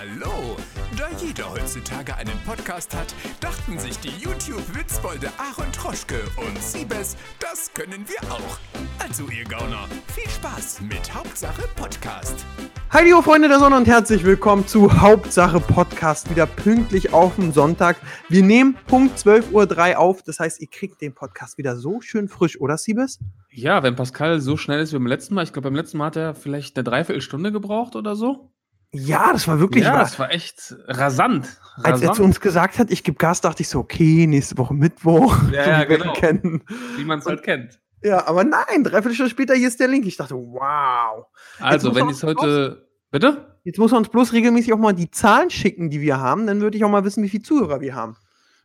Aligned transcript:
Hallo! 0.00 0.56
Da 0.96 1.08
jeder 1.22 1.50
heutzutage 1.50 2.16
einen 2.16 2.38
Podcast 2.46 2.96
hat, 2.96 3.14
dachten 3.38 3.78
sich 3.78 3.98
die 3.98 4.08
YouTube-Witzbolde 4.08 5.28
Aaron 5.36 5.70
Troschke 5.72 6.22
und 6.38 6.58
Siebes, 6.58 7.18
das 7.38 7.70
können 7.74 8.06
wir 8.08 8.32
auch. 8.32 8.58
Also 8.98 9.24
ihr 9.24 9.44
Gauner, 9.44 9.86
viel 10.14 10.26
Spaß 10.30 10.80
mit 10.80 11.14
Hauptsache 11.14 11.64
Podcast. 11.76 12.46
Hi, 12.88 13.04
liebe 13.04 13.22
Freunde 13.22 13.48
der 13.48 13.58
Sonne 13.58 13.76
und 13.76 13.86
herzlich 13.86 14.24
willkommen 14.24 14.66
zu 14.66 15.02
Hauptsache 15.02 15.60
Podcast, 15.60 16.30
wieder 16.30 16.46
pünktlich 16.46 17.12
auf 17.12 17.36
den 17.36 17.52
Sonntag. 17.52 17.98
Wir 18.30 18.42
nehmen 18.42 18.78
Punkt 18.86 19.18
12.03 19.18 19.90
Uhr 19.92 19.98
auf, 19.98 20.22
das 20.22 20.40
heißt, 20.40 20.62
ihr 20.62 20.68
kriegt 20.68 21.02
den 21.02 21.14
Podcast 21.14 21.58
wieder 21.58 21.76
so 21.76 22.00
schön 22.00 22.28
frisch, 22.28 22.58
oder 22.58 22.78
Siebes? 22.78 23.18
Ja, 23.50 23.82
wenn 23.82 23.96
Pascal 23.96 24.40
so 24.40 24.56
schnell 24.56 24.80
ist 24.80 24.94
wie 24.94 24.96
beim 24.96 25.08
letzten 25.08 25.34
Mal, 25.34 25.44
ich 25.44 25.52
glaube, 25.52 25.68
beim 25.68 25.76
letzten 25.76 25.98
Mal 25.98 26.06
hat 26.06 26.16
er 26.16 26.34
vielleicht 26.34 26.78
eine 26.78 26.84
Dreiviertelstunde 26.84 27.52
gebraucht 27.52 27.96
oder 27.96 28.16
so. 28.16 28.50
Ja, 28.92 29.32
das 29.32 29.46
war 29.46 29.60
wirklich 29.60 29.84
ja, 29.84 29.92
wahr. 29.92 30.00
das 30.00 30.18
war 30.18 30.32
echt 30.32 30.74
rasant. 30.88 31.46
Als 31.76 31.86
er 32.02 32.08
rasant. 32.08 32.16
zu 32.16 32.22
uns 32.24 32.40
gesagt 32.40 32.78
hat, 32.78 32.90
ich 32.90 33.04
gebe 33.04 33.16
Gas, 33.16 33.40
dachte 33.40 33.62
ich 33.62 33.68
so, 33.68 33.78
okay, 33.78 34.26
nächste 34.26 34.58
Woche 34.58 34.74
Mittwoch. 34.74 35.36
Ja, 35.52 35.64
so 35.64 35.70
ja, 35.70 35.84
genau. 35.84 36.12
kennen. 36.14 36.64
wie 36.96 37.04
man 37.04 37.20
es 37.20 37.26
halt 37.26 37.42
kennt. 37.42 37.78
Ja, 38.02 38.26
aber 38.26 38.44
nein, 38.44 38.82
dreiviertel 38.82 39.14
Stunde 39.14 39.30
später, 39.30 39.54
hier 39.54 39.68
ist 39.68 39.78
der 39.78 39.88
Link. 39.88 40.06
Ich 40.06 40.16
dachte, 40.16 40.34
wow. 40.34 41.26
Also, 41.60 41.94
wenn 41.94 42.08
ich 42.08 42.16
es 42.16 42.22
heute. 42.22 42.88
Bitte? 43.12 43.58
Jetzt 43.64 43.78
muss 43.78 43.90
man 43.90 43.98
uns 43.98 44.08
bloß 44.08 44.32
regelmäßig 44.32 44.72
auch 44.72 44.78
mal 44.78 44.92
die 44.92 45.10
Zahlen 45.10 45.50
schicken, 45.50 45.90
die 45.90 46.00
wir 46.00 46.18
haben. 46.18 46.46
Dann 46.46 46.60
würde 46.60 46.76
ich 46.76 46.84
auch 46.84 46.88
mal 46.88 47.04
wissen, 47.04 47.22
wie 47.22 47.28
viele 47.28 47.42
Zuhörer 47.42 47.80
wir 47.80 47.94
haben. 47.94 48.16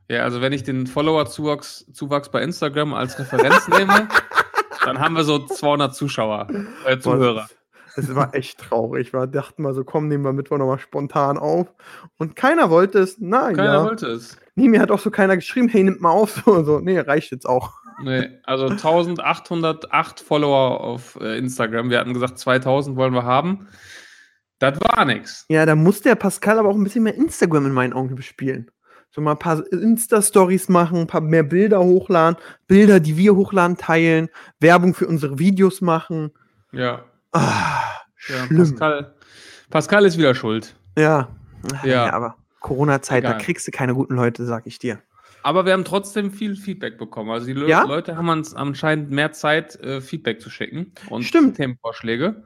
Ja, 0.08 0.24
also, 0.24 0.40
wenn 0.42 0.54
ich 0.54 0.64
den 0.64 0.88
Follower-Zuwachs 0.88 1.92
Zuwachs 1.94 2.30
bei 2.30 2.42
Instagram 2.42 2.94
als 2.94 3.20
Referenz 3.20 3.68
nehme, 3.68 4.08
dann 4.86 5.00
haben 5.00 5.16
wir 5.16 5.24
so 5.24 5.40
200 5.40 5.96
Zuschauer, 5.96 6.48
äh, 6.86 6.98
Zuhörer. 6.98 7.48
Das 7.96 8.14
war 8.14 8.34
echt 8.36 8.60
traurig. 8.60 9.14
Wir 9.14 9.28
dachten 9.28 9.64
mal 9.64 9.74
so, 9.74 9.84
komm, 9.84 10.08
nehmen 10.08 10.24
wir 10.24 10.34
Mittwoch 10.34 10.58
nochmal 10.58 10.80
spontan 10.80 11.38
auf. 11.38 11.74
Und 12.18 12.36
keiner 12.36 12.70
wollte 12.70 13.00
es. 13.00 13.20
Nein, 13.20 13.56
Keiner 13.56 13.74
ja. 13.74 13.84
wollte 13.84 14.08
es. 14.08 14.38
Nee, 14.56 14.68
mir 14.68 14.82
hat 14.82 14.92
auch 14.92 15.00
so 15.00 15.12
keiner 15.12 15.36
geschrieben, 15.36 15.68
hey, 15.68 15.84
nimmt 15.84 16.02
mal 16.02 16.12
auf. 16.12 16.36
So, 16.46 16.64
so. 16.64 16.80
nee, 16.80 17.00
reicht 17.00 17.32
jetzt 17.32 17.48
auch. 17.48 17.74
Nee, 18.04 18.40
also 18.44 18.68
1808 18.68 20.20
Follower 20.20 20.82
auf 20.82 21.18
äh, 21.22 21.38
Instagram. 21.38 21.90
Wir 21.90 22.00
hatten 22.00 22.14
gesagt, 22.14 22.38
2000 22.40 22.98
wollen 22.98 23.14
wir 23.14 23.24
haben. 23.24 23.68
Das 24.60 24.80
war 24.82 25.06
nix. 25.06 25.46
Ja, 25.50 25.66
da 25.66 25.76
muss 25.76 26.02
der 26.02 26.16
Pascal 26.16 26.60
aber 26.60 26.70
auch 26.70 26.76
ein 26.76 26.84
bisschen 26.84 27.04
mehr 27.04 27.16
Instagram 27.16 27.68
in 27.68 27.74
meinen 27.74 27.94
Augen 27.94 28.16
bespielen. 28.16 28.72
So 29.12 29.22
mal 29.22 29.32
ein 29.32 29.40
paar 29.40 29.64
Insta-Stories 29.72 30.68
machen, 30.68 31.00
ein 31.00 31.08
paar 31.08 31.22
mehr 31.22 31.44
Bilder 31.44 31.82
hochladen, 31.82 32.38
Bilder, 32.68 33.00
die 33.00 33.16
wir 33.16 33.36
hochladen, 33.36 33.78
teilen, 33.78 34.30
Werbung 34.60 34.94
für 34.94 35.08
unsere 35.08 35.40
Videos 35.40 35.80
machen. 35.80 36.32
Ja. 36.74 37.06
Ah, 37.32 37.85
ja. 38.28 38.46
Pascal, 38.58 39.14
Pascal 39.70 40.06
ist 40.06 40.18
wieder 40.18 40.36
schuld. 40.36 40.76
Ja. 40.98 41.30
Ja. 41.84 41.88
ja. 41.88 42.14
aber 42.14 42.36
Corona-Zeit, 42.60 43.24
da 43.24 43.34
kriegst 43.34 43.68
du 43.68 43.72
keine 43.72 43.94
guten 43.94 44.16
Leute, 44.16 44.46
sag 44.46 44.66
ich 44.68 44.80
dir. 44.80 45.00
Aber 45.44 45.66
wir 45.66 45.74
haben 45.74 45.86
trotzdem 45.86 46.32
viel 46.32 46.56
Feedback 46.56 46.98
bekommen. 46.98 47.30
Also 47.30 47.46
die 47.46 47.54
Le 47.54 47.68
Ja? 47.68 47.84
Leute 47.84 48.18
haben 48.18 48.30
uns 48.30 48.56
anscheinend 48.56 49.12
mehr 49.12 49.32
Zeit, 49.32 49.76
äh, 49.80 50.02
Feedback 50.02 50.42
zu 50.42 50.50
schicken 50.50 50.92
und 51.10 51.24
Stimmt. 51.24 51.58
Themenvorschläge. 51.58 52.44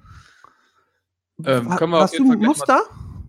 Ähm, 1.45 1.69
können 1.69 1.91
wir 1.91 1.97
auf 1.97 2.03
Hast 2.03 2.13
jeden 2.13 2.29
du 2.29 2.37
mal- 2.37 2.53
da? 2.67 2.81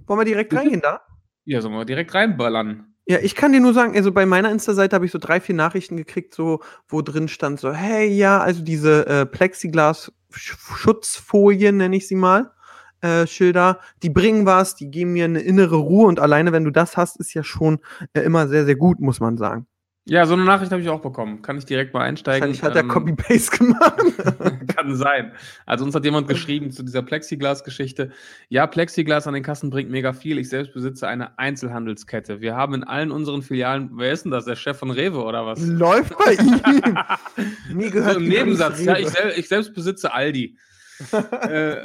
Wollen 0.07 0.21
wir 0.21 0.25
direkt 0.25 0.51
Bitte? 0.51 0.63
reingehen 0.63 0.81
da? 0.81 1.03
Ja, 1.45 1.61
sollen 1.61 1.75
wir 1.75 1.85
direkt 1.85 2.13
reinballern. 2.15 2.90
Ja, 3.11 3.19
ich 3.21 3.35
kann 3.35 3.51
dir 3.51 3.59
nur 3.59 3.75
sagen, 3.75 3.97
also 3.97 4.13
bei 4.13 4.25
meiner 4.25 4.53
Insta-Seite 4.53 4.95
habe 4.95 5.05
ich 5.05 5.11
so 5.11 5.19
drei, 5.19 5.41
vier 5.41 5.57
Nachrichten 5.57 5.97
gekriegt, 5.97 6.33
so, 6.33 6.61
wo 6.87 7.03
drin 7.03 7.27
stand 7.27 7.59
so, 7.59 7.73
hey, 7.73 8.07
ja, 8.07 8.39
also 8.39 8.63
diese 8.63 9.05
äh, 9.09 9.27
Plexiglas-Schutzfolien, 9.27 11.77
nenne 11.77 11.97
ich 11.97 12.07
sie 12.07 12.15
mal, 12.15 12.53
äh, 13.01 13.27
Schilder, 13.27 13.81
die 14.05 14.11
bringen 14.11 14.47
was, 14.47 14.77
die 14.77 14.93
geben 14.93 15.15
mir 15.15 15.25
eine 15.25 15.41
innere 15.41 15.75
Ruhe 15.75 16.07
und 16.07 16.21
alleine, 16.21 16.53
wenn 16.53 16.63
du 16.63 16.71
das 16.71 16.97
hast, 16.97 17.17
ist 17.17 17.35
ja 17.35 17.43
schon 17.43 17.81
äh, 18.13 18.21
immer 18.21 18.47
sehr, 18.47 18.65
sehr 18.65 18.77
gut, 18.77 19.01
muss 19.01 19.19
man 19.19 19.37
sagen. 19.37 19.67
Ja, 20.11 20.27
so 20.27 20.35
eine 20.35 20.43
Nachricht 20.43 20.73
habe 20.73 20.83
ich 20.83 20.89
auch 20.89 21.01
bekommen. 21.01 21.41
Kann 21.41 21.57
ich 21.57 21.67
direkt 21.67 21.95
mal 21.95 22.01
einsteigen? 22.01 22.49
Wahrscheinlich 22.49 22.65
hat 22.65 22.75
er 22.75 22.83
Ähm, 22.83 22.89
Copy-Paste 22.89 23.59
gemacht. 23.59 24.67
Kann 24.77 24.97
sein. 24.97 25.31
Also 25.67 25.85
uns 25.85 25.95
hat 25.95 26.05
jemand 26.05 26.27
geschrieben 26.27 26.73
zu 26.73 26.83
dieser 26.83 27.01
Plexiglas-Geschichte. 27.03 28.11
Ja, 28.49 28.67
Plexiglas 28.67 29.29
an 29.29 29.35
den 29.35 29.45
Kassen 29.45 29.71
bringt 29.71 29.89
mega 29.89 30.13
viel. 30.13 30.39
Ich 30.39 30.49
selbst 30.49 30.75
besitze 30.75 31.07
eine 31.07 31.39
Einzelhandelskette. 31.39 32.41
Wir 32.41 32.57
haben 32.57 32.75
in 32.75 32.83
allen 32.83 33.13
unseren 33.13 33.43
Filialen, 33.43 33.91
wer 33.93 34.11
ist 34.11 34.25
denn 34.25 34.33
das? 34.33 34.47
Der 34.47 34.57
Chef 34.57 34.77
von 34.77 34.91
Rewe 34.91 35.23
oder 35.23 35.47
was? 35.47 35.65
Läuft 35.65 36.19
bei 36.19 36.33
ihm. 36.33 36.99
Mir 37.77 37.93
gehört 37.93 38.15
so 38.15 38.19
ein 38.19 38.27
Nebensatz. 38.27 38.83
Ja, 38.83 38.99
ich, 38.99 39.11
sel 39.11 39.33
ich 39.37 39.47
selbst 39.47 39.75
besitze 39.75 40.13
Aldi. 40.13 40.59
äh, 41.13 41.77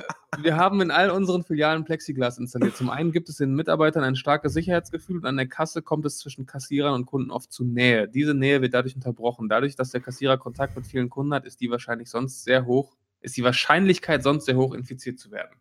wir 0.41 0.57
haben 0.57 0.81
in 0.81 0.91
all 0.91 1.09
unseren 1.09 1.43
Filialen 1.43 1.83
Plexiglas 1.83 2.37
installiert. 2.37 2.75
Zum 2.75 2.89
einen 2.89 3.11
gibt 3.11 3.29
es 3.29 3.37
den 3.37 3.53
Mitarbeitern 3.53 4.03
ein 4.03 4.15
starkes 4.15 4.53
Sicherheitsgefühl 4.53 5.17
und 5.17 5.25
an 5.25 5.37
der 5.37 5.47
Kasse 5.47 5.81
kommt 5.81 6.05
es 6.05 6.17
zwischen 6.17 6.45
Kassierern 6.45 6.93
und 6.93 7.05
Kunden 7.05 7.31
oft 7.31 7.51
zu 7.51 7.63
Nähe. 7.63 8.07
Diese 8.07 8.33
Nähe 8.33 8.61
wird 8.61 8.73
dadurch 8.73 8.95
unterbrochen. 8.95 9.49
Dadurch, 9.49 9.75
dass 9.75 9.91
der 9.91 10.01
Kassierer 10.01 10.37
Kontakt 10.37 10.75
mit 10.75 10.87
vielen 10.87 11.09
Kunden 11.09 11.33
hat, 11.33 11.45
ist 11.45 11.61
die 11.61 11.69
wahrscheinlich 11.69 12.09
sonst 12.09 12.43
sehr 12.43 12.65
hoch, 12.65 12.95
ist 13.21 13.37
die 13.37 13.43
Wahrscheinlichkeit 13.43 14.23
sonst 14.23 14.45
sehr 14.45 14.57
hoch, 14.57 14.73
infiziert 14.73 15.19
zu 15.19 15.31
werden. 15.31 15.55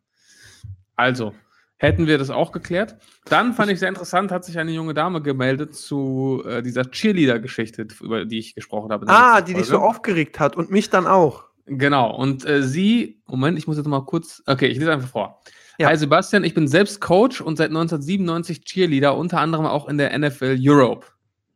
Also, 0.97 1.35
hätten 1.77 2.07
wir 2.07 2.19
das 2.19 2.31
auch 2.31 2.53
geklärt. 2.53 2.97
Dann 3.27 3.53
fand 3.53 3.71
ich 3.71 3.79
sehr 3.79 3.89
interessant, 3.89 4.31
hat 4.31 4.45
sich 4.45 4.59
eine 4.59 4.73
junge 4.73 4.95
Dame 4.95 5.23
gemeldet 5.23 5.75
zu 5.75 6.43
äh, 6.47 6.63
dieser 6.63 6.91
Cheerleader-Geschichte, 6.91 7.89
über 8.01 8.25
die 8.25 8.39
ich 8.39 8.55
gesprochen 8.55 8.93
habe. 8.93 9.07
Ah, 9.09 9.41
die 9.41 9.55
dich 9.55 9.67
so 9.67 9.79
Folge. 9.79 9.87
aufgeregt 9.87 10.41
hat 10.41 10.57
und 10.57 10.71
mich 10.71 10.91
dann 10.91 11.07
auch. 11.07 11.45
Genau, 11.67 12.15
und 12.15 12.45
äh, 12.47 12.63
sie, 12.63 13.23
Moment, 13.27 13.59
ich 13.59 13.67
muss 13.67 13.77
jetzt 13.77 13.87
mal 13.87 14.05
kurz, 14.05 14.43
okay, 14.47 14.67
ich 14.67 14.79
lese 14.79 14.93
einfach 14.93 15.09
vor. 15.09 15.43
Ja. 15.79 15.89
Hi 15.89 15.97
Sebastian, 15.97 16.45
ich 16.45 16.55
bin 16.55 16.69
selbst 16.69 17.01
Coach 17.01 17.41
und 17.41 17.57
seit 17.57 17.71
1997 17.71 18.65
Cheerleader, 18.65 19.17
unter 19.17 19.41
anderem 19.41 19.67
auch 19.67 19.89
in 19.89 19.99
der 19.99 20.17
NFL 20.17 20.57
Europe. 20.61 21.07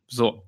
So. 0.08 0.42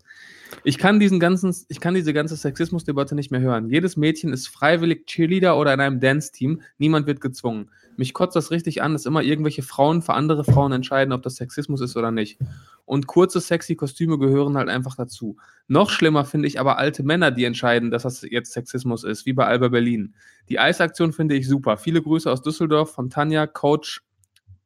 Ich 0.64 0.78
kann 0.78 1.00
diesen 1.00 1.20
ganzen, 1.20 1.54
ich 1.68 1.80
kann 1.80 1.94
diese 1.94 2.12
ganze 2.12 2.36
Sexismusdebatte 2.36 3.14
nicht 3.14 3.30
mehr 3.30 3.40
hören. 3.40 3.68
Jedes 3.68 3.96
Mädchen 3.96 4.32
ist 4.32 4.48
freiwillig 4.48 5.06
Cheerleader 5.06 5.58
oder 5.58 5.72
in 5.72 5.80
einem 5.80 6.00
Dance-Team. 6.00 6.62
Niemand 6.78 7.06
wird 7.06 7.20
gezwungen. 7.20 7.70
Mich 7.96 8.14
kotzt 8.14 8.36
das 8.36 8.50
richtig 8.50 8.82
an, 8.82 8.92
dass 8.92 9.06
immer 9.06 9.22
irgendwelche 9.22 9.62
Frauen 9.62 10.02
für 10.02 10.14
andere 10.14 10.44
Frauen 10.44 10.72
entscheiden, 10.72 11.12
ob 11.12 11.22
das 11.22 11.36
Sexismus 11.36 11.80
ist 11.80 11.96
oder 11.96 12.10
nicht. 12.10 12.38
Und 12.84 13.06
kurze, 13.06 13.40
sexy 13.40 13.76
Kostüme 13.76 14.18
gehören 14.18 14.56
halt 14.56 14.68
einfach 14.68 14.96
dazu. 14.96 15.36
Noch 15.68 15.90
schlimmer 15.90 16.24
finde 16.24 16.48
ich 16.48 16.58
aber 16.58 16.78
alte 16.78 17.02
Männer, 17.02 17.30
die 17.30 17.44
entscheiden, 17.44 17.90
dass 17.90 18.02
das 18.02 18.22
jetzt 18.22 18.52
Sexismus 18.52 19.04
ist, 19.04 19.26
wie 19.26 19.32
bei 19.32 19.46
Alba 19.46 19.68
Berlin. 19.68 20.14
Die 20.48 20.58
Eisaktion 20.58 21.12
finde 21.12 21.36
ich 21.36 21.46
super. 21.46 21.76
Viele 21.76 22.02
Grüße 22.02 22.30
aus 22.30 22.42
Düsseldorf 22.42 22.92
von 22.92 23.10
Tanja, 23.10 23.46
Coach 23.46 24.02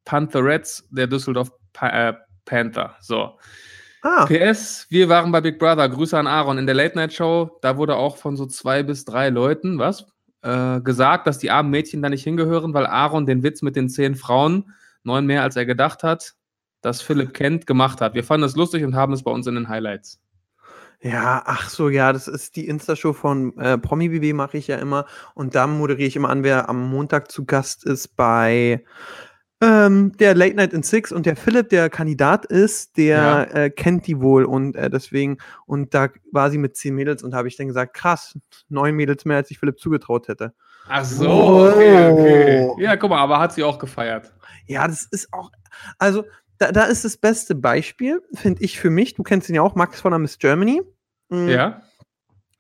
Pantherettes 0.05 0.87
der 0.91 1.07
Düsseldorf 1.07 1.51
äh, 1.81 2.13
Panther. 2.45 2.97
So. 3.01 3.39
Ah, 4.07 4.27
PS, 4.27 4.87
wir 4.91 5.09
waren 5.09 5.33
bei 5.33 5.41
Big 5.41 5.59
Brother. 5.59 5.89
Grüße 5.89 6.19
an 6.19 6.27
Aaron. 6.27 6.59
In 6.59 6.67
der 6.67 6.75
Late 6.75 6.95
Night 6.95 7.15
Show, 7.15 7.59
da 7.63 7.79
wurde 7.79 7.97
auch 7.97 8.19
von 8.19 8.37
so 8.37 8.45
zwei 8.45 8.83
bis 8.83 9.07
drei 9.07 9.31
Leuten, 9.31 9.79
was? 9.79 10.05
Äh, 10.43 10.83
gesagt, 10.83 11.27
dass 11.27 11.39
die 11.39 11.51
armen 11.51 11.71
Mädchen 11.71 12.03
da 12.03 12.11
nicht 12.11 12.23
hingehören, 12.23 12.75
weil 12.75 12.85
Aaron 12.85 13.25
den 13.25 13.43
Witz 13.43 13.63
mit 13.63 13.77
den 13.77 13.89
zehn 13.89 14.15
Frauen, 14.15 14.75
neun 15.05 15.25
mehr 15.25 15.43
als 15.43 15.57
er 15.57 15.65
gedacht 15.65 16.03
hat, 16.03 16.35
das 16.83 17.01
Philipp 17.01 17.33
kennt, 17.33 17.67
gemacht 17.67 18.03
hat. 18.03 18.13
Wir 18.13 18.25
fanden 18.25 18.45
es 18.45 18.57
lustig 18.57 18.85
und 18.85 18.95
haben 18.95 19.15
es 19.15 19.23
bei 19.23 19.31
uns 19.31 19.47
in 19.47 19.55
den 19.55 19.71
Highlights. 19.71 20.21
Ja, 21.01 21.43
ach 21.47 21.71
so, 21.71 21.89
ja, 21.89 22.13
das 22.13 22.29
ist 22.29 22.57
die 22.57 22.69
Insta-Show 22.69 23.15
von 23.15 23.57
äh, 23.57 23.79
Promi 23.79 24.11
BB 24.11 24.35
mache 24.35 24.59
ich 24.59 24.67
ja 24.67 24.77
immer 24.77 25.07
und 25.35 25.55
da 25.55 25.67
moderiere 25.67 26.09
ich 26.09 26.17
immer 26.17 26.29
an, 26.29 26.43
wer 26.43 26.69
am 26.69 26.91
Montag 26.91 27.31
zu 27.31 27.47
Gast 27.47 27.87
ist 27.87 28.17
bei 28.17 28.85
ähm, 29.65 30.13
der 30.19 30.35
Late 30.35 30.55
Night 30.57 30.73
in 30.73 30.83
Six 30.83 31.13
und 31.13 31.27
der 31.27 31.37
Philipp, 31.37 31.69
der 31.71 31.89
Kandidat 31.91 32.45
ist, 32.47 32.97
der 32.97 33.17
Ja. 33.17 33.43
äh, 33.45 33.71
kennt 33.71 34.07
die 34.07 34.21
wohl 34.21 34.45
und 34.45 34.77
äh, 34.77 34.91
deswegen 34.91 35.39
und 35.67 35.95
da 35.95 36.09
war 36.33 36.51
sie 36.51 36.59
mit 36.59 36.77
zehn 36.77 36.95
Mädels 36.95 37.23
und 37.23 37.31
da 37.33 37.39
habe 37.39 37.49
ich 37.49 37.57
dann 37.57 37.67
gesagt, 37.69 37.95
krass, 37.95 38.39
neun 38.69 38.95
Mädels 38.95 39.25
mehr 39.25 39.39
als 39.39 39.51
ich 39.51 39.59
Philipp 39.59 39.79
zugetraut 39.81 40.29
hätte. 40.29 40.53
Ach 40.89 41.05
so, 41.05 41.29
Oh. 41.29 41.69
okay, 41.71 42.11
okay. 42.13 42.83
Ja, 42.83 42.97
guck 42.97 43.11
mal, 43.11 43.19
aber 43.21 43.39
hat 43.39 43.53
sie 43.55 43.65
auch 43.65 43.79
gefeiert. 43.79 44.33
Ja, 44.67 44.87
das 44.87 45.05
ist 45.11 45.33
auch, 45.33 45.51
also 45.99 46.25
da, 46.59 46.71
da 46.73 46.85
ist 46.85 47.05
das 47.05 47.17
beste 47.17 47.55
Beispiel, 47.55 48.21
finde 48.35 48.63
ich 48.63 48.79
für 48.79 48.91
mich. 48.91 49.15
Du 49.15 49.23
kennst 49.23 49.49
ihn 49.49 49.55
ja 49.57 49.63
auch, 49.63 49.75
Max 49.75 50.01
von 50.01 50.13
der 50.13 50.19
Miss 50.19 50.39
Germany. 50.39 50.83
Mm, 51.31 51.49
Ja? 51.49 51.83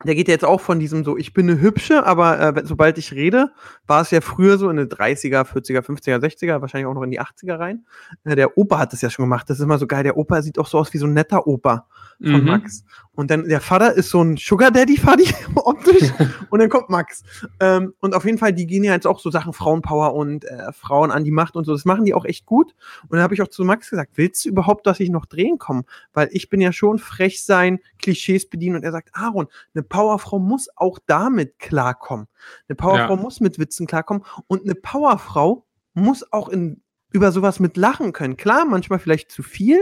Der 0.04 0.14
geht 0.14 0.28
ja 0.28 0.32
jetzt 0.32 0.44
auch 0.44 0.60
von 0.60 0.78
diesem 0.78 1.04
so, 1.04 1.16
ich 1.16 1.32
bin 1.32 1.48
eine 1.48 1.60
Hübsche, 1.60 2.04
aber 2.04 2.40
äh, 2.40 2.62
sobald 2.64 2.98
ich 2.98 3.12
rede, 3.12 3.50
war 3.86 4.02
es 4.02 4.10
ja 4.10 4.20
früher 4.20 4.58
so 4.58 4.68
in 4.70 4.76
den 4.76 4.88
30er, 4.88 5.42
40er, 5.42 5.80
50er, 5.80 6.18
60er, 6.18 6.60
wahrscheinlich 6.60 6.86
auch 6.86 6.94
noch 6.94 7.02
in 7.02 7.10
die 7.10 7.20
80er 7.20 7.58
rein. 7.58 7.84
Äh, 8.24 8.36
der 8.36 8.56
Opa 8.58 8.78
hat 8.78 8.92
das 8.92 9.02
ja 9.02 9.10
schon 9.10 9.24
gemacht. 9.24 9.48
Das 9.48 9.58
ist 9.58 9.64
immer 9.64 9.78
so 9.78 9.86
geil. 9.86 10.04
Der 10.04 10.16
Opa 10.16 10.42
sieht 10.42 10.58
auch 10.58 10.66
so 10.66 10.78
aus 10.78 10.92
wie 10.92 10.98
so 10.98 11.06
ein 11.06 11.14
netter 11.14 11.46
Opa 11.46 11.86
von 12.22 12.40
Mhm. 12.40 12.44
Max. 12.44 12.84
Und 13.16 13.30
dann 13.30 13.48
der 13.48 13.60
Vater 13.60 13.92
ist 13.92 14.10
so 14.10 14.22
ein 14.22 14.36
Sugar 14.36 14.70
Daddy 14.70 14.96
Faddy 14.96 15.28
optisch. 15.54 16.10
und 16.50 16.58
dann 16.58 16.68
kommt 16.68 16.90
Max. 16.90 17.22
Ähm, 17.60 17.94
und 18.00 18.14
auf 18.14 18.24
jeden 18.24 18.38
Fall, 18.38 18.52
die 18.52 18.66
gehen 18.66 18.82
ja 18.82 18.92
jetzt 18.92 19.06
auch 19.06 19.20
so 19.20 19.30
Sachen 19.30 19.52
Frauenpower 19.52 20.14
und 20.14 20.44
äh, 20.44 20.72
Frauen 20.72 21.10
an 21.10 21.24
die 21.24 21.30
Macht 21.30 21.54
und 21.54 21.64
so. 21.64 21.72
Das 21.72 21.84
machen 21.84 22.04
die 22.04 22.14
auch 22.14 22.24
echt 22.24 22.46
gut. 22.46 22.74
Und 23.02 23.12
dann 23.12 23.22
habe 23.22 23.34
ich 23.34 23.42
auch 23.42 23.48
zu 23.48 23.64
Max 23.64 23.90
gesagt, 23.90 24.12
willst 24.16 24.44
du 24.44 24.48
überhaupt, 24.48 24.86
dass 24.86 25.00
ich 25.00 25.10
noch 25.10 25.26
drehen 25.26 25.58
komme? 25.58 25.84
Weil 26.12 26.28
ich 26.32 26.48
bin 26.48 26.60
ja 26.60 26.72
schon 26.72 26.98
frech 26.98 27.44
sein, 27.44 27.78
Klischees 27.98 28.48
bedienen. 28.48 28.76
Und 28.76 28.84
er 28.84 28.92
sagt, 28.92 29.10
Aaron, 29.12 29.46
eine 29.74 29.82
Powerfrau 29.94 30.38
muss 30.38 30.68
auch 30.76 30.98
damit 31.06 31.58
klarkommen. 31.58 32.26
Eine 32.68 32.76
Powerfrau 32.76 33.14
Ja. 33.14 33.22
muss 33.22 33.40
mit 33.40 33.58
Witzen 33.58 33.86
klarkommen. 33.86 34.24
Und 34.48 34.64
eine 34.64 34.74
Powerfrau 34.74 35.66
muss 35.92 36.32
auch 36.32 36.48
in 36.48 36.82
über 37.10 37.30
sowas 37.30 37.60
mit 37.60 37.76
lachen 37.76 38.12
können. 38.12 38.36
Klar, 38.36 38.64
manchmal 38.64 38.98
vielleicht 38.98 39.30
zu 39.30 39.44
viel, 39.44 39.78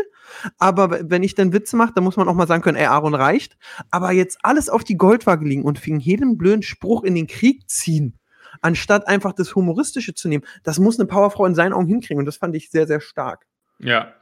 aber 0.59 1.09
wenn 1.09 1.23
ich 1.23 1.35
dann 1.35 1.55
Witze 1.55 1.77
mache, 1.79 1.93
dann 1.95 2.05
muss 2.05 2.19
man 2.19 2.29
auch 2.29 2.35
mal 2.35 2.47
sagen 2.47 2.63
können, 2.63 2.77
ey, 2.77 2.85
Aaron 2.85 3.15
reicht. 3.15 3.57
Aber 3.91 4.13
jetzt 4.13 4.41
alles 4.43 4.69
auf 4.69 4.85
die 4.85 4.99
Goldwaage 4.99 5.47
liegen 5.47 5.63
und 5.63 5.85
wegen 5.87 5.99
jedem 5.99 6.37
blöden 6.37 6.63
Spruch 6.63 7.05
in 7.05 7.15
den 7.15 7.27
Krieg 7.27 7.71
ziehen, 7.71 8.19
anstatt 8.61 9.09
einfach 9.09 9.33
das 9.33 9.55
Humoristische 9.55 10.13
zu 10.13 10.29
nehmen, 10.29 10.45
das 10.63 10.79
muss 10.79 11.01
eine 11.01 11.07
Powerfrau 11.07 11.47
in 11.47 11.55
seinen 11.55 11.73
Augen 11.73 11.87
hinkriegen 11.87 12.19
und 12.19 12.27
das 12.27 12.37
fand 12.37 12.55
ich 12.55 12.71
sehr, 12.71 12.87
sehr 12.87 13.01
stark. 13.01 13.47
Ja, 13.79 14.13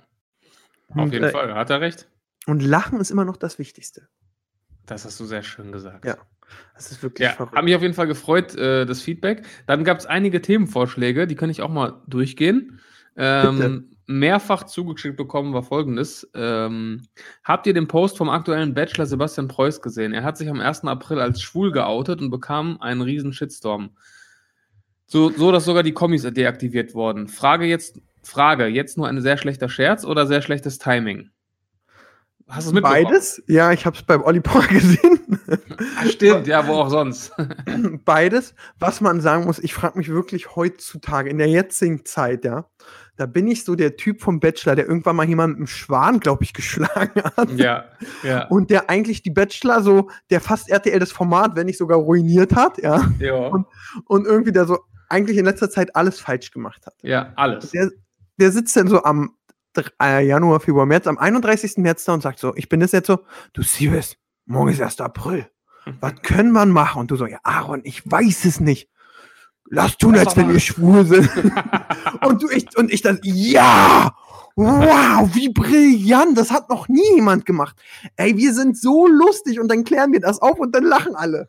auf 0.90 0.96
Und, 0.96 1.12
jeden 1.12 1.24
äh, 1.24 1.30
Fall. 1.30 1.52
Hat 1.52 1.68
er 1.70 1.80
recht? 1.80 2.08
Und 2.46 2.62
Lachen 2.62 3.00
ist 3.00 3.10
immer 3.10 3.24
noch 3.24 3.36
das 3.36 3.58
Wichtigste. 3.58 4.06
Das 4.86 5.04
hast 5.04 5.20
du 5.20 5.24
sehr 5.24 5.42
schön 5.42 5.72
gesagt. 5.72 6.04
Ja, 6.04 6.16
Das 6.74 6.90
ist 6.90 7.02
wirklich 7.02 7.28
Ja, 7.28 7.34
verrückt. 7.34 7.56
hat 7.56 7.64
mich 7.64 7.74
auf 7.76 7.82
jeden 7.82 7.94
Fall 7.94 8.06
gefreut, 8.06 8.54
äh, 8.56 8.86
das 8.86 9.02
Feedback. 9.02 9.44
Dann 9.66 9.84
gab 9.84 9.98
es 9.98 10.06
einige 10.06 10.42
Themenvorschläge, 10.42 11.26
die 11.26 11.36
kann 11.36 11.50
ich 11.50 11.62
auch 11.62 11.70
mal 11.70 12.02
durchgehen. 12.06 12.80
Ähm, 13.16 13.96
mehrfach 14.06 14.64
zugeschickt 14.64 15.16
bekommen 15.16 15.52
war 15.52 15.62
folgendes. 15.62 16.28
Ähm, 16.34 17.02
habt 17.44 17.66
ihr 17.66 17.74
den 17.74 17.86
Post 17.86 18.18
vom 18.18 18.28
aktuellen 18.28 18.74
Bachelor 18.74 19.06
Sebastian 19.06 19.48
Preuß 19.48 19.82
gesehen? 19.82 20.12
Er 20.12 20.24
hat 20.24 20.36
sich 20.36 20.48
am 20.48 20.60
1. 20.60 20.84
April 20.84 21.20
als 21.20 21.40
schwul 21.40 21.70
geoutet 21.70 22.20
und 22.20 22.30
bekam 22.30 22.80
einen 22.80 23.02
riesen 23.02 23.32
Shitstorm. 23.32 23.90
So, 25.06 25.30
so 25.30 25.52
dass 25.52 25.64
sogar 25.64 25.82
die 25.82 25.92
Kommis 25.92 26.22
deaktiviert 26.22 26.94
wurden. 26.94 27.28
Frage 27.28 27.66
jetzt, 27.66 28.00
Frage, 28.22 28.66
jetzt 28.66 28.96
nur 28.96 29.08
ein 29.08 29.20
sehr 29.20 29.36
schlechter 29.36 29.68
Scherz 29.68 30.04
oder 30.04 30.26
sehr 30.26 30.42
schlechtes 30.42 30.78
Timing? 30.78 31.30
Hast 32.50 32.66
du 32.66 32.70
es 32.70 32.74
mitbekommen? 32.74 33.04
Beides? 33.04 33.42
Ja, 33.46 33.72
ich 33.72 33.86
habe 33.86 33.96
es 33.96 34.02
beim 34.02 34.22
Olli 34.22 34.40
Power 34.40 34.62
gesehen. 34.68 35.20
Stimmt, 36.08 36.46
ja, 36.46 36.66
wo 36.66 36.72
auch 36.74 36.90
sonst. 36.90 37.32
Beides. 38.04 38.54
Was 38.78 39.00
man 39.00 39.20
sagen 39.20 39.44
muss, 39.44 39.58
ich 39.58 39.74
frage 39.74 39.98
mich 39.98 40.08
wirklich 40.08 40.56
heutzutage, 40.56 41.30
in 41.30 41.38
der 41.38 41.48
jetzigen 41.48 42.04
Zeit, 42.04 42.44
ja, 42.44 42.66
da 43.16 43.26
bin 43.26 43.46
ich 43.48 43.64
so 43.64 43.74
der 43.74 43.96
Typ 43.96 44.20
vom 44.20 44.40
Bachelor, 44.40 44.76
der 44.76 44.86
irgendwann 44.88 45.16
mal 45.16 45.28
jemanden 45.28 45.52
mit 45.52 45.58
einem 45.60 45.66
Schwan, 45.66 46.20
glaube 46.20 46.42
ich, 46.44 46.52
geschlagen 46.54 47.22
hat. 47.36 47.50
ja, 47.56 47.84
ja. 48.22 48.46
Und 48.48 48.70
der 48.70 48.88
eigentlich 48.90 49.22
die 49.22 49.30
Bachelor 49.30 49.82
so, 49.82 50.10
der 50.30 50.40
fast 50.40 50.70
RTL 50.70 50.98
das 50.98 51.12
Format, 51.12 51.54
wenn 51.56 51.66
nicht 51.66 51.78
sogar 51.78 51.98
ruiniert 51.98 52.54
hat, 52.56 52.78
ja. 52.78 53.10
ja. 53.18 53.34
Und- 53.48 53.66
Und 54.06 54.26
irgendwie 54.26 54.52
der 54.52 54.66
so 54.66 54.78
eigentlich 55.08 55.36
in 55.38 55.44
letzter 55.44 55.70
Zeit 55.70 55.96
alles 55.96 56.20
falsch 56.20 56.50
gemacht 56.52 56.86
hat. 56.86 56.94
Ja, 57.02 57.32
alles. 57.36 57.70
Der, 57.72 57.90
der 58.38 58.52
sitzt 58.52 58.76
dann 58.76 58.86
so 58.88 59.02
am 59.02 59.32
Januar, 60.00 60.60
Februar, 60.60 60.86
März, 60.86 61.06
am 61.06 61.18
31. 61.18 61.78
März 61.78 62.04
da 62.04 62.14
und 62.14 62.22
sagt 62.22 62.38
so, 62.38 62.54
ich 62.56 62.68
bin 62.68 62.80
das 62.80 62.92
jetzt 62.92 63.06
so, 63.06 63.20
du 63.52 63.62
Siebes, 63.62 64.16
morgen 64.46 64.70
ist 64.70 64.80
1. 64.80 65.00
April. 65.00 65.48
Was 66.00 66.14
können 66.22 66.52
wir 66.52 66.66
machen? 66.66 67.00
Und 67.00 67.10
du 67.10 67.16
so, 67.16 67.26
ja, 67.26 67.38
Aaron, 67.42 67.80
ich 67.84 68.08
weiß 68.10 68.44
es 68.44 68.60
nicht. 68.60 68.90
Lass 69.66 69.96
tun, 69.96 70.18
als 70.18 70.36
wenn 70.36 70.52
wir 70.52 70.60
schwul 70.60 71.04
sind. 71.06 71.30
und 72.26 72.42
du, 72.42 72.50
ich, 72.50 72.76
und 72.76 72.92
ich 72.92 73.02
dann, 73.02 73.20
ja! 73.22 74.12
Wow, 74.56 75.30
wie 75.34 75.48
brillant! 75.48 76.36
Das 76.36 76.50
hat 76.50 76.68
noch 76.68 76.88
nie 76.88 77.14
jemand 77.14 77.46
gemacht. 77.46 77.80
Ey, 78.16 78.36
wir 78.36 78.52
sind 78.52 78.76
so 78.76 79.06
lustig 79.06 79.60
und 79.60 79.68
dann 79.68 79.84
klären 79.84 80.12
wir 80.12 80.20
das 80.20 80.42
auf 80.42 80.58
und 80.58 80.74
dann 80.74 80.84
lachen 80.84 81.14
alle. 81.14 81.48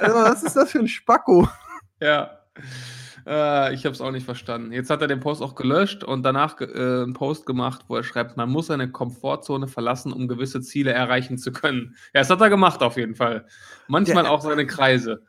Also, 0.00 0.16
was 0.16 0.42
ist 0.42 0.56
das 0.56 0.72
für 0.72 0.80
ein 0.80 0.88
Spacko? 0.88 1.48
Ja. 2.00 2.30
Äh, 3.26 3.74
ich 3.74 3.84
habe 3.84 3.94
es 3.94 4.00
auch 4.00 4.10
nicht 4.10 4.24
verstanden. 4.24 4.72
Jetzt 4.72 4.90
hat 4.90 5.00
er 5.02 5.08
den 5.08 5.20
Post 5.20 5.42
auch 5.42 5.54
gelöscht 5.54 6.04
und 6.04 6.22
danach 6.22 6.56
ge- 6.56 6.68
äh, 6.70 7.02
einen 7.04 7.12
Post 7.14 7.46
gemacht, 7.46 7.84
wo 7.88 7.96
er 7.96 8.02
schreibt, 8.02 8.36
man 8.36 8.48
muss 8.50 8.66
seine 8.66 8.90
Komfortzone 8.90 9.68
verlassen, 9.68 10.12
um 10.12 10.28
gewisse 10.28 10.60
Ziele 10.60 10.92
erreichen 10.92 11.38
zu 11.38 11.52
können. 11.52 11.94
Ja, 12.14 12.20
das 12.20 12.30
hat 12.30 12.40
er 12.40 12.50
gemacht 12.50 12.82
auf 12.82 12.96
jeden 12.96 13.14
Fall. 13.14 13.46
Manchmal 13.88 14.24
Ja. 14.24 14.30
auch 14.30 14.40
seine 14.42 14.66
Kreise. 14.66 15.22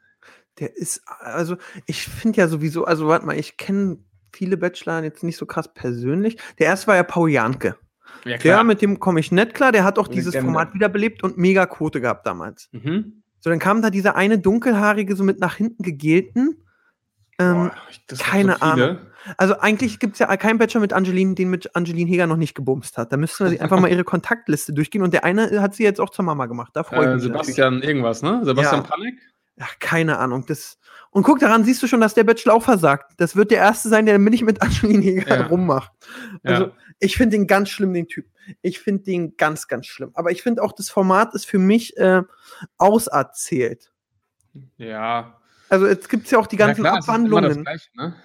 Der 0.59 0.75
ist, 0.75 1.01
also, 1.19 1.55
ich 1.85 2.05
finde 2.07 2.39
ja 2.39 2.47
sowieso, 2.47 2.85
also, 2.85 3.07
warte 3.07 3.25
mal, 3.25 3.37
ich 3.39 3.57
kenne 3.57 3.97
viele 4.33 4.57
Bachelor 4.57 5.03
jetzt 5.03 5.23
nicht 5.23 5.37
so 5.37 5.45
krass 5.45 5.73
persönlich. 5.73 6.37
Der 6.59 6.67
erste 6.67 6.87
war 6.87 6.95
ja 6.95 7.03
Paul 7.03 7.29
Janke. 7.29 7.75
Ja, 8.25 8.37
Der, 8.37 8.63
mit 8.63 8.81
dem 8.81 8.99
komme 8.99 9.19
ich 9.19 9.31
nicht 9.31 9.53
klar. 9.53 9.71
Der 9.71 9.83
hat 9.83 9.97
auch 9.97 10.07
Legende. 10.07 10.29
dieses 10.31 10.41
Format 10.43 10.73
wiederbelebt 10.73 11.23
und 11.23 11.37
mega 11.37 11.65
Quote 11.65 12.01
gehabt 12.01 12.25
damals. 12.27 12.69
Mhm. 12.71 13.23
So, 13.39 13.49
dann 13.49 13.57
kam 13.57 13.81
da 13.81 13.89
dieser 13.89 14.15
eine 14.15 14.37
dunkelhaarige, 14.37 15.15
so 15.15 15.23
mit 15.23 15.39
nach 15.39 15.55
hinten 15.55 15.81
gegelten. 15.81 16.63
Ähm, 17.39 17.69
Boah, 17.69 17.71
ich- 17.89 18.19
keine 18.19 18.57
so 18.59 18.65
viele. 18.73 19.11
also 19.37 19.57
eigentlich 19.59 19.99
gibt 19.99 20.13
es 20.13 20.19
ja 20.19 20.35
keinen 20.37 20.57
Bachelor 20.59 20.81
mit 20.81 20.93
Angeline, 20.93 21.35
den 21.35 21.49
mit 21.49 21.75
Angeline 21.75 22.09
Heger 22.09 22.27
noch 22.27 22.37
nicht 22.37 22.55
gebumst 22.55 22.97
hat. 22.97 23.11
Da 23.11 23.17
müssten 23.17 23.49
wir 23.49 23.61
einfach 23.61 23.79
mal 23.79 23.89
ihre 23.91 24.03
Kontaktliste 24.03 24.73
durchgehen. 24.73 25.01
Und 25.03 25.13
der 25.13 25.23
eine 25.23 25.61
hat 25.61 25.75
sie 25.75 25.83
jetzt 25.83 25.99
auch 25.99 26.09
zur 26.09 26.25
Mama 26.25 26.45
gemacht. 26.45 26.71
Da 26.75 26.83
freue 26.83 26.99
ich 26.99 27.05
Äh, 27.05 27.15
mich. 27.15 27.23
natürlich. 27.23 27.45
Sebastian 27.55 27.81
irgendwas, 27.83 28.21
ne? 28.21 28.41
Sebastian 28.43 28.83
Ja. 28.83 28.89
Panek? 28.89 29.15
Ach, 29.59 29.79
keine 29.79 30.17
Ahnung. 30.17 30.45
Das 30.47 30.77
und 31.11 31.23
guck, 31.23 31.39
daran 31.39 31.63
siehst 31.65 31.83
du 31.83 31.87
schon, 31.87 31.99
dass 32.01 32.13
der 32.13 32.23
Bachelor 32.23 32.53
auch 32.55 32.63
versagt. 32.63 33.13
Das 33.17 33.35
wird 33.35 33.51
der 33.51 33.57
Erste 33.59 33.89
sein, 33.89 34.05
der 34.05 34.17
nicht 34.17 34.43
mit 34.43 34.61
Angeline 34.61 35.01
Heger 35.03 35.39
Ja. 35.41 35.45
rummacht. 35.47 35.91
Also, 36.43 36.63
Ja. 36.65 36.71
ich 36.99 37.17
finde 37.17 37.37
den 37.37 37.47
ganz 37.47 37.69
schlimm, 37.69 37.93
den 37.93 38.07
Typ. 38.07 38.25
Ich 38.61 38.79
finde 38.79 39.03
den 39.03 39.35
ganz, 39.37 39.67
ganz 39.67 39.85
schlimm. 39.87 40.11
Aber 40.13 40.31
ich 40.31 40.41
finde 40.41 40.63
auch, 40.63 40.71
das 40.71 40.89
Format 40.89 41.35
ist 41.35 41.45
für 41.45 41.59
mich 41.59 41.95
äh, 41.97 42.23
auserzählt. 42.77 43.91
Ja. 44.77 45.37
Also, 45.71 45.87
jetzt 45.87 46.09
gibt 46.09 46.25
es 46.25 46.31
ja 46.31 46.37
auch 46.37 46.47
die 46.47 46.57
ganzen 46.57 46.83
ja, 46.83 46.91
klar, 46.91 46.99
es 46.99 47.05
ist 47.05 47.07
immer 47.09 47.17
das 47.17 47.25
Abwandlungen. 47.31 47.63
Gleiche, 47.63 47.89
ne? 47.95 48.15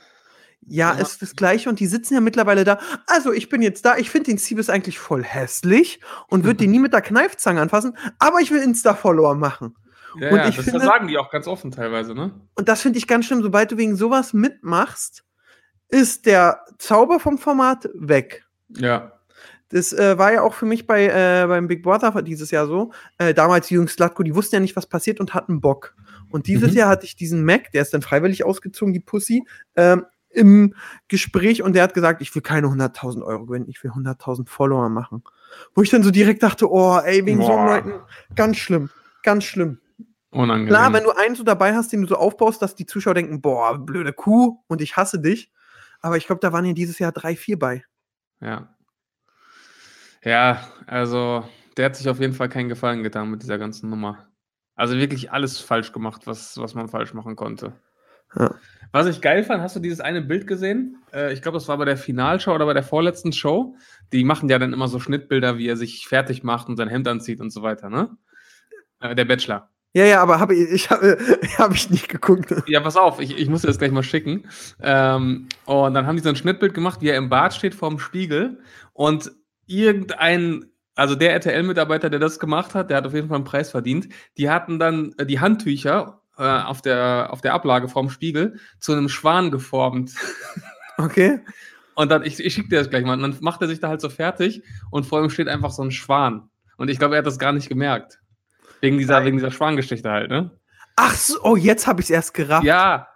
Ja, 0.68 0.92
Immer- 0.92 1.00
ist 1.02 1.22
das 1.22 1.36
Gleiche 1.36 1.68
und 1.68 1.78
die 1.78 1.86
sitzen 1.86 2.14
ja 2.14 2.20
mittlerweile 2.20 2.64
da. 2.64 2.78
Also, 3.06 3.32
ich 3.32 3.48
bin 3.48 3.62
jetzt 3.62 3.84
da. 3.84 3.96
Ich 3.98 4.10
finde 4.10 4.30
den 4.32 4.38
Siebes 4.38 4.68
eigentlich 4.68 4.98
voll 4.98 5.22
hässlich 5.22 6.00
und 6.28 6.44
würde 6.44 6.56
den 6.58 6.70
nie 6.72 6.80
mit 6.80 6.92
der 6.92 7.02
Kneifzange 7.02 7.60
anfassen, 7.60 7.96
aber 8.18 8.40
ich 8.40 8.50
will 8.50 8.60
Insta-Follower 8.62 9.36
machen. 9.36 9.76
Ja, 10.18 10.30
Und 10.30 10.40
ich 10.48 10.56
das 10.56 10.64
finde- 10.64 10.80
sagen 10.84 11.06
die 11.08 11.18
auch 11.18 11.30
ganz 11.30 11.46
offen 11.46 11.70
teilweise, 11.70 12.14
ne? 12.14 12.32
Und 12.54 12.68
das 12.68 12.82
finde 12.82 12.98
ich 12.98 13.06
ganz 13.06 13.26
schlimm. 13.26 13.42
Sobald 13.42 13.70
du 13.70 13.76
wegen 13.76 13.96
sowas 13.96 14.32
mitmachst, 14.32 15.22
ist 15.88 16.26
der 16.26 16.64
Zauber 16.78 17.20
vom 17.20 17.38
Format 17.38 17.88
weg. 17.94 18.44
Ja. 18.70 19.12
Das 19.68 19.92
äh, 19.92 20.16
war 20.16 20.32
ja 20.32 20.42
auch 20.42 20.54
für 20.54 20.66
mich 20.66 20.86
bei, 20.86 21.06
äh, 21.06 21.46
beim 21.46 21.66
Big 21.66 21.82
Brother 21.82 22.22
dieses 22.22 22.50
Jahr 22.50 22.66
so. 22.66 22.92
Äh, 23.18 23.34
damals 23.34 23.66
die 23.68 23.74
Jungs 23.74 23.96
die 23.96 24.34
wussten 24.34 24.56
ja 24.56 24.60
nicht, 24.60 24.76
was 24.76 24.86
passiert 24.86 25.18
und 25.20 25.34
hatten 25.34 25.60
Bock. 25.60 25.94
Und 26.30 26.46
dieses 26.46 26.72
Mhm. 26.72 26.76
Jahr 26.78 26.88
hatte 26.90 27.04
ich 27.06 27.16
diesen 27.16 27.44
Mac, 27.44 27.72
der 27.72 27.82
ist 27.82 27.94
dann 27.94 28.02
freiwillig 28.02 28.44
ausgezogen, 28.44 28.92
die 28.92 29.00
Pussy, 29.00 29.44
ähm, 29.74 30.06
im 30.30 30.74
Gespräch 31.08 31.62
und 31.62 31.74
der 31.74 31.82
hat 31.82 31.94
gesagt, 31.94 32.20
ich 32.20 32.34
will 32.34 32.42
keine 32.42 32.68
100.000 32.68 33.24
Euro 33.24 33.46
gewinnen, 33.46 33.66
ich 33.68 33.82
will 33.82 33.90
100.000 33.90 34.48
Follower 34.48 34.88
machen. 34.90 35.22
Wo 35.74 35.82
ich 35.82 35.90
dann 35.90 36.02
so 36.02 36.10
direkt 36.10 36.42
dachte, 36.42 36.70
oh, 36.70 36.98
ey, 36.98 37.24
wegen 37.24 37.40
so 37.40 37.48
Boah. 37.48 37.66
Leuten, 37.66 37.94
ganz 38.34 38.58
schlimm, 38.58 38.90
ganz 39.22 39.44
schlimm. 39.44 39.78
Unangenehm. 40.30 40.68
Klar, 40.68 40.92
wenn 40.92 41.04
du 41.04 41.12
einen 41.12 41.34
so 41.36 41.42
dabei 41.42 41.74
hast, 41.74 41.92
den 41.92 42.02
du 42.02 42.08
so 42.08 42.16
aufbaust, 42.16 42.60
dass 42.60 42.74
die 42.74 42.84
Zuschauer 42.84 43.14
denken, 43.14 43.40
boah, 43.40 43.78
blöde 43.78 44.12
Kuh 44.12 44.58
und 44.66 44.82
ich 44.82 44.96
hasse 44.96 45.18
dich. 45.18 45.50
Aber 46.00 46.18
ich 46.18 46.26
glaube, 46.26 46.40
da 46.40 46.52
waren 46.52 46.66
ja 46.66 46.74
dieses 46.74 46.98
Jahr 46.98 47.12
drei, 47.12 47.34
vier 47.34 47.58
bei. 47.58 47.84
Ja. 48.40 48.75
Ja, 50.26 50.66
also 50.88 51.44
der 51.76 51.84
hat 51.84 51.94
sich 51.94 52.08
auf 52.08 52.18
jeden 52.18 52.32
Fall 52.32 52.48
keinen 52.48 52.68
Gefallen 52.68 53.04
getan 53.04 53.30
mit 53.30 53.44
dieser 53.44 53.58
ganzen 53.58 53.88
Nummer. 53.88 54.26
Also 54.74 54.96
wirklich 54.96 55.30
alles 55.30 55.60
falsch 55.60 55.92
gemacht, 55.92 56.26
was, 56.26 56.58
was 56.58 56.74
man 56.74 56.88
falsch 56.88 57.14
machen 57.14 57.36
konnte. 57.36 57.74
Ja. 58.34 58.52
Was 58.90 59.06
ich 59.06 59.20
geil 59.20 59.44
fand, 59.44 59.62
hast 59.62 59.76
du 59.76 59.80
dieses 59.80 60.00
eine 60.00 60.22
Bild 60.22 60.48
gesehen? 60.48 60.98
Äh, 61.12 61.32
ich 61.32 61.42
glaube, 61.42 61.56
das 61.56 61.68
war 61.68 61.78
bei 61.78 61.84
der 61.84 61.96
Finalshow 61.96 62.56
oder 62.56 62.66
bei 62.66 62.74
der 62.74 62.82
vorletzten 62.82 63.32
Show. 63.32 63.76
Die 64.12 64.24
machen 64.24 64.48
ja 64.48 64.58
dann 64.58 64.72
immer 64.72 64.88
so 64.88 64.98
Schnittbilder, 64.98 65.58
wie 65.58 65.68
er 65.68 65.76
sich 65.76 66.08
fertig 66.08 66.42
macht 66.42 66.68
und 66.68 66.76
sein 66.76 66.88
Hemd 66.88 67.06
anzieht 67.06 67.40
und 67.40 67.50
so 67.50 67.62
weiter, 67.62 67.88
ne? 67.88 68.16
Äh, 69.00 69.14
der 69.14 69.26
Bachelor. 69.26 69.70
Ja, 69.92 70.06
ja, 70.06 70.20
aber 70.20 70.40
habe 70.40 70.56
ich, 70.56 70.68
ich 70.72 70.90
habe 70.90 71.18
hab 71.58 71.72
ich 71.72 71.88
nicht 71.88 72.08
geguckt. 72.08 72.52
Ja, 72.66 72.80
pass 72.80 72.96
auf, 72.96 73.20
ich, 73.20 73.38
ich 73.38 73.48
muss 73.48 73.60
dir 73.60 73.68
das 73.68 73.78
gleich 73.78 73.92
mal 73.92 74.02
schicken. 74.02 74.48
Ähm, 74.82 75.48
und 75.66 75.94
dann 75.94 76.04
haben 76.04 76.16
die 76.16 76.22
so 76.22 76.30
ein 76.30 76.36
Schnittbild 76.36 76.74
gemacht, 76.74 77.00
wie 77.00 77.10
er 77.10 77.16
im 77.16 77.28
Bad 77.28 77.54
steht 77.54 77.76
vorm 77.76 78.00
Spiegel 78.00 78.58
und 78.92 79.30
irgendein, 79.66 80.66
also 80.94 81.14
der 81.14 81.32
RTL-Mitarbeiter, 81.32 82.10
der 82.10 82.20
das 82.20 82.38
gemacht 82.38 82.74
hat, 82.74 82.90
der 82.90 82.98
hat 82.98 83.06
auf 83.06 83.14
jeden 83.14 83.28
Fall 83.28 83.36
einen 83.36 83.44
Preis 83.44 83.70
verdient. 83.70 84.08
Die 84.38 84.50
hatten 84.50 84.78
dann 84.78 85.14
äh, 85.18 85.26
die 85.26 85.40
Handtücher 85.40 86.22
äh, 86.38 86.42
auf, 86.42 86.82
der, 86.82 87.28
auf 87.30 87.40
der 87.40 87.54
Ablage 87.54 87.88
vorm 87.88 88.10
Spiegel 88.10 88.58
zu 88.78 88.92
einem 88.92 89.08
Schwan 89.08 89.50
geformt. 89.50 90.12
Okay. 90.98 91.40
Und 91.94 92.10
dann, 92.10 92.22
ich, 92.24 92.42
ich 92.42 92.54
schicke 92.54 92.70
dir 92.70 92.78
das 92.78 92.90
gleich 92.90 93.04
mal. 93.04 93.14
Und 93.14 93.22
dann 93.22 93.36
macht 93.40 93.60
er 93.60 93.68
sich 93.68 93.80
da 93.80 93.88
halt 93.88 94.00
so 94.00 94.08
fertig 94.08 94.62
und 94.90 95.04
vor 95.04 95.22
ihm 95.22 95.28
steht 95.28 95.48
einfach 95.48 95.70
so 95.70 95.82
ein 95.82 95.90
Schwan. 95.90 96.48
Und 96.78 96.88
ich 96.88 96.98
glaube, 96.98 97.16
er 97.16 97.18
hat 97.18 97.26
das 97.26 97.38
gar 97.38 97.52
nicht 97.52 97.68
gemerkt. 97.68 98.18
Wegen 98.80 98.98
dieser, 98.98 99.14
Nein. 99.14 99.26
wegen 99.26 99.36
dieser 99.38 99.50
Schwangeschichte 99.50 100.10
halt, 100.10 100.30
ne? 100.30 100.50
Ach 100.96 101.14
so, 101.14 101.42
oh, 101.42 101.56
jetzt 101.56 101.86
habe 101.86 102.00
ich 102.00 102.06
es 102.06 102.10
erst 102.10 102.34
gerafft. 102.34 102.64
Ja. 102.64 103.08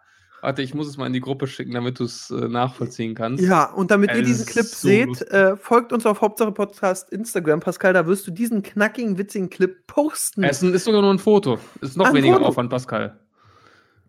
Warte, 0.43 0.63
ich 0.63 0.75
muss 0.75 0.89
es 0.89 0.97
mal 0.97 1.07
in 1.07 1.13
die 1.13 1.21
Gruppe 1.21 1.47
schicken, 1.47 1.73
damit 1.73 1.99
du 2.01 2.05
es 2.05 2.31
äh, 2.31 2.49
nachvollziehen 2.49 3.15
kannst. 3.15 3.45
Ja, 3.45 3.65
und 3.73 3.91
damit 3.91 4.11
ihr 4.11 4.21
Es 4.21 4.27
diesen 4.27 4.47
Clip 4.47 4.65
so 4.65 4.89
seht, 4.89 5.21
äh, 5.31 5.57
folgt 5.57 5.93
uns 5.93 6.07
auf 6.07 6.21
Hauptsache 6.23 6.53
Podcast 6.53 7.11
Instagram, 7.11 7.61
Pascal, 7.61 7.93
da 7.93 8.07
wirst 8.07 8.27
du 8.27 8.31
diesen 8.31 8.63
knackigen, 8.63 9.19
witzigen 9.19 9.51
Clip 9.51 9.87
posten. 9.87 10.43
Es 10.45 10.63
ist 10.63 10.85
sogar 10.85 11.03
nur 11.03 11.13
ein 11.13 11.19
Foto. 11.19 11.59
Ist 11.83 11.97
noch 11.97 12.07
Ein 12.07 12.15
weniger 12.15 12.37
Foto. 12.37 12.49
Aufwand, 12.49 12.71
Pascal. 12.71 13.19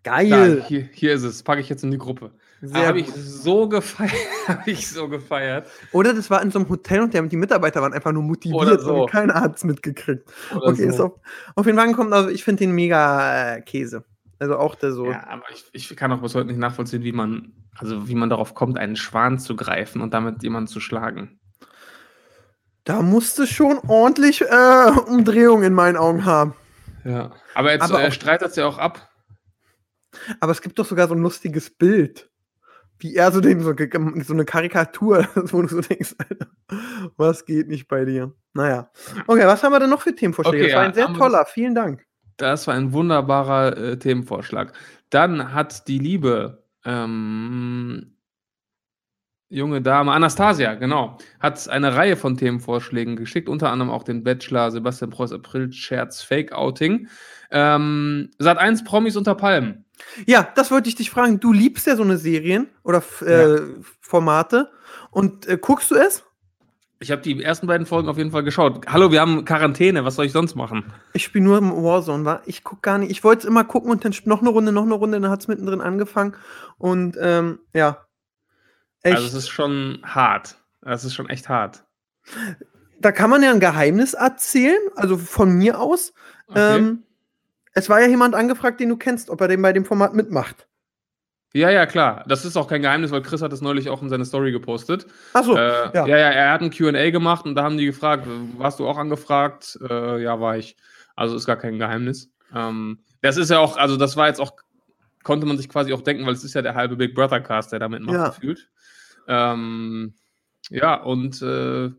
Da, 0.03 0.23
Geil. 0.23 0.63
hier, 0.67 0.89
hier 0.93 1.13
ist 1.13 1.23
es. 1.23 1.43
Packe 1.43 1.61
ich 1.61 1.69
jetzt 1.69 1.83
in 1.83 1.91
die 1.91 1.97
Gruppe. 1.99 2.31
Sehr 2.63 2.87
Habe 2.87 2.99
ich 2.99 3.07
so 3.13 3.67
gefeiert. 3.67 4.11
Habe 4.47 4.71
ich 4.71 4.87
so 4.87 5.07
gefeiert. 5.07 5.67
Oder 5.91 6.13
das 6.13 6.29
war 6.29 6.41
in 6.41 6.49
so 6.49 6.59
einem 6.59 6.69
Hotel 6.69 7.01
und 7.01 7.13
der, 7.13 7.21
die 7.23 7.35
Mitarbeiter 7.37 7.81
waren 7.81 7.93
einfach 7.93 8.11
nur 8.11 8.23
motiviert 8.23 8.61
Oder 8.61 8.79
so. 8.79 9.01
und 9.03 9.11
keiner 9.11 9.33
hat 9.35 9.57
es 9.57 9.63
mitgekriegt. 9.63 10.27
Oder 10.55 10.67
Okay, 10.69 10.83
so. 10.83 10.89
ist 10.89 10.99
auf, 10.99 11.11
auf 11.55 11.65
den 11.65 11.75
Wagen 11.75 11.93
kommt, 11.93 12.13
also 12.13 12.29
ich 12.29 12.43
finde 12.43 12.59
den 12.63 12.71
mega 12.71 13.55
äh, 13.57 13.61
Käse. 13.61 14.03
Also 14.41 14.57
auch 14.57 14.73
der 14.73 14.91
so. 14.91 15.05
Ja, 15.05 15.27
aber 15.27 15.43
ich, 15.53 15.65
ich 15.71 15.95
kann 15.95 16.11
auch 16.11 16.19
bis 16.19 16.33
heute 16.33 16.47
nicht 16.47 16.57
nachvollziehen, 16.57 17.03
wie 17.03 17.11
man, 17.11 17.53
also 17.77 18.07
wie 18.07 18.15
man 18.15 18.27
darauf 18.27 18.55
kommt, 18.55 18.79
einen 18.79 18.95
Schwan 18.95 19.37
zu 19.37 19.55
greifen 19.55 20.01
und 20.01 20.15
damit 20.15 20.41
jemanden 20.41 20.65
zu 20.65 20.79
schlagen. 20.79 21.39
Da 22.83 23.03
musste 23.03 23.45
schon 23.45 23.77
ordentlich 23.87 24.41
äh, 24.41 24.91
Umdrehung 25.05 25.61
in 25.61 25.75
meinen 25.75 25.95
Augen 25.95 26.25
haben. 26.25 26.55
Ja. 27.03 27.33
Aber 27.53 27.71
jetzt 27.71 27.83
Aber 27.83 28.03
äh, 28.03 28.11
streitet 28.11 28.49
es 28.49 28.55
ja 28.55 28.65
auch 28.65 28.79
ab. 28.79 29.11
Aber 30.39 30.51
es 30.51 30.63
gibt 30.63 30.79
doch 30.79 30.85
sogar 30.85 31.07
so 31.07 31.13
ein 31.13 31.21
lustiges 31.21 31.69
Bild. 31.69 32.31
Wie 32.97 33.15
er 33.15 33.31
so, 33.31 33.41
den, 33.41 33.59
so, 33.59 33.75
so 33.75 34.33
eine 34.33 34.45
Karikatur, 34.45 35.27
wo 35.35 35.61
du 35.61 35.67
so 35.67 35.81
denkst, 35.81 36.15
Alter, 36.17 36.47
was 37.15 37.45
geht 37.45 37.67
nicht 37.67 37.87
bei 37.87 38.05
dir? 38.05 38.33
Naja. 38.53 38.89
Okay, 39.27 39.45
was 39.45 39.61
haben 39.61 39.71
wir 39.71 39.79
denn 39.79 39.91
noch 39.91 40.01
für 40.01 40.15
Themenvorschläge? 40.15 40.63
Okay, 40.63 40.71
das 40.71 40.75
war 40.75 40.81
ja, 40.81 40.89
ein 40.89 40.95
sehr 40.95 41.13
toller, 41.13 41.45
vielen 41.45 41.75
Dank. 41.75 42.03
Das 42.37 42.67
war 42.67 42.75
ein 42.75 42.93
wunderbarer 42.93 43.77
äh, 43.77 43.99
Themenvorschlag. 43.99 44.73
Dann 45.09 45.53
hat 45.53 45.87
die 45.87 45.99
liebe 45.99 46.63
ähm, 46.85 48.15
junge 49.51 49.81
Dame, 49.81 50.13
Anastasia, 50.13 50.75
genau, 50.75 51.17
hat 51.39 51.67
eine 51.67 51.93
Reihe 51.95 52.15
von 52.15 52.37
Themenvorschlägen 52.37 53.17
geschickt, 53.17 53.49
unter 53.49 53.69
anderem 53.69 53.91
auch 53.91 54.03
den 54.03 54.23
Bachelor, 54.23 54.71
Sebastian 54.71 55.11
Preuß 55.11 55.33
April, 55.33 55.71
Scherz, 55.73 56.21
Fake-Outing. 56.21 57.07
Ähm, 57.51 58.31
Sat 58.39 58.57
1 58.57 58.85
Promis 58.85 59.17
unter 59.17 59.35
Palmen. 59.35 59.85
Ja, 60.25 60.47
das 60.55 60.71
wollte 60.71 60.89
ich 60.89 60.95
dich 60.95 61.09
fragen. 61.11 61.39
Du 61.39 61.51
liebst 61.51 61.85
ja 61.85 61.95
so 61.97 62.03
eine 62.03 62.17
Serien 62.17 62.69
oder 62.83 63.03
äh, 63.21 63.61
Formate. 63.99 64.71
Und 65.11 65.47
äh, 65.47 65.57
guckst 65.61 65.91
du 65.91 65.95
es? 65.95 66.23
Ich 67.01 67.09
habe 67.09 67.23
die 67.23 67.41
ersten 67.43 67.65
beiden 67.65 67.87
Folgen 67.87 68.09
auf 68.09 68.17
jeden 68.19 68.29
Fall 68.29 68.43
geschaut. 68.43 68.85
Hallo, 68.85 69.11
wir 69.11 69.21
haben 69.21 69.43
Quarantäne, 69.43 70.05
was 70.05 70.15
soll 70.15 70.25
ich 70.25 70.31
sonst 70.31 70.53
machen? 70.53 70.93
Ich 71.13 71.23
spiele 71.23 71.43
nur 71.43 71.57
im 71.57 71.71
Warzone, 71.71 72.25
war. 72.25 72.43
Ich 72.45 72.63
guck 72.63 72.83
gar 72.83 72.99
nicht. 72.99 73.09
Ich 73.09 73.23
wollte 73.23 73.39
es 73.39 73.45
immer 73.45 73.63
gucken 73.63 73.89
und 73.89 74.05
dann 74.05 74.13
noch 74.25 74.41
eine 74.41 74.51
Runde, 74.51 74.71
noch 74.71 74.83
eine 74.83 74.93
Runde, 74.93 75.19
dann 75.19 75.31
hat 75.31 75.41
es 75.41 75.47
mittendrin 75.47 75.81
angefangen. 75.81 76.35
Und 76.77 77.17
ähm, 77.19 77.57
ja. 77.73 78.05
Echt. 79.01 79.15
Also 79.15 79.27
es 79.29 79.33
ist 79.33 79.49
schon 79.49 79.99
hart. 80.03 80.57
Es 80.85 81.03
ist 81.03 81.15
schon 81.15 81.27
echt 81.27 81.49
hart. 81.49 81.83
da 82.99 83.11
kann 83.11 83.31
man 83.31 83.41
ja 83.41 83.49
ein 83.49 83.59
Geheimnis 83.59 84.13
erzählen, 84.13 84.79
also 84.95 85.17
von 85.17 85.51
mir 85.53 85.79
aus. 85.79 86.13
Okay. 86.49 86.77
Ähm, 86.77 87.03
es 87.73 87.89
war 87.89 87.99
ja 87.99 88.07
jemand 88.07 88.35
angefragt, 88.35 88.79
den 88.79 88.89
du 88.89 88.97
kennst, 88.97 89.31
ob 89.31 89.41
er 89.41 89.47
den 89.47 89.63
bei 89.63 89.73
dem 89.73 89.85
Format 89.85 90.13
mitmacht. 90.13 90.67
Ja, 91.53 91.69
ja, 91.69 91.85
klar. 91.85 92.23
Das 92.27 92.45
ist 92.45 92.55
auch 92.57 92.67
kein 92.67 92.81
Geheimnis, 92.81 93.11
weil 93.11 93.21
Chris 93.21 93.41
hat 93.41 93.51
es 93.53 93.61
neulich 93.61 93.89
auch 93.89 94.01
in 94.01 94.09
seine 94.09 94.25
Story 94.25 94.51
gepostet. 94.51 95.05
Achso, 95.33 95.55
äh, 95.55 95.91
ja. 95.93 96.05
ja. 96.05 96.07
ja, 96.07 96.29
er 96.29 96.51
hat 96.53 96.61
ein 96.61 96.71
QA 96.71 97.09
gemacht 97.11 97.45
und 97.45 97.55
da 97.55 97.63
haben 97.63 97.77
die 97.77 97.85
gefragt, 97.85 98.25
warst 98.57 98.79
du 98.79 98.87
auch 98.87 98.97
angefragt? 98.97 99.77
Äh, 99.87 100.21
ja, 100.23 100.39
war 100.39 100.57
ich. 100.57 100.77
Also 101.15 101.35
ist 101.35 101.45
gar 101.45 101.57
kein 101.57 101.77
Geheimnis. 101.77 102.31
Ähm, 102.55 102.99
das 103.21 103.37
ist 103.37 103.49
ja 103.51 103.59
auch, 103.59 103.77
also 103.77 103.97
das 103.97 104.15
war 104.17 104.27
jetzt 104.27 104.39
auch, 104.39 104.53
konnte 105.23 105.45
man 105.45 105.57
sich 105.57 105.69
quasi 105.69 105.93
auch 105.93 106.01
denken, 106.01 106.25
weil 106.25 106.33
es 106.33 106.43
ist 106.43 106.53
ja 106.53 106.61
der 106.61 106.73
halbe 106.75 106.95
Big 106.95 107.13
Brother 107.15 107.41
Cast, 107.41 107.71
der 107.71 107.79
damit 107.79 108.01
macht, 108.01 108.15
Ja. 108.15 108.29
gefühlt. 108.29 108.69
Ähm, 109.27 110.13
ja, 110.69 110.95
und 110.95 111.41
äh, 111.41 111.91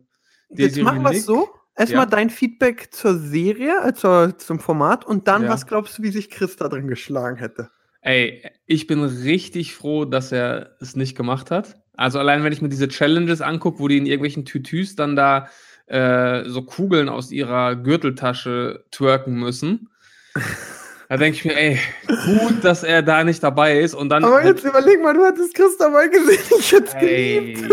Jetzt 0.50 0.80
machen 0.82 1.02
wir 1.02 1.10
es 1.12 1.24
so. 1.24 1.48
Erstmal 1.74 2.04
Ja. 2.04 2.10
dein 2.10 2.28
Feedback 2.30 2.92
zur 2.92 3.16
Serie, 3.18 3.94
zur, 3.94 4.36
zum 4.38 4.58
Format 4.60 5.06
und 5.06 5.26
dann, 5.28 5.44
Ja. 5.44 5.48
was 5.50 5.66
glaubst 5.66 5.98
du, 5.98 6.02
wie 6.02 6.10
sich 6.10 6.28
Chris 6.30 6.56
da 6.56 6.68
drin 6.68 6.88
geschlagen 6.88 7.36
hätte? 7.36 7.70
Ey, 8.02 8.42
ich 8.66 8.86
bin 8.88 9.02
richtig 9.04 9.74
froh, 9.74 10.04
dass 10.04 10.32
er 10.32 10.76
es 10.80 10.96
nicht 10.96 11.16
gemacht 11.16 11.50
hat. 11.50 11.76
Also 11.94 12.18
allein, 12.18 12.42
wenn 12.42 12.52
ich 12.52 12.60
mir 12.60 12.68
diese 12.68 12.88
Challenges 12.88 13.40
angucke, 13.40 13.78
wo 13.78 13.86
die 13.88 13.96
in 13.98 14.06
irgendwelchen 14.06 14.44
Tütüs 14.44 14.96
dann 14.96 15.14
da 15.14 15.48
äh, 15.86 16.44
so 16.48 16.62
Kugeln 16.62 17.08
aus 17.08 17.30
ihrer 17.30 17.76
Gürteltasche 17.76 18.84
twerken 18.90 19.34
müssen. 19.34 19.88
Da 21.08 21.16
denke 21.16 21.36
ich 21.36 21.44
mir, 21.44 21.56
ey, 21.56 21.78
gut, 22.06 22.64
dass 22.64 22.82
er 22.82 23.02
da 23.02 23.22
nicht 23.22 23.42
dabei 23.42 23.78
ist 23.80 23.94
und 23.94 24.08
dann 24.08 24.24
Aber 24.24 24.36
halt- 24.36 24.46
jetzt 24.46 24.64
überleg 24.64 25.00
mal, 25.02 25.12
du 25.14 25.24
hattest 25.24 25.54
Chris 25.54 25.76
dabei 25.78 26.08
gesehen, 26.08 26.40
ich 26.58 26.72
hätte 26.72 26.98
geliebt. 26.98 27.70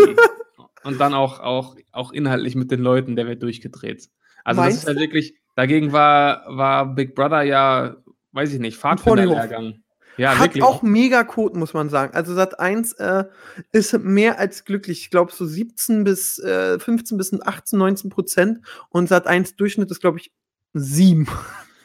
und 0.84 1.00
dann 1.00 1.14
auch, 1.14 1.40
auch, 1.40 1.76
auch 1.90 2.12
inhaltlich 2.12 2.54
mit 2.54 2.70
den 2.70 2.80
Leuten, 2.80 3.16
der 3.16 3.26
wird 3.26 3.42
durchgedreht. 3.42 4.10
Also 4.44 4.60
Meinst 4.60 4.76
das 4.76 4.82
ist 4.82 4.88
halt 4.88 4.98
wirklich, 5.00 5.34
dagegen 5.56 5.92
war, 5.92 6.44
war 6.48 6.94
Big 6.94 7.14
Brother 7.14 7.42
ja, 7.42 7.96
weiß 8.32 8.52
ich 8.52 8.60
nicht, 8.60 8.76
Pfadfinderlehrgang. 8.76 9.82
Ja, 10.20 10.36
Hat 10.36 10.48
wirklich. 10.48 10.62
auch 10.62 10.82
mega 10.82 11.24
Quoten, 11.24 11.58
muss 11.58 11.72
man 11.72 11.88
sagen. 11.88 12.12
Also 12.14 12.34
Sat 12.34 12.60
1 12.60 12.92
äh, 12.94 13.24
ist 13.72 13.98
mehr 13.98 14.38
als 14.38 14.66
glücklich. 14.66 15.00
Ich 15.00 15.10
glaube, 15.10 15.32
so 15.32 15.46
17 15.46 16.04
bis 16.04 16.38
äh, 16.38 16.78
15 16.78 17.16
bis 17.16 17.32
18, 17.40 17.78
19 17.78 18.10
Prozent. 18.10 18.58
Und 18.90 19.08
Sat 19.08 19.26
1 19.26 19.56
Durchschnitt 19.56 19.90
ist, 19.90 20.00
glaube 20.00 20.18
ich, 20.18 20.30
7. 20.74 21.26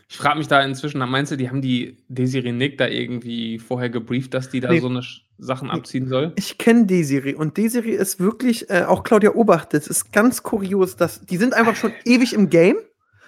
Ich 0.07 0.17
frage 0.17 0.37
mich 0.37 0.47
da 0.47 0.61
inzwischen, 0.61 0.99
meinst 0.99 1.31
du, 1.31 1.35
die 1.35 1.49
haben 1.49 1.63
die 1.63 1.97
Desiree 2.09 2.51
Nick 2.51 2.77
da 2.77 2.87
irgendwie 2.87 3.57
vorher 3.57 3.89
gebrieft, 3.89 4.35
dass 4.35 4.51
die 4.51 4.59
da 4.59 4.69
Nee. 4.69 4.79
so 4.79 4.87
eine 4.87 5.01
Sachen 5.39 5.71
abziehen 5.71 6.07
soll? 6.07 6.31
Ich 6.35 6.59
kenne 6.59 6.85
Desiree 6.85 7.33
und 7.33 7.57
Desiree 7.57 7.95
ist 7.95 8.19
wirklich, 8.19 8.69
äh, 8.69 8.83
auch 8.83 9.03
Claudia 9.03 9.33
Obacht, 9.33 9.73
das 9.73 9.87
ist 9.87 10.13
ganz 10.13 10.43
kurios, 10.43 10.95
dass 10.95 11.21
die 11.25 11.37
sind 11.37 11.55
einfach 11.55 11.75
schon 11.75 11.91
ewig 12.05 12.33
im 12.33 12.51
Game. 12.51 12.77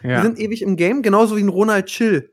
Die 0.04 0.22
sind 0.22 0.38
ewig 0.40 0.62
im 0.62 0.76
Game, 0.76 1.02
genauso 1.02 1.36
wie 1.36 1.42
ein 1.42 1.50
Ronald 1.50 1.88
Chill. 1.88 2.32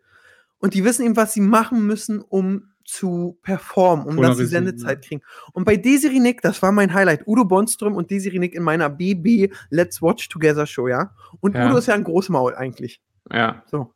Und 0.64 0.72
die 0.72 0.82
wissen 0.82 1.04
eben, 1.04 1.14
was 1.14 1.34
sie 1.34 1.42
machen 1.42 1.86
müssen, 1.86 2.22
um 2.22 2.70
zu 2.86 3.38
performen, 3.42 4.06
um 4.06 4.16
dass 4.16 4.38
sie 4.38 4.46
Sendezeit 4.46 5.04
kriegen. 5.04 5.20
Und 5.52 5.66
bei 5.66 5.76
Desiree 5.76 6.20
Nick, 6.20 6.40
das 6.40 6.62
war 6.62 6.72
mein 6.72 6.94
Highlight, 6.94 7.26
Udo 7.26 7.44
Bonström 7.44 7.94
und 7.94 8.10
Desiree 8.10 8.38
Nick 8.38 8.54
in 8.54 8.62
meiner 8.62 8.88
BB 8.88 9.52
Let's 9.68 10.00
Watch 10.00 10.30
Together 10.30 10.64
Show, 10.64 10.88
ja? 10.88 11.10
Und 11.40 11.54
Ja. 11.54 11.66
Udo 11.66 11.76
ist 11.76 11.88
ja 11.88 11.92
ein 11.92 12.02
Großmaul 12.04 12.54
eigentlich. 12.54 13.02
ja. 13.30 13.62
So. 13.70 13.92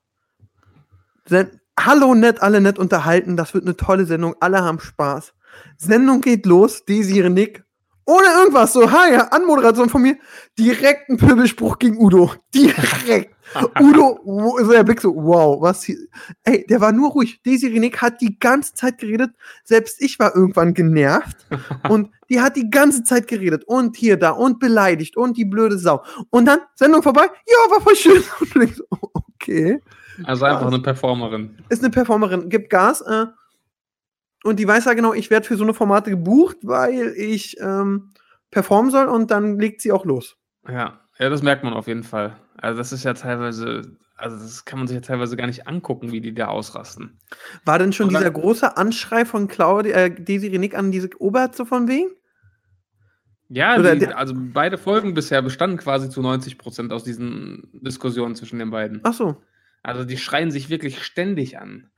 Sen 1.25 1.59
Hallo 1.81 2.15
nett, 2.15 2.43
alle 2.43 2.61
nett 2.61 2.79
unterhalten, 2.79 3.39
das 3.39 3.55
wird 3.55 3.65
eine 3.65 3.75
tolle 3.75 4.05
Sendung, 4.05 4.35
alle 4.41 4.63
haben 4.63 4.79
Spaß. 4.79 5.33
Sendung 5.79 6.21
geht 6.21 6.45
los, 6.45 6.85
Desiree 6.85 7.31
Nick. 7.31 7.65
Ohne 8.05 8.27
irgendwas, 8.27 8.75
so, 8.75 8.93
hi, 8.93 9.17
Anmoderation 9.31 9.89
von 9.89 10.03
mir, 10.03 10.19
direkt 10.59 11.09
ein 11.09 11.17
Pöbelspruch 11.17 11.79
gegen 11.79 11.97
Udo. 11.97 12.31
Direkt. 12.55 13.38
Udo, 13.81 14.21
so 14.25 14.73
der 14.73 14.85
Blick 14.85 15.01
so, 15.01 15.15
wow, 15.15 15.61
was 15.61 15.83
hier. 15.83 15.97
Ey, 16.45 16.67
der 16.69 16.81
war 16.81 16.93
nur 16.93 17.11
ruhig. 17.11 17.43
Desiree 17.43 17.79
Nick 17.79 18.01
hat 18.01 18.21
die 18.21 18.39
ganze 18.39 18.75
Zeit 18.75 18.99
geredet. 18.99 19.31
Selbst 19.65 20.03
ich 20.03 20.19
war 20.19 20.35
irgendwann 20.35 20.75
genervt. 20.75 21.37
und 21.89 22.11
die 22.29 22.41
hat 22.41 22.57
die 22.57 22.71
ganze 22.71 23.05
Zeit 23.05 23.27
geredet. 23.27 23.65
Und 23.65 23.97
hier, 23.97 24.17
da, 24.17 24.31
und 24.31 24.59
beleidigt. 24.59 25.17
Und 25.17 25.37
die 25.37 25.45
blöde 25.45 25.79
Sau. 25.79 26.03
Und 26.31 26.47
dann, 26.47 26.61
Sendung 26.75 27.03
vorbei. 27.03 27.27
Ja, 27.47 27.71
war 27.71 27.81
voll 27.81 27.97
schön. 27.97 28.23
Und 28.41 28.55
du 28.55 28.59
denkst, 28.61 28.77
so, 28.77 28.85
okay. 29.35 29.81
Also 30.25 30.45
einfach 30.45 30.67
eine 30.67 30.81
Performerin. 30.81 31.59
Ist 31.69 31.83
eine 31.83 31.91
Performerin, 31.91 32.49
gibt 32.49 32.71
Gas. 32.71 33.01
Äh, 33.03 33.27
und 34.45 34.59
die 34.59 34.67
weiß 34.67 34.85
ja 34.85 34.95
genau, 34.95 35.15
ich 35.15 35.31
werde 35.31 35.47
für 35.47 35.57
so 35.57 35.65
eine 35.65 35.75
Formate 35.75 36.11
gebucht, 36.11 36.59
weil 36.63 37.15
ich 37.17 37.59
ähm, 37.61 38.11
performen 38.51 38.91
soll. 38.91 39.07
Und 39.07 39.31
dann 39.31 39.59
legt 39.59 39.81
sie 39.81 39.93
auch 39.93 40.05
los. 40.05 40.37
Ja. 40.69 41.01
Ja, 41.19 41.29
das 41.29 41.43
merkt 41.43 41.65
man 41.65 41.73
auf 41.73 41.87
jeden 41.87 42.05
Fall. 42.05 42.37
Also 42.57 42.79
das 42.79 42.93
ist 42.93 43.05
ja 43.05 43.15
teilweise, 43.15 43.97
also 44.17 44.37
das 44.37 44.65
kann 44.65 44.79
man 44.79 44.89
sich 44.89 44.95
ja 44.97 45.01
teilweise 45.01 45.37
gar 45.37 45.47
nicht 45.47 45.67
angucken, 45.67 46.13
wie 46.13 46.21
die 46.21 46.35
da 46.35 46.49
ausrasten. 46.49 47.19
War 47.65 47.79
denn 47.79 47.93
schon 47.93 48.09
dann- 48.11 48.21
dieser 48.23 48.31
große 48.33 48.77
Anschrei 48.77 49.25
von 49.25 49.49
Claudia, 49.49 49.97
äh, 49.97 50.11
Desiree 50.11 50.59
Nick 50.59 50.77
an 50.77 50.91
diese 50.91 51.11
so 51.53 51.65
von 51.65 51.89
wegen? 51.89 52.11
Ja, 53.51 53.79
Oder 53.79 53.97
die, 53.97 54.07
also 54.09 54.35
beide 54.37 54.77
Folgen 54.77 55.15
bisher 55.15 55.41
bestanden 55.41 55.79
quasi 55.79 56.11
zu 56.11 56.21
90 56.21 56.59
Prozent 56.59 56.93
aus 56.93 57.03
diesen 57.03 57.71
Diskussionen 57.73 58.35
zwischen 58.35 58.59
den 58.59 58.71
beiden. 58.71 59.01
Ach 59.05 59.15
so. 59.15 59.43
Also 59.83 60.05
die 60.05 60.19
schreien 60.19 60.51
sich 60.51 60.69
wirklich 60.69 61.03
ständig 61.03 61.59
an. 61.59 61.91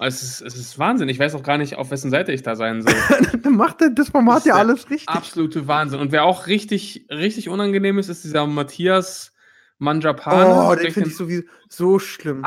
Es, 0.00 0.22
ist, 0.22 0.40
es 0.40 0.56
ist 0.56 0.78
Wahnsinn. 0.78 1.08
Ich 1.08 1.18
weiß 1.18 1.34
auch 1.34 1.42
gar 1.42 1.58
nicht, 1.58 1.76
auf 1.76 1.90
wessen 1.90 2.10
Seite 2.10 2.32
ich 2.32 2.42
da 2.42 2.56
sein 2.56 2.82
soll. 2.82 2.94
Dann 3.42 3.56
macht 3.56 3.82
er 3.82 3.90
das 3.90 4.10
Format 4.10 4.38
Ist 4.38 4.46
ja 4.46 4.54
der 4.54 4.60
alles 4.60 4.90
richtig. 4.90 5.08
Absolute 5.08 5.66
Wahnsinn. 5.66 6.00
Und 6.00 6.12
wer 6.12 6.24
auch 6.24 6.46
richtig, 6.46 7.06
richtig 7.10 7.48
unangenehm 7.48 7.98
ist, 7.98 8.08
ist 8.08 8.24
dieser 8.24 8.46
Matthias 8.46 9.32
Manjapane. 9.78 10.68
Oh, 10.68 10.74
den 10.74 10.92
finde 10.92 11.08
ich 11.08 11.16
sowieso 11.16 11.44
so 11.68 11.98
schlimm. 11.98 12.44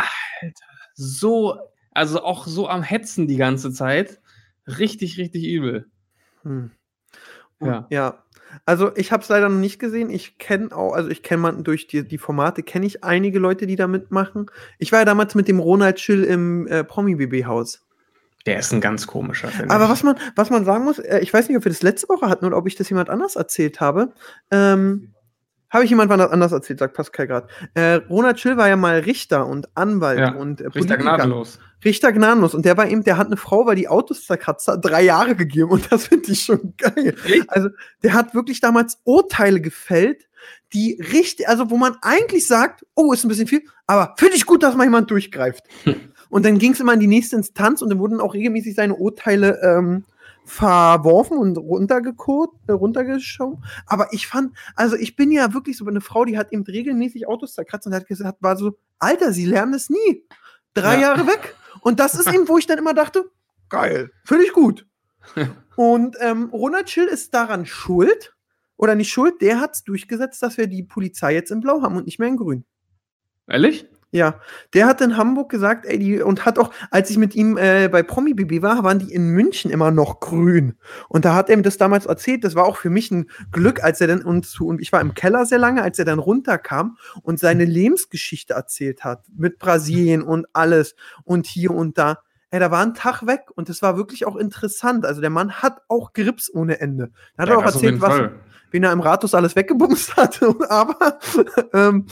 so, 0.96 1.58
also 1.92 2.24
auch 2.24 2.48
so 2.48 2.68
am 2.68 2.84
Hetzen 2.84 3.28
die 3.28 3.38
ganze 3.38 3.72
Zeit. 3.72 4.22
Richtig, 4.68 5.18
richtig 5.18 5.46
übel. 5.46 5.90
Hm. 6.44 6.72
Und, 7.60 7.68
Ja. 7.68 7.88
ja. 7.90 8.24
Also 8.66 8.92
ich 8.96 9.12
habe 9.12 9.24
es 9.24 9.30
leider 9.30 9.50
noch 9.50 9.60
nicht 9.60 9.80
gesehen. 9.80 10.10
Ich 10.10 10.38
kenne 10.38 10.76
auch, 10.76 10.94
also 10.94 11.10
ich 11.10 11.24
kenne 11.24 11.42
man 11.42 11.64
durch 11.64 11.88
die, 11.88 12.08
die 12.08 12.18
Formate 12.18 12.64
kenne 12.64 12.86
ich 12.86 13.04
einige 13.04 13.40
Leute, 13.40 13.68
die 13.68 13.76
da 13.76 13.88
mitmachen. 13.88 14.50
Ich 14.80 14.92
war 14.92 15.00
ja 15.00 15.06
damals 15.06 15.36
mit 15.36 15.48
dem 15.48 15.60
Ronald 15.60 15.98
Chill 15.98 16.24
im 16.24 16.68
äh, 16.68 16.84
Promi 16.84 17.16
BB 17.16 17.46
Haus. 17.46 17.86
Der 18.46 18.60
ist 18.60 18.74
ein 18.74 18.82
ganz 18.82 19.06
komischer, 19.06 19.50
finde 19.50 19.74
Aber 19.74 19.86
ich. 19.86 19.90
was 19.92 20.04
man, 20.04 20.16
was 20.36 20.50
man 20.50 20.66
sagen 20.66 20.84
muss, 20.84 21.00
äh, 21.00 21.20
ich 21.20 21.34
weiß 21.34 21.48
nicht, 21.48 21.58
ob 21.58 21.66
wir 21.66 21.72
das 21.72 21.84
letzte 21.84 22.10
Woche 22.10 22.28
hatten 22.28 22.46
oder 22.46 22.58
ob 22.58 22.68
ich 22.68 22.76
das 22.76 22.90
jemand 22.90 23.10
anders 23.10 23.36
erzählt 23.36 23.80
habe. 23.80 24.14
Ähm, 24.50 25.14
habe 25.72 25.86
ich 25.86 25.90
jemand 25.90 26.12
anders 26.12 26.52
erzählt, 26.52 26.80
sagt 26.80 26.96
Pascal 26.96 27.28
gerade. 27.28 27.48
Äh, 27.74 28.02
Ronald 28.10 28.38
Chill 28.38 28.58
war 28.58 28.68
ja 28.68 28.76
mal 28.76 29.00
Richter 29.00 29.48
und 29.48 29.70
Anwalt 29.76 30.20
Ja, 30.20 30.34
und 30.34 30.62
äh, 30.62 30.68
Richter 30.68 30.98
gnadenlos. 30.98 31.60
Richter 31.84 32.12
gnadenlos. 32.12 32.54
Und 32.54 32.66
der 32.66 32.78
war 32.78 32.88
eben, 32.88 33.04
der 33.04 33.18
hat 33.18 33.28
eine 33.28 33.38
Frau, 33.38 33.66
weil 33.66 33.76
die 33.76 33.88
Autos 33.88 34.26
zerkratzt 34.26 34.68
hat, 34.68 34.84
drei 34.86 35.02
Jahre 35.02 35.36
gegeben. 35.36 35.72
Und 35.72 35.92
das 35.92 36.08
finde 36.08 36.32
ich 36.32 36.42
schon 36.42 36.74
geil. 36.78 37.16
Echt? 37.26 37.50
Also, 37.50 37.70
der 38.04 38.14
hat 38.14 38.36
wirklich 38.36 38.60
damals 38.60 39.00
Urteile 39.04 39.62
gefällt, 39.62 40.28
die 40.74 41.02
richtig, 41.14 41.48
also 41.48 41.70
wo 41.70 41.78
man 41.78 41.96
eigentlich 42.02 42.48
sagt, 42.48 42.86
oh, 42.96 43.14
ist 43.14 43.24
ein 43.24 43.30
bisschen 43.30 43.48
viel, 43.48 43.64
aber 43.88 44.14
finde 44.18 44.36
ich 44.36 44.46
gut, 44.46 44.64
dass 44.64 44.76
mal 44.76 44.84
jemand 44.84 45.10
durchgreift. 45.10 45.64
Und 46.30 46.46
dann 46.46 46.60
ging 46.60 46.72
es 46.72 46.80
immer 46.80 46.94
in 46.94 47.02
die 47.02 47.08
nächste 47.08 47.36
Instanz 47.36 47.82
und 47.82 47.90
dann 47.90 48.00
wurden 48.00 48.22
auch 48.22 48.34
regelmäßig 48.34 48.74
seine 48.74 48.96
Urteile 48.96 49.60
ähm, 49.64 50.06
verworfen 50.46 51.38
und 51.38 51.58
runtergekot, 51.58 52.52
äh, 52.68 52.72
runtergeschoben. 52.72 53.64
Aber 53.86 54.12
ich 54.12 54.28
fand, 54.28 54.56
also 54.76 54.96
ich 54.96 55.16
bin 55.16 55.32
ja 55.32 55.54
wirklich 55.54 55.78
so 55.78 55.86
eine 55.86 56.02
Frau, 56.02 56.26
die 56.26 56.38
hat 56.38 56.52
eben 56.52 56.64
regelmäßig 56.64 57.28
Autos 57.28 57.54
zerkratzt 57.54 57.88
und 57.88 57.94
hat 57.94 58.08
gesagt, 58.08 58.42
war 58.42 58.58
so, 58.58 58.78
Alter, 59.00 59.32
sie 59.34 59.46
lernen 59.46 59.74
es 59.74 59.90
nie. 59.90 60.24
Drei 60.74 60.96
Ja. 60.96 61.02
Jahre 61.02 61.28
weg. 61.28 61.56
Und 61.82 62.00
das 62.00 62.16
ist 62.16 62.32
eben, 62.32 62.48
wo 62.48 62.58
ich 62.58 62.68
dann 62.68 62.78
immer 62.78 62.94
dachte, 62.94 63.30
geil, 63.70 64.12
finde 64.24 64.46
ich 64.46 64.54
gut. 64.54 64.86
und 65.76 66.18
ähm, 66.20 66.50
Ronald 66.52 66.90
Schill 66.90 67.08
ist 67.08 67.34
daran 67.34 67.66
schuld, 67.66 68.36
oder 68.78 68.96
nicht 68.96 69.12
schuld, 69.12 69.42
der 69.42 69.60
hat 69.60 69.76
es 69.76 69.84
durchgesetzt, 69.84 70.42
dass 70.42 70.58
wir 70.58 70.66
die 70.66 70.82
Polizei 70.82 71.34
jetzt 71.36 71.52
in 71.52 71.62
Blau 71.62 71.84
haben 71.84 71.98
und 71.98 72.08
nicht 72.08 72.18
mehr 72.18 72.28
in 72.30 72.38
Grün. 72.38 72.66
Ehrlich? 73.48 73.88
Ja, 74.14 74.36
der 74.74 74.88
hat 74.88 75.00
in 75.00 75.16
Hamburg 75.16 75.50
gesagt, 75.50 75.86
ey, 75.86 75.98
die, 75.98 76.22
und 76.22 76.46
hat 76.46 76.60
auch, 76.60 76.72
als 76.90 77.10
ich 77.10 77.18
mit 77.18 77.34
ihm 77.34 77.58
äh, 77.58 77.88
bei 77.90 78.04
Promi 78.04 78.34
BB 78.34 78.62
war, 78.62 78.84
waren 78.84 79.00
die 79.00 79.14
in 79.14 79.30
München 79.30 79.72
immer 79.72 79.90
noch 79.90 80.20
grün. 80.20 80.76
Und 81.08 81.24
da 81.24 81.34
hat 81.34 81.50
er 81.50 81.56
mir 81.56 81.64
das 81.64 81.78
damals 81.78 82.08
erzählt, 82.08 82.44
das 82.44 82.54
war 82.54 82.66
auch 82.66 82.76
für 82.76 82.90
mich 82.90 83.10
ein 83.12 83.30
Glück, 83.54 83.82
als 83.82 84.02
er 84.02 84.08
dann 84.08 84.22
uns 84.22 84.52
zu, 84.52 84.68
und 84.68 84.82
ich 84.82 84.92
war 84.92 85.00
im 85.00 85.14
Keller 85.14 85.46
sehr 85.46 85.60
lange, 85.60 85.82
als 85.82 85.98
er 85.98 86.04
dann 86.04 86.20
runterkam 86.20 86.98
und 87.22 87.40
seine 87.40 87.64
Lebensgeschichte 87.64 88.54
erzählt 88.54 89.06
hat, 89.06 89.24
mit 89.34 89.60
Brasilien 89.60 90.24
und 90.24 90.46
alles 90.52 90.96
und 91.24 91.48
hier 91.48 91.72
und 91.72 91.98
da. 91.98 92.20
Ey, 92.50 92.60
da 92.60 92.70
war 92.70 92.86
ein 92.86 92.94
Tag 92.94 93.26
weg 93.26 93.46
und 93.56 93.70
das 93.70 93.82
war 93.82 93.96
wirklich 93.96 94.28
auch 94.28 94.36
interessant. 94.36 95.06
Also 95.06 95.22
der 95.22 95.30
Mann 95.30 95.54
hat 95.54 95.84
auch 95.88 96.12
Grips 96.12 96.54
ohne 96.54 96.82
Ende. 96.82 97.12
Da 97.38 97.44
hat 97.44 97.50
er 97.50 97.58
auch 97.58 97.64
erzählt, 97.64 98.02
was, 98.02 98.30
wen 98.72 98.84
er 98.84 98.92
im 98.92 99.00
Rathaus 99.00 99.34
alles 99.34 99.56
weggebumst 99.56 100.16
hat. 100.18 100.42
Aber 100.70 101.20
ähm, 101.74 102.08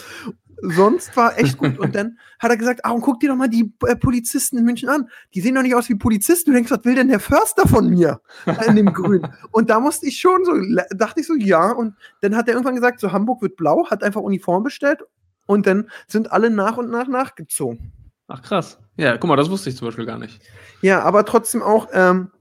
sonst 0.62 1.16
war 1.16 1.38
echt 1.38 1.58
gut. 1.58 1.78
Und 1.80 1.96
dann 1.96 2.18
hat 2.40 2.52
er 2.52 2.58
gesagt, 2.58 2.86
ah, 2.86 2.92
und 2.92 3.02
guck 3.02 3.20
dir 3.20 3.30
doch 3.30 3.36
mal 3.36 3.50
die 3.50 3.74
äh, 3.86 3.96
Polizisten 3.96 4.58
in 4.58 4.64
München 4.64 4.90
an. 4.90 5.10
Die 5.34 5.42
sehen 5.42 5.56
doch 5.56 5.62
nicht 5.62 5.76
aus 5.76 5.90
wie 5.90 5.96
Polizisten. 5.96 6.52
Du 6.52 6.56
denkst, 6.56 6.72
was 6.72 6.86
will 6.86 6.96
denn 6.96 7.10
der 7.10 7.20
Förster 7.20 7.68
von 7.68 7.90
mir 7.90 8.22
in 8.68 8.76
dem 8.76 8.94
Grün? 8.94 9.28
Und 9.52 9.70
da 9.70 9.80
musste 9.80 10.08
ich 10.08 10.20
schon 10.20 10.46
so, 10.46 10.54
dachte 10.96 11.20
ich 11.20 11.28
so, 11.28 11.36
ja. 11.36 11.72
Und 11.72 11.96
dann 12.22 12.36
hat 12.36 12.48
er 12.48 12.54
irgendwann 12.54 12.76
gesagt, 12.76 13.00
so 13.00 13.12
Hamburg 13.12 13.42
wird 13.42 13.58
blau, 13.58 13.88
hat 13.90 14.04
einfach 14.04 14.22
Uniform 14.22 14.64
bestellt. 14.64 15.02
Und 15.46 15.68
dann 15.68 15.90
sind 16.08 16.32
alle 16.32 16.50
nach 16.50 16.78
und 16.78 16.90
nach 16.92 17.08
nachgezogen. 17.08 17.92
Ach 18.28 18.42
krass. 18.42 18.78
Ja, 18.96 19.18
guck 19.18 19.28
mal, 19.28 19.36
das 19.36 19.50
wusste 19.50 19.70
ich 19.70 19.76
zum 19.76 19.88
Beispiel 19.88 20.06
gar 20.06 20.20
nicht. 20.20 20.42
Ja, 20.82 21.02
aber 21.02 21.26
trotzdem 21.26 21.64
auch, 21.64 21.88
ähm, 21.94 22.32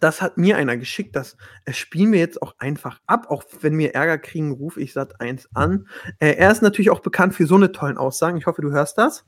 das 0.00 0.22
hat 0.22 0.38
mir 0.38 0.56
einer 0.56 0.76
geschickt, 0.76 1.16
das 1.16 1.36
äh, 1.64 1.72
spielen 1.72 2.12
wir 2.12 2.20
jetzt 2.20 2.40
auch 2.42 2.54
einfach 2.58 3.00
ab. 3.06 3.26
Auch 3.30 3.44
wenn 3.60 3.76
wir 3.78 3.94
Ärger 3.94 4.18
kriegen, 4.18 4.52
rufe 4.52 4.80
ich 4.80 4.92
Sat 4.92 5.20
1 5.20 5.50
an. 5.54 5.88
Äh, 6.18 6.34
er 6.34 6.50
ist 6.50 6.62
natürlich 6.62 6.90
auch 6.90 7.00
bekannt 7.00 7.34
für 7.34 7.46
so 7.46 7.56
eine 7.56 7.72
tollen 7.72 7.98
Aussagen. 7.98 8.36
Ich 8.36 8.46
hoffe, 8.46 8.62
du 8.62 8.70
hörst 8.70 8.98
das. 8.98 9.24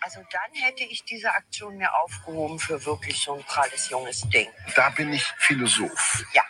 Also 0.00 0.20
dann 0.30 0.62
hätte 0.62 0.84
ich 0.84 1.04
diese 1.04 1.30
Aktion 1.30 1.76
mir 1.76 1.92
aufgehoben 1.94 2.58
für 2.58 2.84
wirklich 2.84 3.22
so 3.22 3.34
ein 3.34 3.44
pralles 3.44 3.90
junges 3.90 4.22
Ding. 4.28 4.48
Da 4.74 4.90
bin 4.90 5.12
ich 5.12 5.24
Philosoph. 5.38 6.24
Ja. 6.32 6.42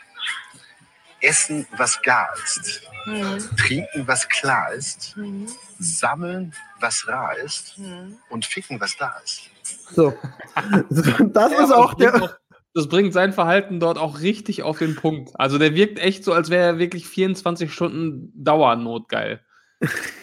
Essen, 1.20 1.66
was 1.76 2.00
gar 2.02 2.28
ist. 2.44 2.82
Hm. 3.04 3.38
Trinken, 3.56 4.06
was 4.06 4.28
klar 4.28 4.72
ist. 4.72 5.14
Hm. 5.16 5.48
Sammeln, 5.78 6.54
was 6.80 7.06
rar 7.08 7.36
ist. 7.38 7.76
Hm. 7.76 8.18
Und 8.28 8.44
ficken, 8.44 8.80
was 8.80 8.96
da 8.96 9.14
ist. 9.24 9.50
So. 9.94 10.16
das 10.90 11.52
Ja, 11.52 11.64
ist 11.64 11.72
auch 11.72 11.94
der. 11.94 12.38
Das 12.76 12.88
bringt 12.88 13.14
sein 13.14 13.32
Verhalten 13.32 13.80
dort 13.80 13.96
auch 13.96 14.20
richtig 14.20 14.62
auf 14.62 14.80
den 14.80 14.96
Punkt. 14.96 15.30
Also 15.40 15.56
der 15.56 15.74
wirkt 15.74 15.98
echt 15.98 16.24
so, 16.24 16.34
als 16.34 16.50
wäre 16.50 16.62
er 16.62 16.78
wirklich 16.78 17.08
24 17.08 17.72
Stunden 17.72 18.30
Dauernotgeil. 18.34 19.40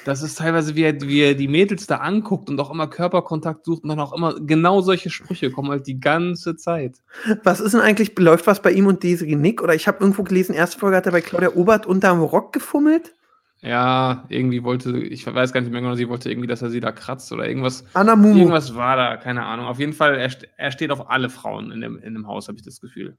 Das 0.05 0.21
ist 0.21 0.37
teilweise, 0.37 0.75
wie 0.75 0.83
er, 0.83 1.01
wie 1.01 1.21
er 1.21 1.33
die 1.33 1.47
Mädels 1.47 1.87
da 1.87 1.97
anguckt 1.97 2.51
und 2.51 2.59
auch 2.59 2.69
immer 2.69 2.85
Körperkontakt 2.85 3.65
sucht 3.65 3.81
und 3.81 3.89
dann 3.89 3.99
auch 3.99 4.13
immer 4.13 4.35
genau 4.39 4.81
solche 4.81 5.09
Sprüche 5.09 5.49
kommen 5.49 5.71
halt 5.71 5.87
die 5.87 5.99
ganze 5.99 6.55
Zeit. 6.55 6.97
Was 7.43 7.59
ist 7.59 7.71
denn 7.71 7.81
eigentlich, 7.81 8.15
läuft 8.19 8.45
was 8.45 8.61
bei 8.61 8.71
ihm 8.71 8.85
und 8.85 9.01
Desiree 9.01 9.35
Nick? 9.35 9.63
Oder 9.63 9.73
ich 9.73 9.87
habe 9.87 9.99
irgendwo 10.01 10.21
gelesen, 10.21 10.53
erste 10.53 10.77
Folge 10.77 10.97
hat 10.97 11.07
er 11.07 11.11
bei 11.11 11.21
Claudia 11.21 11.55
Obert 11.55 11.87
unterm 11.87 12.21
Rock 12.21 12.53
gefummelt. 12.53 13.15
Ja, 13.63 14.25
irgendwie 14.27 14.63
wollte, 14.63 14.97
ich 14.97 15.25
weiß 15.25 15.53
gar 15.53 15.61
nicht 15.61 15.71
mehr 15.71 15.79
genau, 15.79 15.95
sie 15.95 16.09
wollte 16.09 16.29
irgendwie, 16.29 16.47
dass 16.47 16.61
er 16.61 16.69
sie 16.69 16.81
da 16.81 16.91
kratzt 16.91 17.31
oder 17.31 17.47
irgendwas. 17.47 17.85
Anna 17.93 18.17
Mumu. 18.17 18.37
Irgendwas 18.37 18.75
war 18.75 18.97
da, 18.97 19.15
keine 19.15 19.45
Ahnung. 19.45 19.67
Auf 19.67 19.79
jeden 19.79 19.93
Fall, 19.93 20.15
er, 20.15 20.29
er 20.57 20.71
steht 20.71 20.91
auf 20.91 21.09
alle 21.09 21.29
Frauen 21.29 21.71
in 21.71 21.79
dem, 21.79 21.97
in 21.97 22.13
dem 22.13 22.27
Haus, 22.27 22.49
habe 22.49 22.57
ich 22.57 22.65
das 22.65 22.81
Gefühl. 22.81 23.17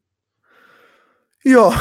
Ja, 1.42 1.72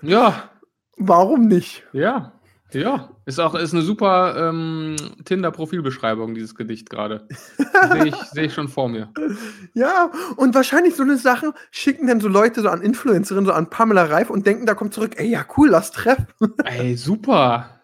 Ja, 0.00 0.50
warum 0.96 1.48
nicht? 1.48 1.84
Ja, 1.92 2.32
ja. 2.72 3.10
Ist 3.26 3.38
auch 3.38 3.54
ist 3.54 3.72
eine 3.72 3.82
super 3.82 4.48
ähm, 4.48 4.96
Tinder-Profilbeschreibung, 5.24 6.34
dieses 6.34 6.54
Gedicht 6.54 6.90
gerade. 6.90 7.28
Sehe 7.92 8.06
ich, 8.06 8.14
seh 8.32 8.42
ich 8.44 8.54
schon 8.54 8.68
vor 8.68 8.88
mir. 8.88 9.12
Ja, 9.74 10.10
und 10.36 10.54
wahrscheinlich 10.54 10.96
so 10.96 11.02
eine 11.02 11.18
Sache 11.18 11.52
schicken 11.70 12.06
dann 12.06 12.20
so 12.20 12.28
Leute 12.28 12.62
so 12.62 12.68
an 12.68 12.80
Influencerinnen, 12.80 13.46
so 13.46 13.52
an 13.52 13.70
Pamela 13.70 14.04
Reif 14.04 14.30
und 14.30 14.46
denken, 14.46 14.66
da 14.66 14.74
kommt 14.74 14.94
zurück, 14.94 15.12
ey, 15.16 15.28
ja, 15.28 15.44
cool, 15.56 15.68
lass 15.68 15.90
treffen. 15.92 16.26
Ey, 16.64 16.96
super. 16.96 17.81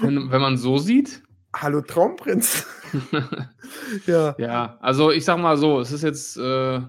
Wenn, 0.00 0.30
wenn 0.30 0.40
man 0.40 0.56
so 0.56 0.78
sieht. 0.78 1.22
Hallo 1.54 1.80
Traumprinz. 1.80 2.66
ja. 4.06 4.34
Ja, 4.38 4.78
also 4.80 5.10
ich 5.10 5.24
sag 5.24 5.38
mal 5.38 5.56
so, 5.56 5.80
es 5.80 5.92
ist 5.92 6.02
jetzt. 6.02 6.36
Äh, 6.36 6.80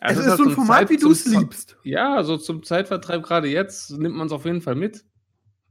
Es 0.00 0.18
ist 0.18 0.36
so 0.36 0.44
ein 0.44 0.50
Format, 0.50 0.78
Zeit- 0.80 0.90
wie 0.90 0.96
du 0.96 1.10
es 1.10 1.24
liebst. 1.26 1.76
Ja, 1.84 2.22
so 2.24 2.36
zum 2.36 2.62
Zeitvertreib 2.62 3.22
gerade 3.22 3.48
jetzt 3.48 3.90
nimmt 3.92 4.16
man 4.16 4.26
es 4.26 4.32
auf 4.32 4.44
jeden 4.44 4.60
Fall 4.60 4.74
mit. 4.74 5.04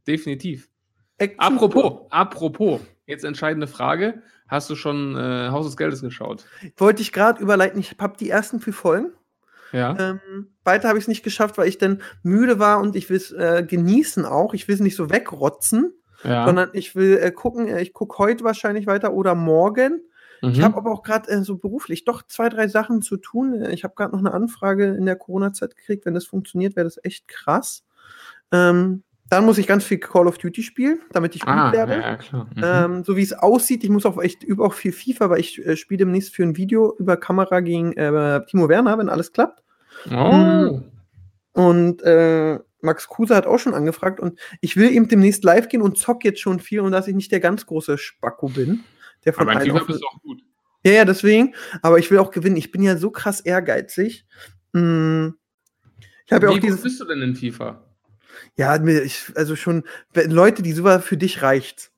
Definitiv. 0.08 0.70
Action 1.18 1.40
Apropos, 1.40 2.08
apropos, 2.10 2.82
jetzt 3.06 3.24
entscheidende 3.24 3.68
Frage. 3.68 4.22
Hast 4.48 4.70
du 4.70 4.76
schon 4.76 5.16
äh, 5.16 5.50
Haus 5.50 5.66
des 5.66 5.78
Geldes 5.78 6.02
geschaut? 6.02 6.46
Wollte 6.78 7.02
ich 7.02 7.12
gerade 7.12 7.42
überleiten, 7.42 7.80
ich 7.80 7.96
habe 8.00 8.18
die 8.18 8.30
ersten 8.30 8.60
vier 8.60 8.74
Folgen. 8.74 9.12
Ja. 9.72 9.98
Ähm, 9.98 10.20
weiter 10.64 10.88
habe 10.90 10.98
ich 11.00 11.04
es 11.06 11.08
nicht 11.08 11.24
geschafft, 11.24 11.58
weil 11.58 11.68
ich 11.68 11.78
dann 11.78 12.02
müde 12.22 12.60
war 12.60 12.80
und 12.80 12.96
ich 12.96 13.10
will 13.10 13.18
es 13.18 13.32
äh, 13.32 13.66
genießen 13.68 14.26
auch. 14.26 14.54
Ich 14.54 14.68
will 14.68 14.76
es 14.76 14.82
nicht 14.82 14.96
so 14.96 15.10
wegrotzen, 15.10 15.94
ja. 16.24 16.46
sondern 16.46 16.70
ich 16.74 16.96
will 16.96 17.18
äh, 17.18 17.32
gucken, 17.32 17.68
äh, 17.68 17.82
ich 17.82 17.94
gucke 17.94 18.18
heute 18.18 18.44
wahrscheinlich 18.44 18.88
weiter 18.88 19.14
oder 19.14 19.36
morgen. 19.36 20.02
Ich 20.42 20.58
Mhm. 20.58 20.64
habe 20.64 20.76
aber 20.78 20.92
auch 20.92 21.04
gerade 21.04 21.30
äh, 21.32 21.42
so 21.42 21.58
beruflich 21.58 22.04
doch 22.04 22.22
zwei, 22.24 22.50
drei 22.50 22.68
Sachen 22.68 23.02
zu 23.02 23.16
tun. 23.16 23.62
Äh, 23.62 23.72
Ich 23.74 23.84
habe 23.86 23.94
gerade 23.96 24.12
noch 24.12 24.20
eine 24.20 24.34
Anfrage 24.34 24.86
in 24.88 25.06
der 25.06 25.16
Corona-Zeit 25.16 25.76
gekriegt. 25.78 26.06
Wenn 26.06 26.14
das 26.16 26.26
funktioniert, 26.26 26.76
wäre 26.76 26.84
das 26.84 27.00
echt 27.04 27.28
krass. 27.30 27.86
Ähm, 28.52 29.04
dann 29.30 29.46
muss 29.46 29.58
ich 29.58 29.66
ganz 29.68 29.86
viel 29.86 30.00
Call 30.00 30.28
of 30.28 30.38
Duty 30.38 30.62
spielen, 30.62 31.00
damit 31.14 31.34
ich 31.36 31.42
gut 31.42 31.50
ah, 31.54 31.72
werde. 31.72 31.94
ja, 31.94 32.00
ja, 32.02 32.16
klar. 32.18 32.48
Mhm. 32.56 32.62
Ähm, 32.64 33.04
so 33.06 33.16
wie 33.16 33.22
es 33.24 33.32
aussieht, 33.34 33.84
ich 33.86 33.90
muss 33.90 34.06
auch 34.06 34.22
echt 34.22 34.44
übe 34.44 34.64
auch 34.66 34.74
viel 34.74 34.92
FIFA, 34.92 35.30
weil 35.30 35.40
ich 35.40 35.66
äh, 35.66 35.78
spiele 35.78 36.00
demnächst 36.00 36.36
für 36.36 36.44
ein 36.44 36.58
Video 36.58 36.94
über 37.00 37.16
Kamera 37.16 37.62
gegen 37.62 37.94
äh, 37.94 38.46
Timo 38.46 38.68
Werner, 38.68 38.98
wenn 38.98 39.08
alles 39.10 39.32
klappt. 39.32 39.64
oh. 40.12 40.82
Und 41.54 42.02
äh, 42.04 42.60
Max 42.84 43.08
Kruse 43.08 43.36
hat 43.36 43.48
auch 43.48 43.58
schon 43.60 43.74
angefragt 43.74 44.20
und 44.20 44.40
ich 44.62 44.76
will 44.78 44.92
eben 44.92 45.08
demnächst 45.08 45.44
live 45.44 45.70
gehen 45.70 45.82
und 45.82 45.98
zock 45.98 46.24
jetzt 46.26 46.40
schon 46.42 46.60
viel 46.60 46.82
und 46.82 46.92
dass 46.92 47.08
ich 47.08 47.16
nicht 47.16 47.32
der 47.32 47.40
ganz 47.40 47.66
große 47.66 47.98
Spacko 47.98 48.50
bin. 48.50 48.84
Der 49.26 49.34
von 49.34 49.44
Aber 49.44 49.54
in 49.54 49.58
allen 49.60 49.70
FIFA 49.72 49.82
auf- 49.82 49.88
bist 49.88 50.02
du 50.02 50.06
auch 50.08 50.22
gut. 50.22 50.42
ja, 50.86 50.92
ja, 50.92 51.06
deswegen. 51.06 51.56
Aber 51.82 51.98
ich 51.98 52.12
will 52.12 52.18
auch 52.20 52.32
gewinnen. 52.32 52.58
Ich 52.58 52.72
bin 52.72 52.84
ja 52.84 52.98
so 52.98 53.10
krass 53.10 53.40
ehrgeizig. 53.40 54.26
Mm, 54.74 55.30
Ich 56.26 56.32
habe 56.34 56.46
ja 56.48 56.52
Wie 56.54 56.58
auch 56.58 56.60
dieses. 56.60 56.82
bist 56.82 57.00
du 57.00 57.06
denn 57.06 57.22
in 57.22 57.36
FIFA? 57.36 57.86
Ja, 58.56 58.78
mir- 58.80 59.04
ich, 59.04 59.26
also 59.36 59.56
schon 59.56 59.84
Leute, 60.14 60.62
die 60.62 60.72
sowas 60.74 61.04
für 61.06 61.18
dich 61.18 61.42
reicht. 61.42 61.92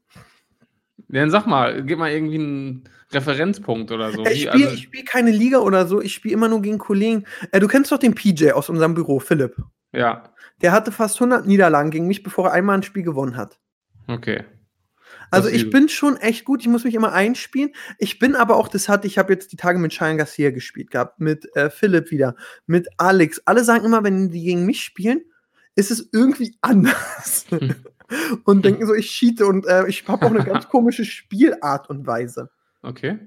Dann 1.08 1.30
sag 1.32 1.46
mal, 1.48 1.84
gib 1.84 2.00
mal 2.00 2.12
irgendwie 2.12 2.36
einen 2.36 2.90
Referenzpunkt 3.12 3.92
oder 3.92 4.12
so. 4.12 4.26
ich 4.26 4.44
spiele 4.48 4.68
also, 4.68 4.78
spiel 4.78 5.04
keine 5.04 5.32
Liga 5.32 5.60
oder 5.60 5.86
so. 5.88 6.02
Ich 6.02 6.14
spiele 6.14 6.34
immer 6.34 6.48
nur 6.50 6.62
gegen 6.62 6.78
Kollegen. 6.78 7.26
Äh, 7.52 7.60
du 7.60 7.68
kennst 7.68 7.92
doch 7.92 7.98
den 8.00 8.16
PJ 8.16 8.52
aus 8.52 8.70
unserem 8.70 8.94
Büro, 8.94 9.20
Philipp. 9.20 9.56
Ja, 9.98 10.34
Der 10.62 10.72
hatte 10.72 10.92
fast 10.92 11.16
100 11.16 11.46
Niederlagen 11.46 11.92
gegen 11.92 12.08
mich, 12.08 12.24
bevor 12.24 12.48
er 12.48 12.54
einmal 12.54 12.78
ein 12.78 12.84
Spiel 12.84 13.04
gewonnen 13.04 13.38
hat. 13.38 13.60
okay. 14.08 14.44
Also 15.32 15.50
ich 15.50 15.70
bin 15.70 15.90
schon 15.90 16.18
echt 16.18 16.46
gut, 16.46 16.62
ich 16.62 16.68
muss 16.68 16.84
mich 16.84 16.96
immer 16.96 17.12
einspielen. 17.12 17.72
Ich 17.98 18.20
bin 18.20 18.36
aber 18.36 18.56
auch, 18.56 18.68
das 18.68 18.88
hatte 18.88 19.08
ich, 19.08 19.18
habe 19.18 19.34
jetzt 19.34 19.52
die 19.52 19.58
Tage 19.58 19.80
mit 19.80 19.92
Cheyenne 19.92 20.18
Garcia 20.18 20.52
gespielt 20.52 20.92
gehabt, 20.92 21.20
mit 21.20 21.54
äh, 21.56 21.70
Philipp 21.70 22.12
wieder, 22.12 22.36
mit 22.68 22.88
Alex. 22.98 23.42
Alle 23.46 23.64
sagen 23.64 23.86
immer, 23.86 24.04
wenn 24.04 24.30
die 24.30 24.44
gegen 24.44 24.66
mich 24.66 24.84
spielen, 24.84 25.22
ist 25.76 25.92
es 25.92 26.10
irgendwie 26.12 26.56
anders. 26.62 27.46
und 28.44 28.66
denken 28.66 28.86
so, 28.86 28.94
ich 28.94 29.10
cheate 29.10 29.46
und 29.46 29.66
äh, 29.66 29.88
ich 29.88 30.08
habe 30.08 30.26
auch 30.26 30.32
eine 30.32 30.44
ganz 30.44 30.68
komische 30.70 31.06
Spielart 31.06 31.90
und 31.90 32.06
Weise. 32.08 32.50
Okay. 32.82 33.20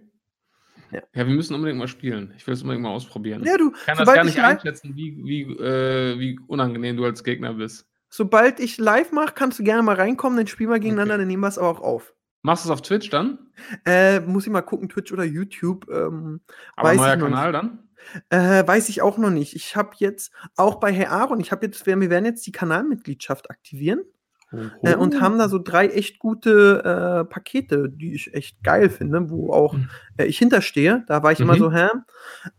Ja. 0.91 1.01
Ja. 1.15 1.27
wir 1.27 1.35
müssen 1.35 1.55
unbedingt 1.55 1.79
mal 1.79 1.89
spielen. 1.89 2.33
Ich 2.37 2.47
will 2.47 2.55
es 2.55 2.63
unbedingt 2.63 2.83
mal 2.83 2.91
ausprobieren. 2.91 3.43
Ja, 3.45 3.57
du, 3.57 3.73
ich 3.75 3.87
kann 3.87 3.97
das 3.97 3.99
sobald 3.99 4.17
gar 4.17 4.25
ich 4.25 4.31
nicht 4.35 4.39
live- 4.39 4.51
einschätzen, 4.59 4.97
wie, 4.97 5.17
wie, 5.25 5.43
äh, 5.63 6.19
wie 6.19 6.39
unangenehm 6.47 6.97
du 6.97 7.05
als 7.05 7.23
Gegner 7.25 7.55
bist. 7.55 7.87
sobald 8.09 8.59
ich 8.61 8.79
live 8.79 9.13
mache, 9.13 9.33
kannst 9.35 9.59
du 9.59 9.65
gerne 9.65 9.83
mal 9.83 9.97
reinkommen, 9.97 10.37
dann 10.39 10.47
spielen 10.47 10.71
wir 10.71 10.79
gegeneinander, 10.79 11.15
Okay. 11.15 11.21
dann 11.23 11.29
nehmen 11.29 11.43
wir 11.43 11.49
es 11.49 11.59
aber 11.59 11.69
auch 11.69 11.81
auf. 11.81 12.15
Machst 12.43 12.65
du 12.65 12.69
es 12.69 12.73
auf 12.73 12.83
Twitch 12.83 13.11
dann? 13.11 13.39
Äh, 13.85 14.21
muss 14.21 14.47
ich 14.47 14.53
mal 14.53 14.63
gucken, 14.63 14.89
Twitch 14.89 15.13
oder 15.13 15.25
YouTube. 15.25 15.87
Ähm, 15.91 16.41
Aber 16.77 16.91
Weiß 16.91 16.97
neuer 16.97 17.17
Kanal 17.17 17.53
dann? 17.53 17.79
Äh, 18.31 18.67
weiß 18.67 18.89
ich 18.89 19.03
auch 19.03 19.19
noch 19.19 19.31
nicht. 19.31 19.55
Ich 19.57 19.75
habe 19.77 19.91
jetzt 19.99 20.33
auch 20.57 20.77
bei 20.77 20.93
Herr 20.93 21.11
Aaron, 21.11 21.41
ich 21.41 21.51
habe 21.53 21.67
jetzt, 21.67 21.85
wir 21.85 21.99
werden 22.09 22.25
jetzt 22.25 22.47
die 22.47 22.53
Kanalmitgliedschaft 22.53 23.51
aktivieren. 23.51 24.03
Äh, 24.83 24.95
und 24.97 25.21
haben 25.21 25.39
da 25.39 25.49
so 25.49 25.59
drei 25.59 25.89
echt 25.89 26.19
gute 26.19 26.83
äh, 26.83 27.25
Pakete, 27.31 27.89
die 27.91 28.15
ich 28.15 28.33
echt 28.35 28.63
geil 28.65 28.89
finde, 28.91 29.29
wo 29.31 29.53
auch 29.53 29.75
Mhm. 29.75 29.89
äh, 30.17 30.25
ich 30.25 30.39
hinterstehe. 30.39 31.05
Da 31.07 31.23
war 31.23 31.33
ich 31.33 31.41
immer 31.41 31.55
Mhm. 31.55 31.59
so, 31.59 31.73
hä? 31.73 31.89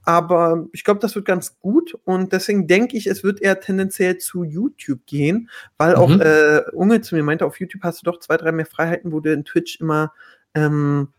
Aber 0.04 0.67
ich 0.71 0.84
glaube, 0.84 0.99
das 0.99 1.15
wird 1.15 1.25
ganz 1.25 1.60
gut 1.60 1.95
und 2.04 2.32
deswegen 2.34 2.67
denke 2.67 2.95
ich, 2.97 3.08
es 3.08 3.23
wird 3.23 3.41
eher 3.41 3.60
tendenziell 3.60 4.17
zu 4.17 4.43
YouTube 4.43 5.06
gehen, 5.06 5.49
weil 5.78 5.95
auch 5.95 6.10
Mhm. 6.10 6.21
äh, 6.21 6.62
Unge 6.73 7.02
zu 7.02 7.15
mir 7.15 7.23
meinte, 7.23 7.45
auf 7.45 7.60
YouTube 7.60 7.84
hast 7.84 8.02
du 8.02 8.12
doch 8.12 8.19
zwei, 8.19 8.38
drei 8.38 8.52
mehr 8.52 8.65
Freiheiten, 8.67 9.12
wo 9.12 9.19
du 9.19 9.34
in 9.34 9.45
Twitch 9.45 9.80
immer 9.80 10.13
ähm, 10.56 11.10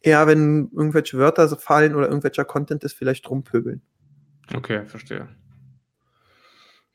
eher, 0.00 0.26
wenn 0.26 0.70
irgendwelche 0.72 1.18
Wörter 1.18 1.48
so 1.48 1.56
fallen 1.56 1.94
oder 1.94 2.06
irgendwelcher 2.08 2.44
Content 2.44 2.84
ist, 2.84 2.92
vielleicht 2.94 3.28
rumpöbeln. 3.28 3.82
Okay, 4.54 4.84
verstehe. 4.86 5.28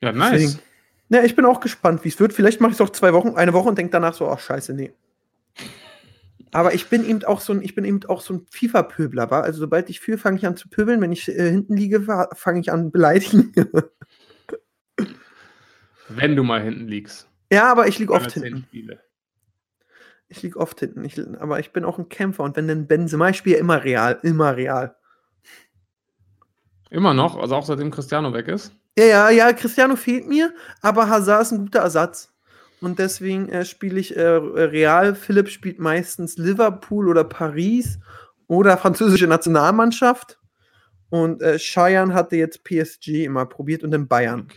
Ja, 0.00 0.12
nice. 0.12 0.32
Deswegen- 0.32 0.58
Ja, 1.14 1.22
ich 1.22 1.36
bin 1.36 1.44
auch 1.44 1.60
gespannt, 1.60 2.02
wie 2.02 2.08
es 2.08 2.18
wird. 2.18 2.32
Vielleicht 2.32 2.60
mache 2.60 2.72
ich 2.72 2.76
es 2.76 2.80
auch 2.80 2.90
zwei 2.90 3.12
Wochen, 3.12 3.36
eine 3.36 3.52
Woche 3.52 3.68
und 3.68 3.78
denke 3.78 3.92
danach 3.92 4.14
so, 4.14 4.26
ach 4.28 4.40
scheiße, 4.40 4.74
nee. 4.74 4.92
Aber 6.50 6.74
ich 6.74 6.88
bin 6.88 7.08
eben 7.08 7.22
auch 7.22 7.40
so 7.40 7.52
ein, 7.52 7.62
ich 7.62 7.76
bin 7.76 7.84
eben 7.84 8.00
auch 8.06 8.20
so 8.20 8.34
ein 8.34 8.46
FIFA-Pöbler, 8.50 9.30
war. 9.30 9.44
Also 9.44 9.60
sobald 9.60 9.88
ich 9.90 10.00
fühle, 10.00 10.18
fange 10.18 10.38
ich 10.38 10.46
an 10.46 10.56
zu 10.56 10.68
pöbeln. 10.68 11.00
Wenn 11.00 11.12
ich 11.12 11.28
äh, 11.28 11.50
hinten 11.50 11.76
liege, 11.76 12.00
fange 12.34 12.58
ich 12.58 12.72
an 12.72 12.90
beleidigen. 12.90 13.52
Wenn 16.08 16.34
du 16.34 16.42
mal 16.42 16.60
hinten 16.60 16.88
liegst. 16.88 17.28
ja, 17.52 17.70
aber 17.70 17.86
ich 17.86 18.00
liege 18.00 18.12
oft 18.12 18.32
hinten. 18.32 18.64
Spiele. 18.68 19.00
Ich 20.26 20.42
liege 20.42 20.58
oft 20.58 20.80
hinten. 20.80 21.04
Ich, 21.04 21.16
aber 21.38 21.60
ich 21.60 21.72
bin 21.72 21.84
auch 21.84 21.98
ein 21.98 22.08
Kämpfer. 22.08 22.42
Und 22.42 22.56
wenn 22.56 22.66
dann 22.66 22.88
Benzema, 22.88 23.28
ich 23.28 23.36
spiele 23.36 23.58
immer 23.58 23.84
real, 23.84 24.18
immer 24.22 24.56
real. 24.56 24.96
Immer 26.90 27.14
noch, 27.14 27.36
also 27.36 27.54
auch 27.54 27.64
seitdem 27.64 27.92
Cristiano 27.92 28.32
weg 28.32 28.48
ist. 28.48 28.74
Ja, 28.96 29.04
ja, 29.04 29.30
ja, 29.30 29.52
Cristiano 29.52 29.96
fehlt 29.96 30.28
mir, 30.28 30.54
aber 30.80 31.08
Hazard 31.08 31.42
ist 31.42 31.52
ein 31.52 31.58
guter 31.58 31.80
Ersatz. 31.80 32.32
Und 32.80 32.98
deswegen 32.98 33.48
äh, 33.48 33.64
spiele 33.64 33.98
ich 33.98 34.16
äh, 34.16 34.22
Real. 34.22 35.14
Philipp 35.14 35.48
spielt 35.48 35.78
meistens 35.78 36.36
Liverpool 36.36 37.08
oder 37.08 37.24
Paris 37.24 37.98
oder 38.46 38.76
französische 38.76 39.26
Nationalmannschaft. 39.26 40.38
Und 41.08 41.42
äh, 41.42 41.58
Cheyenne 41.58 42.12
hatte 42.12 42.36
jetzt 42.36 42.62
PSG 42.64 43.24
immer 43.24 43.46
probiert 43.46 43.84
und 43.84 43.94
in 43.94 44.06
Bayern. 44.06 44.48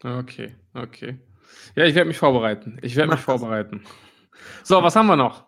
Okay, 0.00 0.16
okay, 0.18 0.54
okay. 0.74 1.18
Ja, 1.74 1.84
ich 1.84 1.94
werde 1.94 2.08
mich 2.08 2.18
vorbereiten. 2.18 2.78
Ich 2.82 2.96
werde 2.96 3.10
mich 3.10 3.18
das. 3.18 3.24
vorbereiten. 3.24 3.84
So, 4.64 4.82
was 4.82 4.96
haben 4.96 5.06
wir 5.06 5.16
noch? 5.16 5.47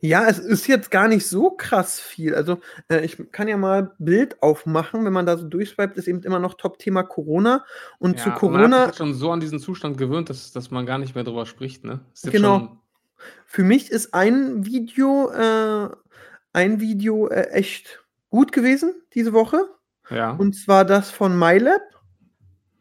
Ja, 0.00 0.26
es 0.28 0.38
ist 0.38 0.66
jetzt 0.66 0.90
gar 0.90 1.08
nicht 1.08 1.26
so 1.26 1.50
krass 1.50 2.00
viel. 2.00 2.34
Also, 2.34 2.60
äh, 2.88 3.04
ich 3.04 3.18
kann 3.32 3.48
ja 3.48 3.56
mal 3.56 3.92
Bild 3.98 4.42
aufmachen, 4.42 5.04
wenn 5.04 5.12
man 5.12 5.26
da 5.26 5.36
so 5.36 5.46
durchschreibt, 5.46 5.96
ist 5.96 6.08
eben 6.08 6.22
immer 6.22 6.38
noch 6.38 6.54
Top-Thema 6.54 7.02
Corona. 7.02 7.64
Und 7.98 8.18
zu 8.18 8.30
Ja, 8.30 8.36
aber 8.36 8.48
Man 8.50 8.62
hat 8.62 8.70
Corona. 8.70 8.86
sich 8.88 8.96
schon 8.96 9.14
so 9.14 9.30
an 9.30 9.40
diesen 9.40 9.58
Zustand 9.58 9.98
gewöhnt, 9.98 10.30
dass, 10.30 10.52
dass 10.52 10.70
man 10.70 10.86
gar 10.86 10.98
nicht 10.98 11.14
mehr 11.14 11.24
drüber 11.24 11.46
spricht, 11.46 11.84
ne? 11.84 12.00
Genau. 12.22 12.78
Für 13.44 13.64
mich 13.64 13.90
ist 13.90 14.14
ein 14.14 14.64
Video, 14.64 15.30
äh, 15.30 15.88
ein 16.52 16.80
Video 16.80 17.28
äh, 17.28 17.48
echt 17.50 18.02
gut 18.30 18.52
gewesen 18.52 18.94
diese 19.14 19.32
Woche. 19.32 19.60
Ja. 20.08 20.32
Und 20.32 20.54
zwar 20.54 20.84
das 20.84 21.10
von 21.10 21.38
MyLab. 21.38 21.82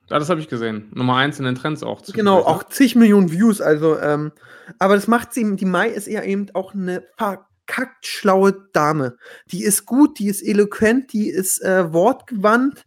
Ja, 0.09 0.19
das 0.19 0.29
habe 0.29 0.39
ich 0.39 0.47
gesehen. 0.47 0.91
Nummer 0.93 1.15
eins 1.15 1.39
in 1.39 1.45
den 1.45 1.55
Trends 1.55 1.83
auch. 1.83 2.01
Genau, 2.03 2.39
ne? 2.39 2.45
auch 2.45 2.63
zig 2.63 2.95
Millionen 2.95 3.31
Views. 3.31 3.61
Also, 3.61 3.99
ähm, 3.99 4.31
aber 4.77 4.95
das 4.95 5.07
macht 5.07 5.33
sie, 5.33 5.55
die 5.55 5.65
Mai 5.65 5.89
ist 5.89 6.07
ja 6.07 6.23
eben 6.23 6.47
auch 6.53 6.73
eine 6.73 7.03
verkackt 7.17 8.05
schlaue 8.05 8.69
Dame. 8.73 9.17
Die 9.51 9.63
ist 9.63 9.85
gut, 9.85 10.19
die 10.19 10.27
ist 10.27 10.41
eloquent, 10.41 11.13
die 11.13 11.29
ist 11.29 11.63
äh, 11.63 11.93
wortgewandt. 11.93 12.85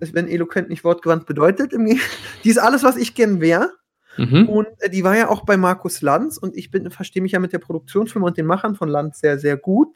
Wenn 0.00 0.28
eloquent 0.28 0.68
nicht 0.68 0.84
wortgewandt 0.84 1.26
bedeutet, 1.26 1.72
die 2.44 2.50
ist 2.50 2.58
alles, 2.58 2.82
was 2.82 2.96
ich 2.96 3.14
gern 3.14 3.40
wäre. 3.40 3.72
Mhm. 4.18 4.48
Und 4.48 4.68
äh, 4.80 4.90
die 4.90 5.04
war 5.04 5.16
ja 5.16 5.28
auch 5.28 5.44
bei 5.44 5.56
Markus 5.56 6.02
Lanz 6.02 6.36
und 6.38 6.56
ich 6.56 6.70
verstehe 6.90 7.22
mich 7.22 7.32
ja 7.32 7.38
mit 7.38 7.52
der 7.52 7.60
Produktionsfirma 7.60 8.26
und 8.26 8.36
den 8.36 8.46
Machern 8.46 8.74
von 8.74 8.88
Lanz 8.88 9.20
sehr, 9.20 9.38
sehr 9.38 9.56
gut. 9.56 9.88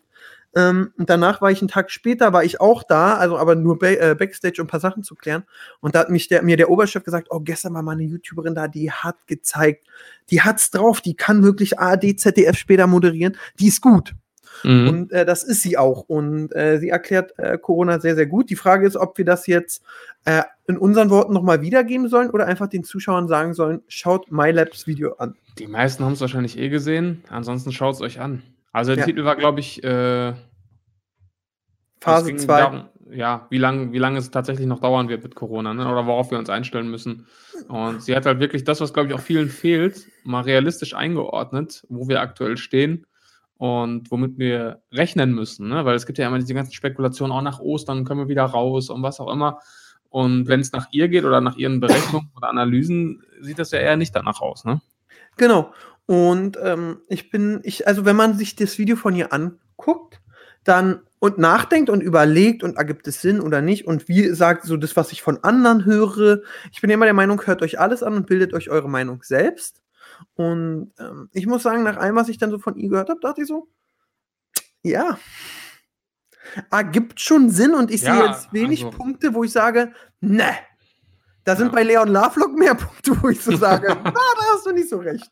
Ähm, 0.55 0.93
und 0.99 1.09
danach 1.09 1.41
war 1.41 1.51
ich 1.51 1.61
einen 1.61 1.69
Tag 1.69 1.91
später, 1.91 2.33
war 2.33 2.45
ich 2.45 2.61
auch 2.61 2.83
da, 2.83 3.15
also 3.15 3.39
aber 3.39 3.55
nur 3.55 3.79
ba 3.79 3.87
äh, 3.87 4.15
Backstage, 4.19 4.61
um 4.61 4.67
ein 4.67 4.71
paar 4.71 4.81
Sachen 4.81 5.03
zu 5.03 5.15
klären. 5.15 5.45
Und 5.81 5.95
da 5.95 6.01
hat 6.01 6.11
mich 6.11 6.29
der, 6.29 6.43
mir 6.43 6.57
der 6.57 6.71
Oberchef 6.71 7.05
gesagt, 7.05 7.29
oh, 7.31 7.41
gestern 7.41 7.75
war 7.75 7.83
mal 7.83 7.93
eine 7.93 8.05
YouTuberin 8.05 8.55
da, 8.55 8.69
die 8.69 8.91
hat 8.91 9.27
gezeigt, 9.27 9.87
die 10.31 10.43
hat's 10.43 10.71
drauf, 10.71 11.01
die 11.01 11.15
kann 11.15 11.43
wirklich 11.43 11.79
ARD, 11.79 12.19
ZDF 12.19 12.57
später 12.57 12.87
moderieren, 12.87 13.37
die 13.59 13.69
ist 13.69 13.81
gut. 13.81 14.15
Mhm. 14.63 14.89
Und 14.89 15.13
äh, 15.13 15.25
das 15.25 15.43
ist 15.43 15.63
sie 15.63 15.79
auch. 15.79 16.03
Und 16.09 16.55
äh, 16.55 16.79
sie 16.79 16.91
erklärt 16.91 17.39
äh, 17.39 17.59
Corona 17.59 18.01
sehr, 18.01 18.15
sehr 18.15 18.27
gut. 18.27 18.51
Die 18.51 18.57
Frage 18.57 18.87
ist, 18.87 18.97
ob 18.97 19.17
wir 19.19 19.25
das 19.25 19.47
jetzt 19.47 19.83
äh, 20.25 20.43
in 20.67 20.77
unseren 20.77 21.11
Worten 21.11 21.33
nochmal 21.33 21.63
wiedergeben 21.63 22.09
sollen 22.09 22.31
oder 22.31 22.47
einfach 22.47 22.69
den 22.69 22.85
Zuschauern 22.85 23.29
sagen 23.29 23.55
sollen, 23.55 23.81
schaut 23.89 24.31
MyLabs 24.31 24.87
Video 24.87 25.15
an. 25.15 25.35
Die 25.59 25.67
meisten 25.67 26.05
haben 26.05 26.13
es 26.13 26.21
wahrscheinlich 26.21 26.59
eh 26.59 26.69
gesehen. 26.69 27.25
Ansonsten 27.29 27.73
schaut 27.73 27.95
es 27.95 28.01
euch 28.01 28.21
an. 28.21 28.43
Also 28.73 28.93
der 28.95 29.01
Ja. 29.01 29.07
Titel 29.07 29.25
war, 29.25 29.37
glaube 29.37 29.61
ich, 29.61 29.83
äh, 29.85 30.35
Phase 32.01 32.27
ging 32.29 32.39
2. 32.39 32.61
darum, 32.61 32.89
ja, 33.11 33.47
wie 33.51 33.59
lange 33.59 33.93
wie 33.93 33.99
lang 33.99 34.17
es 34.17 34.31
tatsächlich 34.31 34.67
noch 34.67 34.81
dauern 34.81 35.09
wird 35.09 35.23
mit 35.23 35.35
Corona, 35.35 35.75
ne? 35.75 35.87
oder 35.91 36.07
worauf 36.07 36.31
wir 36.31 36.39
uns 36.39 36.51
einstellen 36.51 36.91
müssen. 36.91 37.27
Und 37.69 38.03
sie 38.03 38.17
hat 38.17 38.27
halt 38.27 38.41
wirklich 38.41 38.65
das, 38.65 38.81
was, 38.81 38.93
glaube 38.93 39.09
ich, 39.09 39.15
auch 39.15 39.21
vielen 39.21 39.49
fehlt, 39.49 40.07
mal 40.25 40.41
realistisch 40.43 40.95
eingeordnet, 40.95 41.85
wo 41.89 42.09
wir 42.09 42.21
aktuell 42.21 42.57
stehen 42.57 43.07
und 43.57 44.11
womit 44.11 44.39
wir 44.39 44.83
rechnen 44.91 45.33
müssen. 45.33 45.69
Ne? 45.69 45.85
Weil 45.85 45.95
es 45.95 46.07
gibt 46.07 46.19
ja 46.19 46.27
immer 46.27 46.39
diese 46.39 46.55
ganzen 46.55 46.73
Spekulationen, 46.73 47.33
auch 47.33 47.43
nach 47.43 47.61
Ostern 47.61 48.05
können 48.05 48.21
wir 48.21 48.29
wieder 48.29 48.45
raus 48.45 48.91
und 48.91 49.03
was 49.03 49.21
auch 49.21 49.31
immer. 49.33 49.61
Und 50.09 50.49
wenn 50.49 50.61
es 50.61 50.73
nach 50.73 50.89
ihr 50.91 51.09
geht 51.09 51.25
oder 51.25 51.41
nach 51.41 51.57
ihren 51.57 51.81
Berechnungen 51.81 52.31
oder 52.37 52.49
Analysen, 52.49 53.23
sieht 53.41 53.59
das 53.59 53.71
ja 53.71 53.79
eher 53.79 53.97
nicht 53.97 54.15
danach 54.17 54.41
aus. 54.41 54.65
Ne? 54.65 54.81
Genau. 55.37 55.73
Und 56.07 56.59
ähm, 56.63 57.01
ich 57.09 57.31
bin, 57.31 57.61
ich, 57.63 57.87
also 57.87 58.05
wenn 58.05 58.17
man 58.17 58.37
sich 58.37 58.57
das 58.57 58.79
Video 58.79 58.97
von 58.97 59.15
ihr 59.15 59.33
anguckt, 59.33 60.21
dann 60.65 61.01
und 61.19 61.39
nachdenkt 61.39 61.89
und 61.91 62.01
überlegt 62.03 62.63
und 62.65 62.77
ergibt 62.77 63.07
es 63.07 63.21
Sinn 63.21 63.41
oder 63.41 63.63
nicht 63.63 63.87
und 63.87 64.09
wie 64.09 64.29
sagt 64.35 64.65
so 64.65 64.77
das, 64.77 64.97
was 64.97 65.13
ich 65.13 65.23
von 65.23 65.43
anderen 65.45 65.85
höre. 65.85 66.41
Ich 66.73 66.81
bin 66.81 66.91
immer 66.91 67.05
der 67.05 67.15
Meinung, 67.15 67.41
hört 67.47 67.63
euch 67.63 67.79
alles 67.79 68.03
an 68.03 68.15
und 68.15 68.27
bildet 68.27 68.53
euch 68.55 68.71
eure 68.71 68.89
Meinung 68.89 69.23
selbst. 69.23 69.83
Und 70.35 70.93
ähm, 70.99 71.29
ich 71.33 71.47
muss 71.47 71.63
sagen, 71.63 71.85
nach 71.85 71.97
allem, 71.97 72.17
was 72.17 72.29
ich 72.29 72.39
dann 72.39 72.51
so 72.51 72.59
von 72.59 72.77
ihr 72.77 72.89
gehört 72.89 73.09
habe, 73.09 73.21
dachte 73.21 73.43
ich 73.43 73.47
so, 73.49 73.69
ja, 74.83 75.17
ergibt 76.71 77.21
schon 77.21 77.51
Sinn 77.51 77.75
und 77.75 77.91
ich 77.91 78.03
Ja, 78.03 78.15
sehe 78.17 78.27
jetzt 78.27 78.53
wenig 78.53 78.85
also- 78.85 78.97
Punkte, 78.97 79.35
wo 79.35 79.45
ich 79.45 79.53
sage, 79.53 79.93
ne. 80.21 80.51
Da 81.45 81.57
sind 81.57 81.69
Ja. 81.69 81.73
bei 81.73 81.83
Leon 81.83 82.09
Lovelock 82.09 82.55
mehr 82.57 82.75
Punkte, 82.75 83.21
wo 83.23 83.29
ich 83.29 83.41
so 83.41 83.57
sage, 83.57 83.87
na, 84.05 84.11
da 84.13 84.45
hast 84.53 84.67
du 84.67 84.73
nicht 84.73 84.89
so 84.89 84.99
recht. 84.99 85.29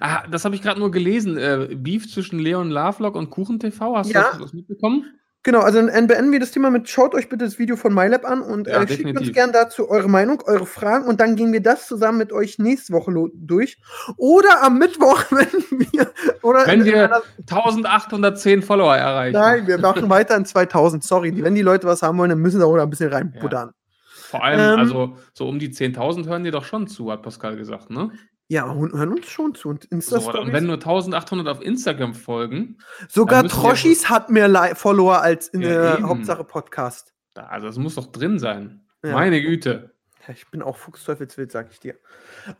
Ah, 0.00 0.26
das 0.30 0.44
habe 0.44 0.54
ich 0.54 0.62
gerade 0.62 0.78
nur 0.80 0.90
gelesen. 0.90 1.38
Äh, 1.38 1.68
Beef 1.76 2.10
zwischen 2.12 2.38
Leon 2.38 2.70
Lovelock 2.70 3.14
und 3.14 3.30
Kuchen 3.30 3.58
TV. 3.58 3.96
Hast 3.96 4.10
Ja. 4.10 4.32
du 4.36 4.42
das 4.42 4.52
mitbekommen? 4.52 5.06
Genau, 5.42 5.60
also 5.60 5.80
dann 5.80 6.08
beenden 6.08 6.32
wir 6.32 6.40
das 6.40 6.50
Thema 6.50 6.70
mit, 6.70 6.88
schaut 6.88 7.14
euch 7.14 7.28
bitte 7.28 7.44
das 7.44 7.56
Video 7.60 7.76
von 7.76 7.94
MyLab 7.94 8.24
an 8.24 8.40
und 8.40 8.66
Ja, 8.66 8.74
äh, 8.82 8.88
schickt 8.88 8.90
uns 9.04 9.12
definitiv. 9.12 9.32
gern 9.32 9.52
dazu 9.52 9.88
eure 9.88 10.08
Meinung, 10.08 10.42
eure 10.44 10.66
Fragen 10.66 11.06
und 11.06 11.20
dann 11.20 11.36
gehen 11.36 11.52
wir 11.52 11.62
das 11.62 11.86
zusammen 11.86 12.18
mit 12.18 12.32
euch 12.32 12.58
nächste 12.58 12.92
Woche 12.92 13.12
durch. 13.32 13.78
Oder 14.16 14.64
am 14.64 14.78
Mittwoch, 14.78 15.22
wenn 15.30 15.46
wir. 15.92 16.10
Oder 16.42 16.66
Wenn 16.66 16.84
wir 16.84 17.04
einer- 17.04 17.22
1810 17.48 18.62
Follower 18.62 18.96
erreichen. 18.96 19.34
Nein, 19.38 19.68
wir 19.68 19.78
machen 19.78 20.10
weiter 20.10 20.36
in 20.36 20.44
2000. 20.44 21.04
Sorry, 21.04 21.32
wenn 21.42 21.54
die 21.54 21.62
Leute 21.62 21.86
was 21.86 22.02
haben 22.02 22.18
wollen, 22.18 22.30
dann 22.30 22.40
müssen 22.40 22.58
sie 22.58 22.66
auch 22.66 22.74
noch 22.74 22.82
ein 22.82 22.90
bisschen 22.90 23.12
reinbuddern. 23.12 23.70
Vor 24.12 24.42
allem, 24.42 24.58
Ähm, 24.58 24.78
also 24.80 25.16
so 25.32 25.48
um 25.48 25.60
die 25.60 25.70
10.000 25.70 26.26
hören 26.26 26.42
die 26.42 26.50
doch 26.50 26.64
schon 26.64 26.88
zu, 26.88 27.12
hat 27.12 27.22
Pascal 27.22 27.56
gesagt, 27.56 27.90
ne? 27.90 28.10
Ja, 28.48 28.64
hö- 28.66 28.92
hören 28.96 29.10
uns 29.12 29.26
schon 29.26 29.54
zu. 29.54 29.68
Und 29.70 29.82
So, 29.84 29.88
Insta-Stories. 29.96 30.40
und 30.46 30.52
wenn 30.52 30.66
nur 30.66 30.74
1800 30.76 31.48
auf 31.48 31.60
Instagram 31.62 32.14
folgen, 32.14 32.78
Sogar 33.08 33.42
Troschis 33.48 34.08
hat 34.08 34.30
mehr 34.30 34.48
Li 34.48 34.74
Follower 34.74 35.20
als 35.20 35.48
in 35.48 35.62
Ja, 35.62 35.68
der 35.68 35.94
eben. 35.98 36.08
Hauptsache 36.08 36.44
Podcast. 36.44 37.12
also 37.34 37.66
das 37.66 37.76
muss 37.78 37.96
doch 37.96 38.06
drin 38.06 38.38
sein. 38.38 38.86
Ja. 39.04 39.12
Meine 39.12 39.40
Güte. 39.42 39.90
Ja, 40.26 40.32
ich 40.34 40.48
bin 40.50 40.62
auch 40.62 40.76
Fuchsteufelswild, 40.76 41.52
sag 41.52 41.70
ich 41.70 41.80
dir. 41.80 41.96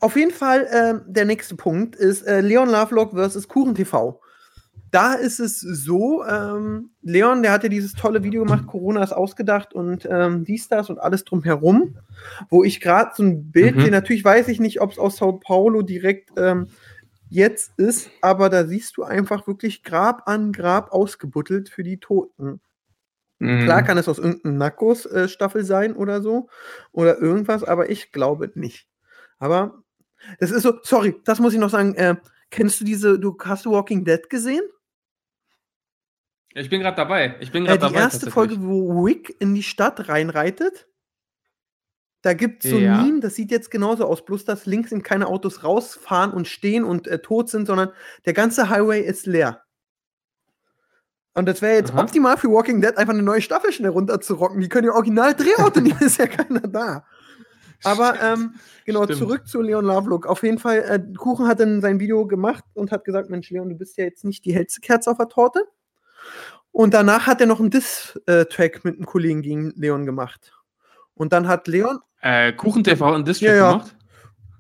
Auf 0.01 0.17
jeden 0.17 0.31
Fall, 0.33 0.69
ähm, 0.73 1.03
der 1.07 1.25
nächste 1.25 1.55
Punkt 1.57 1.97
ist 1.97 2.23
äh, 2.23 2.41
Leon 2.41 2.69
Lovelock 2.71 3.13
versus 3.13 3.47
Kuchen 3.49 3.75
TV. 3.75 4.21
Da 4.91 5.15
ist 5.15 5.41
es 5.41 5.61
so, 5.61 6.25
ähm, 6.25 6.91
Leon, 7.03 7.43
der 7.43 7.53
hat 7.53 7.63
ja 7.65 7.69
dieses 7.69 7.95
tolle 7.95 8.23
Video 8.23 8.43
gemacht, 8.43 8.67
Corona 8.67 9.03
ist 9.03 9.13
ausgedacht 9.13 9.75
und 9.75 10.07
ähm, 10.11 10.45
dies, 10.45 10.69
das 10.69 10.89
und 10.91 10.99
alles 11.01 11.25
drumherum, 11.25 11.97
wo 12.49 12.65
ich 12.65 12.81
gerade 12.81 13.11
so 13.15 13.23
ein 13.23 13.51
Bild 13.51 13.77
Mhm. 13.77 13.81
sehe. 13.81 13.91
Natürlich 13.91 14.25
weiß 14.25 14.49
ich 14.49 14.61
nicht, 14.61 14.81
ob 14.81 14.93
es 14.93 14.99
aus 14.99 15.17
Sao 15.17 15.33
Paulo 15.35 15.83
direkt 15.83 16.31
ähm, 16.37 16.69
jetzt 17.29 17.73
ist, 17.77 18.11
aber 18.23 18.49
da 18.49 18.65
siehst 18.67 18.97
du 18.97 19.03
einfach 19.03 19.47
wirklich 19.47 19.83
Grab 19.83 20.23
an 20.29 20.53
Grab 20.53 20.93
ausgebuttelt 20.93 21.69
für 21.69 21.83
die 21.83 21.99
Toten. 21.99 22.61
Mhm. 23.41 23.65
Klar 23.65 23.83
kann 23.83 23.99
es 23.99 24.09
aus 24.09 24.19
irgendeiner 24.19 24.55
Narcos-Staffel 24.57 25.65
sein 25.65 25.95
oder 25.97 26.23
so. 26.23 26.49
Oder 26.93 27.19
irgendwas, 27.19 27.65
aber 27.65 27.91
ich 27.91 28.13
glaube 28.13 28.51
nicht. 28.55 28.89
Aber 29.39 29.83
das 30.39 30.51
ist 30.53 30.63
so, 30.63 30.79
sorry, 30.83 31.17
das 31.25 31.41
muss 31.41 31.53
ich 31.53 31.59
noch 31.61 31.71
sagen. 31.71 31.95
Äh, 31.97 32.17
kennst 32.57 32.81
du 32.81 32.85
diese, 32.85 33.19
du 33.19 33.37
hast 33.45 33.65
du 33.67 33.71
Walking 33.73 34.05
Dead 34.05 34.29
gesehen? 34.29 34.63
Ich 36.55 36.71
bin 36.71 36.81
gerade 36.81 36.97
dabei. 36.97 37.37
Ich 37.41 37.53
bin 37.53 37.65
Äh, 37.65 37.69
gerade 37.69 37.79
die 37.81 37.93
dabei. 37.93 37.99
erste 38.05 38.27
tatsächlich. 38.27 38.35
Folge, 38.35 38.57
wo 38.63 39.05
Rick 39.05 39.37
in 39.41 39.55
die 39.55 39.63
Stadt 39.63 40.09
reinreitet. 40.09 40.89
Da 42.23 42.33
gibt 42.33 42.65
es 42.65 42.71
so 42.71 42.79
Ja. 42.79 42.99
ein 42.99 43.07
Meme, 43.07 43.21
das 43.21 43.35
sieht 43.35 43.51
jetzt 43.51 43.71
genauso 43.71 44.07
aus, 44.07 44.25
bloß 44.25 44.45
dass 44.47 44.67
links 44.67 44.91
eben 44.91 45.03
keine 45.03 45.27
Autos 45.29 45.63
rausfahren 45.63 46.33
und 46.33 46.49
stehen 46.49 46.83
und 46.83 47.07
äh, 47.07 47.21
tot 47.21 47.51
sind, 47.51 47.67
sondern 47.67 47.93
der 48.25 48.33
ganze 48.33 48.69
Highway 48.71 49.01
ist 49.03 49.27
leer. 49.27 49.63
Und 51.35 51.47
das 51.47 51.61
wäre 51.61 51.75
jetzt 51.75 51.93
Aha. 51.93 52.01
optimal 52.03 52.39
für 52.39 52.49
Walking 52.49 52.81
Dead, 52.81 52.97
einfach 52.97 53.13
eine 53.13 53.23
neue 53.23 53.43
Staffel 53.43 53.71
schnell 53.71 53.91
runterzurocken. 53.91 54.61
Die 54.61 54.71
können 54.71 54.87
ja 54.87 54.95
original 54.95 55.35
Drehorte 55.35 55.83
nehmen, 55.83 56.01
ist 56.01 56.17
ja 56.19 56.27
keiner 56.27 56.61
da. 56.61 57.07
Aber 57.85 58.21
ähm, 58.23 58.55
genau, 58.85 59.05
Stimmt. 59.05 59.19
zurück 59.19 59.47
zu 59.49 59.61
Leon 59.61 59.85
Lovelock. 59.85 60.27
Auf 60.27 60.43
jeden 60.43 60.59
Fall, 60.59 60.79
äh, 60.79 61.01
Kuchen 61.17 61.47
hat 61.47 61.61
dann 61.61 61.81
sein 61.81 62.01
Video 62.01 62.27
gemacht 62.27 62.65
und 62.75 62.91
hat 62.93 63.05
gesagt, 63.05 63.31
Mensch, 63.31 63.51
Leon, 63.51 63.69
du 63.69 63.75
bist 63.77 63.97
ja 63.99 64.05
jetzt 64.05 64.25
nicht 64.25 64.45
die 64.45 64.55
hellste 64.55 64.81
Kerze 64.81 65.11
auf 65.11 65.19
der 65.19 65.29
Torte. 65.29 65.61
Und 66.73 66.93
danach 66.95 67.27
hat 67.27 67.41
er 67.41 67.47
noch 67.47 67.61
einen 67.61 67.71
Diss-Track 67.71 68.85
mit 68.85 68.97
einem 68.97 69.07
Kollegen 69.07 69.43
gegen 69.43 69.71
Leon 69.77 70.05
gemacht. 70.05 70.53
Und 71.15 71.33
dann 71.33 71.49
hat 71.49 71.69
Leon, 71.69 71.99
Äh, 72.21 72.53
Kuchen-TV 72.53 73.15
in 73.17 73.25
District 73.25 73.49
Ja, 73.49 73.55
ja. 73.57 73.73
gemacht? 73.73 73.97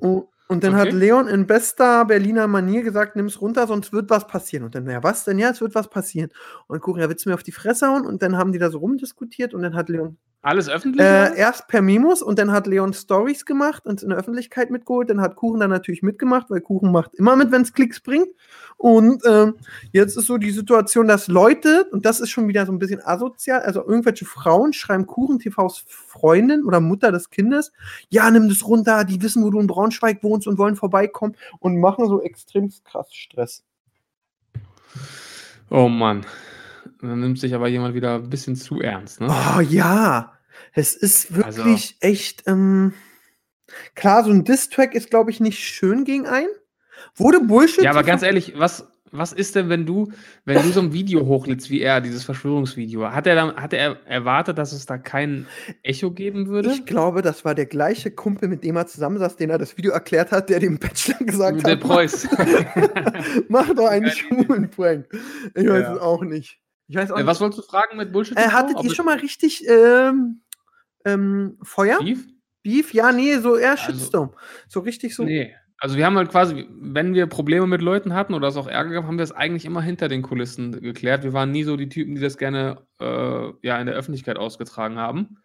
oh, 0.00 0.28
und 0.48 0.62
dann 0.62 0.74
Okay. 0.74 0.88
hat 0.88 0.92
Leon 0.92 1.26
in 1.28 1.46
bester 1.46 2.04
Berliner 2.04 2.46
Manier 2.46 2.82
gesagt, 2.82 3.16
nimm's 3.16 3.40
runter, 3.40 3.66
sonst 3.66 3.92
wird 3.92 4.08
was 4.10 4.26
passieren. 4.28 4.64
Und 4.64 4.74
dann, 4.76 4.88
ja, 4.88 5.02
was 5.02 5.24
denn? 5.24 5.38
Ja, 5.40 5.50
es 5.50 5.60
wird 5.60 5.74
was 5.74 5.90
passieren. 5.90 6.30
Und 6.68 6.80
Kuchen, 6.80 7.00
ja, 7.00 7.08
willst 7.08 7.24
du 7.26 7.30
mir 7.30 7.34
auf 7.34 7.42
die 7.42 7.52
Fresse 7.52 7.88
hauen? 7.88 8.06
Und 8.06 8.22
dann 8.22 8.36
haben 8.38 8.52
die 8.52 8.58
da 8.60 8.70
so 8.70 8.78
rumdiskutiert 8.78 9.52
und 9.54 9.62
dann 9.62 9.74
hat 9.74 9.88
Leon 9.88 10.16
Alles 10.46 10.68
öffentlich? 10.68 11.04
Äh, 11.04 11.36
erst 11.36 11.66
per 11.66 11.82
Memos 11.82 12.22
und 12.22 12.38
dann 12.38 12.52
hat 12.52 12.68
Leon 12.68 12.92
Stories 12.92 13.46
gemacht 13.46 13.84
und 13.84 14.04
in 14.04 14.10
der 14.10 14.18
Öffentlichkeit 14.18 14.70
mitgeholt. 14.70 15.10
Dann 15.10 15.20
hat 15.20 15.34
Kuchen 15.34 15.58
dann 15.58 15.70
natürlich 15.70 16.04
mitgemacht, 16.04 16.50
weil 16.50 16.60
Kuchen 16.60 16.92
macht 16.92 17.16
immer 17.16 17.34
mit, 17.34 17.50
wenn 17.50 17.62
es 17.62 17.72
Klicks 17.72 17.98
bringt. 17.98 18.28
Und 18.76 19.24
ähm, 19.26 19.56
jetzt 19.90 20.16
ist 20.16 20.26
so 20.26 20.38
die 20.38 20.52
Situation, 20.52 21.08
dass 21.08 21.26
Leute, 21.26 21.88
und 21.90 22.06
das 22.06 22.20
ist 22.20 22.30
schon 22.30 22.46
wieder 22.46 22.64
so 22.64 22.70
ein 22.70 22.78
bisschen 22.78 23.04
asozial, 23.04 23.62
also 23.62 23.84
irgendwelche 23.84 24.24
Frauen 24.24 24.72
schreiben 24.72 25.06
Kuchen 25.06 25.40
TVs 25.40 25.84
Freundin 25.88 26.62
oder 26.64 26.78
Mutter 26.78 27.10
des 27.10 27.30
Kindes, 27.30 27.72
ja, 28.08 28.30
nimm 28.30 28.48
das 28.48 28.64
runter, 28.68 29.02
die 29.02 29.20
wissen, 29.22 29.42
wo 29.42 29.50
du 29.50 29.58
in 29.58 29.66
Braunschweig 29.66 30.22
wohnst 30.22 30.46
und 30.46 30.58
wollen 30.58 30.76
vorbeikommen 30.76 31.34
und 31.58 31.80
machen 31.80 32.06
so 32.06 32.22
extrem 32.22 32.70
krass 32.84 33.12
Stress. 33.12 33.64
oh 35.70 35.88
Mann. 35.88 36.24
Dann 37.00 37.18
nimmt 37.18 37.40
sich 37.40 37.52
aber 37.54 37.66
jemand 37.66 37.94
wieder 37.94 38.14
ein 38.14 38.30
bisschen 38.30 38.54
zu 38.54 38.80
ernst, 38.80 39.20
ne? 39.20 39.28
Oh 39.28 39.60
ja, 39.60 40.35
es 40.76 40.94
ist 40.94 41.34
wirklich 41.34 41.96
echt. 42.00 42.44
Ähm, 42.46 42.92
klar, 43.94 44.22
so 44.24 44.30
ein 44.30 44.44
Diss-Track 44.44 44.94
ist, 44.94 45.10
glaube 45.10 45.30
ich, 45.30 45.40
nicht 45.40 45.58
schön 45.58 46.04
gegen 46.04 46.26
einen. 46.26 46.48
Wurde 47.16 47.40
Bullshit. 47.40 47.82
Ja, 47.84 47.90
aber 47.90 48.02
ganz 48.04 48.22
ehrlich, 48.22 48.54
was, 48.56 48.86
was 49.10 49.32
ist 49.32 49.54
denn, 49.54 49.68
wenn 49.68 49.86
du, 49.86 50.12
wenn 50.44 50.62
du 50.62 50.68
so 50.70 50.80
ein 50.80 50.92
Video 50.92 51.24
hochlädst 51.26 51.70
wie 51.70 51.80
er, 51.80 52.00
dieses 52.00 52.24
Verschwörungsvideo? 52.24 53.10
Hat 53.10 53.26
er, 53.26 53.34
dann, 53.34 53.56
hat 53.56 53.72
er 53.72 53.98
erwartet, 54.06 54.58
dass 54.58 54.72
es 54.72 54.86
da 54.86 54.96
kein 54.98 55.46
Echo 55.82 56.10
geben 56.10 56.46
würde? 56.48 56.70
Ich 56.72 56.84
glaube, 56.86 57.22
das 57.22 57.44
war 57.44 57.54
der 57.54 57.66
gleiche 57.66 58.10
Kumpel, 58.10 58.48
mit 58.48 58.64
dem 58.64 58.76
er 58.76 58.86
zusammensaß, 58.86 59.36
den 59.36 59.50
er 59.50 59.58
das 59.58 59.76
Video 59.76 59.92
erklärt 59.92 60.30
hat, 60.32 60.48
der 60.50 60.60
dem 60.60 60.78
Bachelor 60.78 61.18
gesagt 61.18 61.66
der 61.66 61.72
hat, 61.72 61.80
Preuß. 61.80 62.28
mach 63.48 63.72
doch 63.74 63.86
einen 63.88 64.10
schwulen 64.10 64.70
Prank. 64.70 65.06
Ich 65.54 65.66
weiß 65.68 65.82
Ja. 65.82 65.94
es 65.94 66.00
auch 66.00 66.22
nicht. 66.22 66.60
Ich 66.88 66.96
weiß 66.96 67.10
auch 67.10 67.16
Äh, 67.16 67.20
nicht. 67.20 67.26
was 67.26 67.40
wolltest 67.40 67.58
du 67.58 67.66
fragen 67.66 67.96
mit 67.96 68.12
Bullshit? 68.12 68.36
äh, 68.38 68.48
hattet 68.48 68.82
ihr 68.82 68.94
schon 68.94 69.06
mal 69.06 69.18
richtig 69.20 69.66
ähm, 69.68 70.40
ähm, 71.06 71.58
Feuer? 71.62 71.98
Beef? 72.00 72.26
Beef? 72.62 72.92
Ja, 72.92 73.12
nee, 73.12 73.36
so 73.38 73.56
eher 73.56 73.72
Also- 73.72 73.84
Shitstorm. 73.84 74.34
So 74.68 74.80
richtig 74.80 75.14
so. 75.14 75.24
Nee. 75.24 75.54
Also 75.78 75.96
wir 75.96 76.06
haben 76.06 76.16
halt 76.16 76.30
quasi, 76.30 76.66
wenn 76.80 77.12
wir 77.12 77.26
Probleme 77.26 77.66
mit 77.66 77.82
Leuten 77.82 78.14
hatten 78.14 78.32
oder 78.32 78.48
es 78.48 78.56
auch 78.56 78.66
Ärger 78.66 78.92
gab, 78.92 79.04
haben 79.04 79.18
wir 79.18 79.24
es 79.24 79.32
eigentlich 79.32 79.66
immer 79.66 79.82
hinter 79.82 80.08
den 80.08 80.22
Kulissen 80.22 80.80
geklärt. 80.80 81.22
Wir 81.22 81.34
waren 81.34 81.50
nie 81.52 81.64
so 81.64 81.76
die 81.76 81.90
Typen, 81.90 82.14
die 82.14 82.20
das 82.22 82.38
gerne 82.38 82.82
äh, 82.98 83.50
ja, 83.62 83.78
in 83.78 83.86
der 83.86 83.94
Öffentlichkeit 83.94 84.38
ausgetragen 84.38 84.96
haben. 84.96 85.36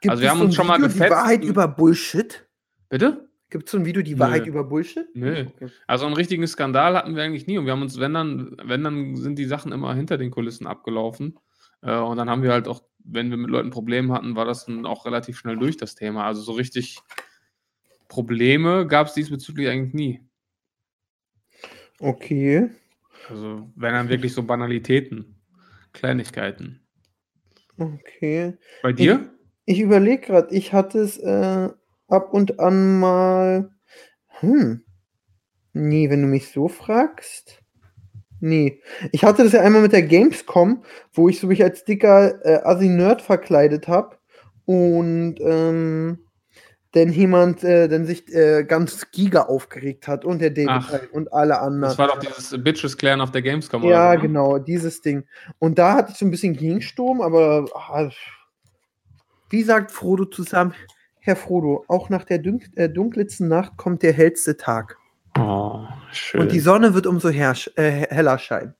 Gibt 0.00 0.12
also 0.12 0.22
wir 0.22 0.30
haben 0.30 0.40
uns 0.42 0.54
schon 0.54 0.68
mal 0.68 0.76
Video, 0.76 0.86
gefetzt 0.88 1.06
Die 1.10 1.14
Wahrheit 1.14 1.44
über 1.44 1.66
Bullshit? 1.66 2.46
Bitte? 2.88 3.28
Gibt 3.50 3.64
es 3.66 3.72
so 3.72 3.78
ein 3.78 3.84
Video, 3.84 4.00
die 4.02 4.14
Nö. 4.14 4.20
Wahrheit 4.20 4.46
über 4.46 4.62
Bullshit? 4.62 5.06
Nö. 5.14 5.46
Okay. 5.56 5.70
Also 5.88 6.06
einen 6.06 6.14
richtigen 6.14 6.46
Skandal 6.46 6.96
hatten 6.96 7.16
wir 7.16 7.24
eigentlich 7.24 7.48
nie. 7.48 7.58
Und 7.58 7.66
wir 7.66 7.72
haben 7.72 7.82
uns, 7.82 7.98
wenn 7.98 8.14
dann, 8.14 8.56
wenn 8.62 8.84
dann 8.84 9.16
sind 9.16 9.40
die 9.40 9.44
Sachen 9.44 9.72
immer 9.72 9.92
hinter 9.94 10.18
den 10.18 10.30
Kulissen 10.30 10.68
abgelaufen. 10.68 11.36
Äh, 11.82 11.96
und 11.96 12.16
dann 12.16 12.30
haben 12.30 12.44
wir 12.44 12.52
halt 12.52 12.68
auch, 12.68 12.80
wenn 13.04 13.30
wir 13.30 13.36
mit 13.36 13.50
Leuten 13.50 13.70
Probleme 13.70 14.12
hatten, 14.14 14.36
war 14.36 14.44
das 14.44 14.66
dann 14.66 14.86
auch 14.86 15.06
relativ 15.06 15.38
schnell 15.38 15.56
durch 15.56 15.76
das 15.76 15.94
Thema. 15.94 16.24
Also 16.26 16.42
so 16.42 16.52
richtig 16.52 17.00
Probleme 18.08 18.86
gab 18.86 19.06
es 19.06 19.14
diesbezüglich 19.14 19.68
eigentlich 19.68 19.94
nie. 19.94 20.20
Okay. 21.98 22.70
Also 23.28 23.70
wenn 23.76 23.92
dann 23.92 24.08
wirklich 24.08 24.32
so 24.32 24.42
Banalitäten, 24.42 25.40
Kleinigkeiten. 25.92 26.86
Okay. 27.78 28.58
Bei 28.82 28.92
dir? 28.92 29.32
Ich 29.64 29.80
überlege 29.80 30.26
gerade, 30.26 30.54
ich 30.54 30.72
hatte 30.72 30.98
es 30.98 31.18
äh, 31.18 31.68
ab 32.08 32.32
und 32.32 32.58
an 32.58 32.98
mal. 32.98 33.70
Hm. 34.40 34.84
Nee, 35.72 36.10
wenn 36.10 36.22
du 36.22 36.28
mich 36.28 36.48
so 36.48 36.68
fragst. 36.68 37.59
Nee. 38.40 38.80
Ich 39.12 39.24
hatte 39.24 39.44
das 39.44 39.52
ja 39.52 39.60
einmal 39.60 39.82
mit 39.82 39.92
der 39.92 40.02
Gamescom, 40.02 40.82
wo 41.12 41.28
ich 41.28 41.38
so 41.40 41.46
mich 41.46 41.62
als 41.62 41.84
dicker 41.84 42.44
äh, 42.44 42.62
Assi-Nerd 42.64 43.22
verkleidet 43.22 43.86
habe. 43.86 44.16
Und 44.64 45.36
ähm, 45.40 46.18
dann 46.92 47.12
jemand 47.12 47.62
äh, 47.62 47.88
dann 47.88 48.04
sich 48.04 48.32
äh, 48.34 48.64
ganz 48.64 49.10
giga 49.12 49.42
aufgeregt 49.42 50.08
hat 50.08 50.24
und 50.24 50.40
der 50.40 50.50
David 50.50 50.68
Ach. 50.70 51.00
und 51.12 51.32
alle 51.32 51.60
anderen. 51.60 51.82
Das 51.82 51.98
war 51.98 52.08
doch 52.08 52.18
dieses 52.18 52.62
Bitches 52.62 52.96
klären 52.96 53.20
auf 53.20 53.30
der 53.30 53.42
Gamescom. 53.42 53.84
Ja, 53.84 54.10
oder 54.10 54.14
ne? 54.16 54.22
genau, 54.22 54.58
dieses 54.58 55.00
Ding. 55.00 55.24
Und 55.58 55.78
da 55.78 55.94
hatte 55.94 56.12
ich 56.12 56.18
so 56.18 56.26
ein 56.26 56.30
bisschen 56.30 56.56
Gegensturm, 56.56 57.20
aber 57.20 57.66
ah, 57.74 58.10
wie 59.50 59.62
sagt 59.62 59.92
Frodo 59.92 60.24
zusammen, 60.24 60.74
Herr 61.20 61.36
Frodo, 61.36 61.84
auch 61.86 62.08
nach 62.08 62.24
der 62.24 62.38
dun 62.38 62.60
äh, 62.74 62.88
dunkelsten 62.88 63.46
Nacht 63.46 63.76
kommt 63.76 64.02
der 64.02 64.12
hellste 64.12 64.56
Tag. 64.56 64.96
Oh, 65.38 65.84
schön. 66.12 66.40
Und 66.42 66.52
die 66.52 66.60
Sonne 66.60 66.94
wird 66.94 67.06
umso 67.06 67.28
herrsch- 67.28 67.70
äh, 67.76 68.06
heller 68.14 68.38
scheinen. 68.38 68.74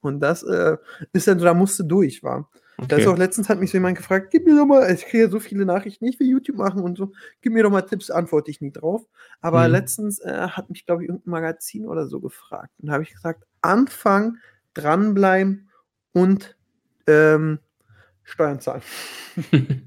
Und 0.00 0.20
das 0.20 0.42
äh, 0.42 0.76
ist 1.12 1.26
dann 1.28 1.38
so, 1.38 1.44
da 1.44 1.54
musst 1.54 1.78
du 1.78 1.82
durch, 1.84 2.22
war. 2.22 2.48
Da 2.88 2.96
ist 2.96 3.02
Okay. 3.06 3.12
auch 3.14 3.18
letztens 3.18 3.50
hat 3.50 3.60
mich 3.60 3.70
so 3.70 3.76
jemand 3.76 3.98
gefragt, 3.98 4.28
gib 4.30 4.46
mir 4.46 4.56
doch 4.56 4.64
mal, 4.64 4.90
ich 4.90 5.04
kriege 5.04 5.24
ja 5.24 5.30
so 5.30 5.38
viele 5.38 5.66
Nachrichten, 5.66 6.06
ich 6.06 6.18
will 6.18 6.26
YouTube 6.28 6.56
machen 6.56 6.82
und 6.82 6.96
so, 6.96 7.12
gib 7.42 7.52
mir 7.52 7.62
doch 7.62 7.70
mal 7.70 7.82
Tipps, 7.82 8.10
antworte 8.10 8.50
ich 8.50 8.62
nie 8.62 8.72
drauf. 8.72 9.02
Aber 9.42 9.66
Mhm. 9.66 9.72
letztens 9.72 10.18
äh, 10.20 10.48
hat 10.48 10.70
mich, 10.70 10.86
glaube 10.86 11.02
ich, 11.02 11.10
irgendein 11.10 11.30
Magazin 11.30 11.86
oder 11.86 12.06
so 12.06 12.20
gefragt. 12.20 12.70
Und 12.78 12.86
da 12.88 12.94
habe 12.94 13.02
ich 13.02 13.12
gesagt, 13.12 13.44
Anfang, 13.60 14.38
dranbleiben 14.72 15.68
und 16.12 16.56
ähm, 17.06 17.58
Steuern 18.24 18.60
zahlen. 18.60 18.82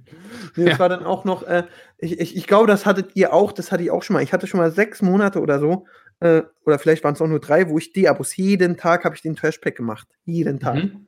Nee, 0.56 0.65
das 0.65 0.73
Ja. 0.73 0.79
war 0.79 0.89
dann 0.89 1.03
auch 1.06 1.25
noch, 1.25 1.43
äh, 1.43 1.63
ich, 1.97 2.19
ich, 2.19 2.36
ich 2.36 2.47
glaube, 2.47 2.67
das 2.67 2.86
hattet 2.86 3.12
ihr 3.15 3.34
auch, 3.34 3.51
das 3.51 3.71
hatte 3.71 3.84
ich 3.84 3.91
auch 3.91 4.03
schon 4.03 4.15
mal. 4.15 4.23
Ich 4.23 4.34
hatte 4.34 4.45
schon 4.47 4.60
mal 4.60 4.71
sechs 4.71 5.01
Monate 5.01 5.39
oder 5.41 5.60
so, 5.60 5.86
äh, 6.19 6.43
oder 6.65 6.80
vielleicht 6.80 7.04
waren 7.04 7.13
es 7.13 7.21
auch 7.21 7.28
nur 7.28 7.39
drei, 7.39 7.69
wo 7.69 7.78
ich 7.78 7.93
D-Abos, 7.93 8.36
jeden 8.38 8.78
Tag 8.78 9.06
habe 9.06 9.15
ich 9.15 9.21
den 9.21 9.36
Trashpack 9.36 9.76
gemacht. 9.76 10.08
Jeden 10.26 10.60
Tag. 10.60 10.76
Mhm. 10.76 11.08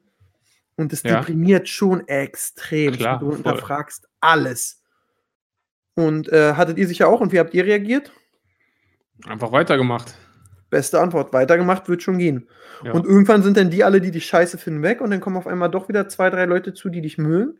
Und 0.75 0.91
das 0.91 1.03
Ja. 1.03 1.19
deprimiert 1.19 1.69
schon 1.69 2.07
extrem. 2.07 2.93
Klar, 2.93 3.19
du 3.19 3.27
voll. 3.27 3.37
unterfragst 3.37 4.07
alles. 4.19 4.81
Und 5.95 6.27
äh, 6.29 6.53
hattet 6.55 6.77
ihr 6.77 6.87
sicher 6.87 7.07
auch 7.07 7.21
und 7.21 7.31
wie 7.31 7.39
habt 7.39 7.53
ihr 7.53 7.65
reagiert? 7.65 8.11
Einfach 9.25 9.51
weitergemacht. 9.53 10.13
Beste 10.69 10.99
Antwort, 10.99 11.31
weitergemacht 11.31 11.87
wird 11.87 12.03
schon 12.03 12.17
gehen. 12.17 12.49
Ja. 12.83 12.91
Und 12.91 13.05
irgendwann 13.05 13.43
sind 13.43 13.55
dann 13.55 13.69
die 13.69 13.85
alle, 13.85 14.01
die 14.01 14.11
dich 14.11 14.25
scheiße 14.25 14.57
finden, 14.57 14.81
weg 14.83 14.99
und 14.99 15.11
dann 15.11 15.21
kommen 15.21 15.37
auf 15.37 15.47
einmal 15.47 15.71
doch 15.71 15.87
wieder 15.87 16.09
zwei, 16.09 16.29
drei 16.29 16.43
Leute 16.45 16.73
zu, 16.73 16.89
die 16.89 17.01
dich 17.01 17.17
mögen. 17.17 17.59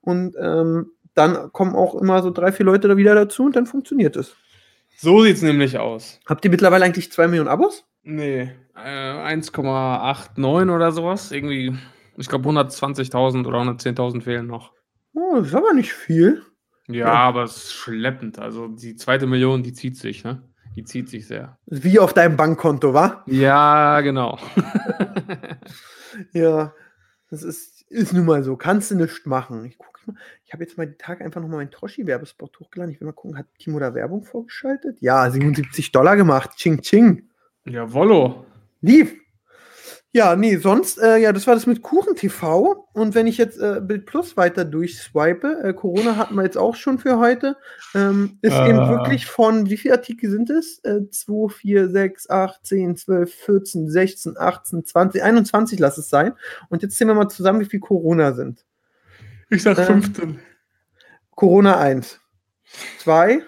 Und 0.00 0.34
ähm, 0.40 0.90
dann 1.14 1.52
kommen 1.52 1.76
auch 1.76 1.94
immer 1.94 2.22
so 2.22 2.30
drei, 2.30 2.50
vier 2.50 2.66
Leute 2.66 2.88
da 2.88 2.96
wieder 2.96 3.14
dazu 3.14 3.44
und 3.44 3.54
dann 3.54 3.66
funktioniert 3.66 4.16
es. 4.16 4.34
So 4.98 5.22
sieht's 5.22 5.42
nämlich 5.42 5.78
aus. 5.78 6.20
Habt 6.26 6.44
ihr 6.44 6.50
mittlerweile 6.50 6.84
eigentlich 6.84 7.12
zwei 7.12 7.26
Millionen 7.28 7.48
Abos? 7.48 7.84
Nee, 8.02 8.50
äh, 8.74 8.78
1,89 8.80 10.74
oder 10.74 10.92
sowas. 10.92 11.32
Irgendwie, 11.32 11.76
ich 12.16 12.28
glaube 12.28 12.48
120.000 12.48 13.46
oder 13.46 13.58
110.000 13.60 14.22
fehlen 14.22 14.46
noch. 14.46 14.72
Oh, 15.14 15.36
das 15.38 15.48
ist 15.48 15.54
aber 15.54 15.72
nicht 15.72 15.92
viel. 15.92 16.42
Ja, 16.88 17.06
Ja. 17.06 17.12
aber 17.14 17.42
es 17.42 17.56
ist 17.56 17.72
schleppend. 17.74 18.38
Also 18.38 18.68
die 18.68 18.96
zweite 18.96 19.26
Million, 19.26 19.62
die 19.62 19.72
zieht 19.72 19.96
sich, 19.96 20.24
ne? 20.24 20.42
Die 20.76 20.84
zieht 20.84 21.08
sich 21.08 21.26
sehr. 21.26 21.58
Wie 21.66 21.98
auf 21.98 22.12
deinem 22.14 22.36
Bankkonto, 22.36 22.92
wa? 22.94 23.22
Ja, 23.26 24.00
genau. 24.02 24.38
Ja, 26.32 26.72
das 27.30 27.42
ist, 27.42 27.75
ist 27.88 28.12
nun 28.12 28.24
mal 28.24 28.42
so. 28.42 28.56
Kannst 28.56 28.90
du 28.90 28.96
nichts 28.96 29.26
machen. 29.26 29.64
Ich 29.64 29.78
gucke 29.78 30.00
mal. 30.06 30.16
Ich 30.44 30.52
habe 30.52 30.62
jetzt 30.62 30.78
mal 30.78 30.86
die 30.86 30.96
Tage 30.96 31.24
einfach 31.24 31.40
nochmal 31.40 31.58
meinen 31.58 31.70
Troschi-Werbespot 31.70 32.58
hochgeladen. 32.60 32.94
Ich 32.94 33.00
will 33.00 33.06
mal 33.06 33.12
gucken, 33.12 33.38
hat 33.38 33.46
Timo 33.58 33.78
da 33.78 33.94
Werbung 33.94 34.24
vorgeschaltet? 34.24 34.98
Ja, 35.00 35.28
77 35.30 35.92
Dollar 35.92 36.16
gemacht. 36.16 36.56
Ching, 36.56 36.80
ching. 36.80 37.28
Jawollo. 37.64 38.46
Lief. 38.80 39.14
Ja, 40.16 40.34
nee, 40.34 40.56
sonst, 40.56 40.96
äh, 40.98 41.18
ja, 41.18 41.30
das 41.30 41.46
war 41.46 41.52
das 41.52 41.66
mit 41.66 41.82
Kuchen 41.82 42.16
TV. 42.16 42.86
Und 42.94 43.14
wenn 43.14 43.26
ich 43.26 43.36
jetzt 43.36 43.58
äh, 43.60 43.82
Bild 43.82 44.06
Plus 44.06 44.34
weiter 44.38 44.64
durchswipe, 44.64 45.60
äh, 45.62 45.74
Corona 45.74 46.16
hatten 46.16 46.36
wir 46.36 46.42
jetzt 46.42 46.56
auch 46.56 46.74
schon 46.74 46.98
für 46.98 47.18
heute, 47.18 47.58
ähm, 47.94 48.38
ist 48.40 48.54
eben 48.54 48.78
Ah. 48.78 48.88
wirklich 48.88 49.26
von, 49.26 49.68
wie 49.68 49.76
viele 49.76 49.92
Artikel 49.92 50.30
sind 50.30 50.48
es? 50.48 50.78
Äh, 50.84 51.10
2, 51.10 51.50
4, 51.50 51.90
6, 51.90 52.30
8, 52.30 52.64
10, 52.64 52.96
12, 52.96 53.34
14, 53.34 53.90
16, 53.90 54.38
18, 54.38 54.86
20, 54.86 55.22
21 55.22 55.78
lass 55.80 55.98
es 55.98 56.08
sein. 56.08 56.32
Und 56.70 56.80
jetzt 56.82 56.96
zählen 56.96 57.10
wir 57.10 57.14
mal 57.14 57.28
zusammen, 57.28 57.60
wie 57.60 57.66
viel 57.66 57.80
Corona 57.80 58.32
sind. 58.32 58.64
Ich 59.50 59.62
sag 59.64 59.76
Ähm, 59.78 60.02
15. 60.02 60.38
Corona 61.32 61.78
1, 61.78 62.18
Zwei. 62.98 63.42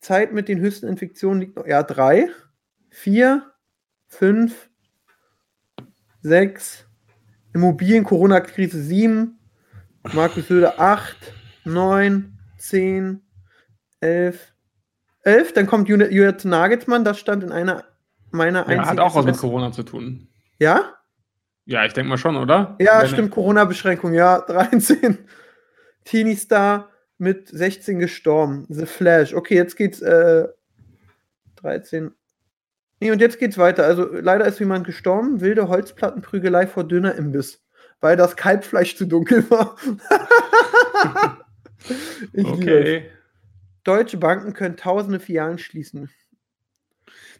Zeit 0.00 0.32
mit 0.32 0.48
den 0.48 0.58
höchsten 0.58 0.88
Infektionen 0.88 1.40
liegt 1.40 1.54
noch. 1.56 1.68
Ja, 1.68 1.84
drei. 1.84 2.30
Vier. 2.90 3.52
Fünf. 4.08 4.67
Sechs. 6.28 6.84
Immobilien, 7.54 8.04
Corona-Krise 8.04 8.82
sieben. 8.82 9.38
Markus 10.12 10.48
Söder 10.48 10.78
acht. 10.78 11.16
Neun. 11.64 12.38
Zehn. 12.58 13.22
Elf. 14.00 14.52
Elf. 15.22 15.52
Dann 15.54 15.66
kommt 15.66 15.88
Judith 15.88 16.44
Nagelsmann. 16.44 17.04
Das 17.04 17.18
stand 17.18 17.42
in 17.42 17.50
einer 17.52 17.84
meiner 18.30 18.60
Ja, 18.60 18.66
einzigen. 18.66 18.88
hat 18.88 19.00
auch 19.00 19.14
was 19.14 19.24
mit. 19.24 19.36
Corona 19.38 19.72
zu 19.72 19.82
tun. 19.82 20.28
Ja? 20.58 20.94
Ja, 21.64 21.84
ich 21.84 21.92
denke 21.94 22.08
mal 22.10 22.18
schon, 22.18 22.36
oder? 22.36 22.76
Ja, 22.80 23.00
Wenn- 23.02 23.08
stimmt, 23.08 23.30
Corona-Beschränkung, 23.30 24.12
ja, 24.14 24.40
13. 24.46 25.18
Teenie-Star 26.04 26.88
mit 27.18 27.48
16 27.48 27.98
gestorben. 27.98 28.66
The 28.68 28.86
Flash. 28.86 29.34
Okay, 29.34 29.54
jetzt 29.56 29.76
geht's, 29.76 30.00
äh, 30.00 30.46
13. 31.56 32.12
Nee, 33.00 33.10
und 33.12 33.20
jetzt 33.20 33.38
geht's 33.38 33.58
weiter. 33.58 33.84
Also, 33.84 34.08
leider 34.12 34.44
ist 34.46 34.58
jemand 34.58 34.86
gestorben. 34.86 35.40
Wilde 35.40 35.68
Holzplattenprügelei 35.68 36.66
vor 36.66 36.84
Dönerimbiss. 36.84 37.62
Weil 38.00 38.16
das 38.16 38.36
Kalbfleisch 38.36 38.96
zu 38.96 39.06
dunkel 39.06 39.48
war. 39.50 39.76
Okay. 42.36 43.04
Deutsche 43.84 44.16
Banken 44.18 44.52
können 44.52 44.76
tausende 44.76 45.20
Filialen 45.20 45.58
schließen. 45.58 46.10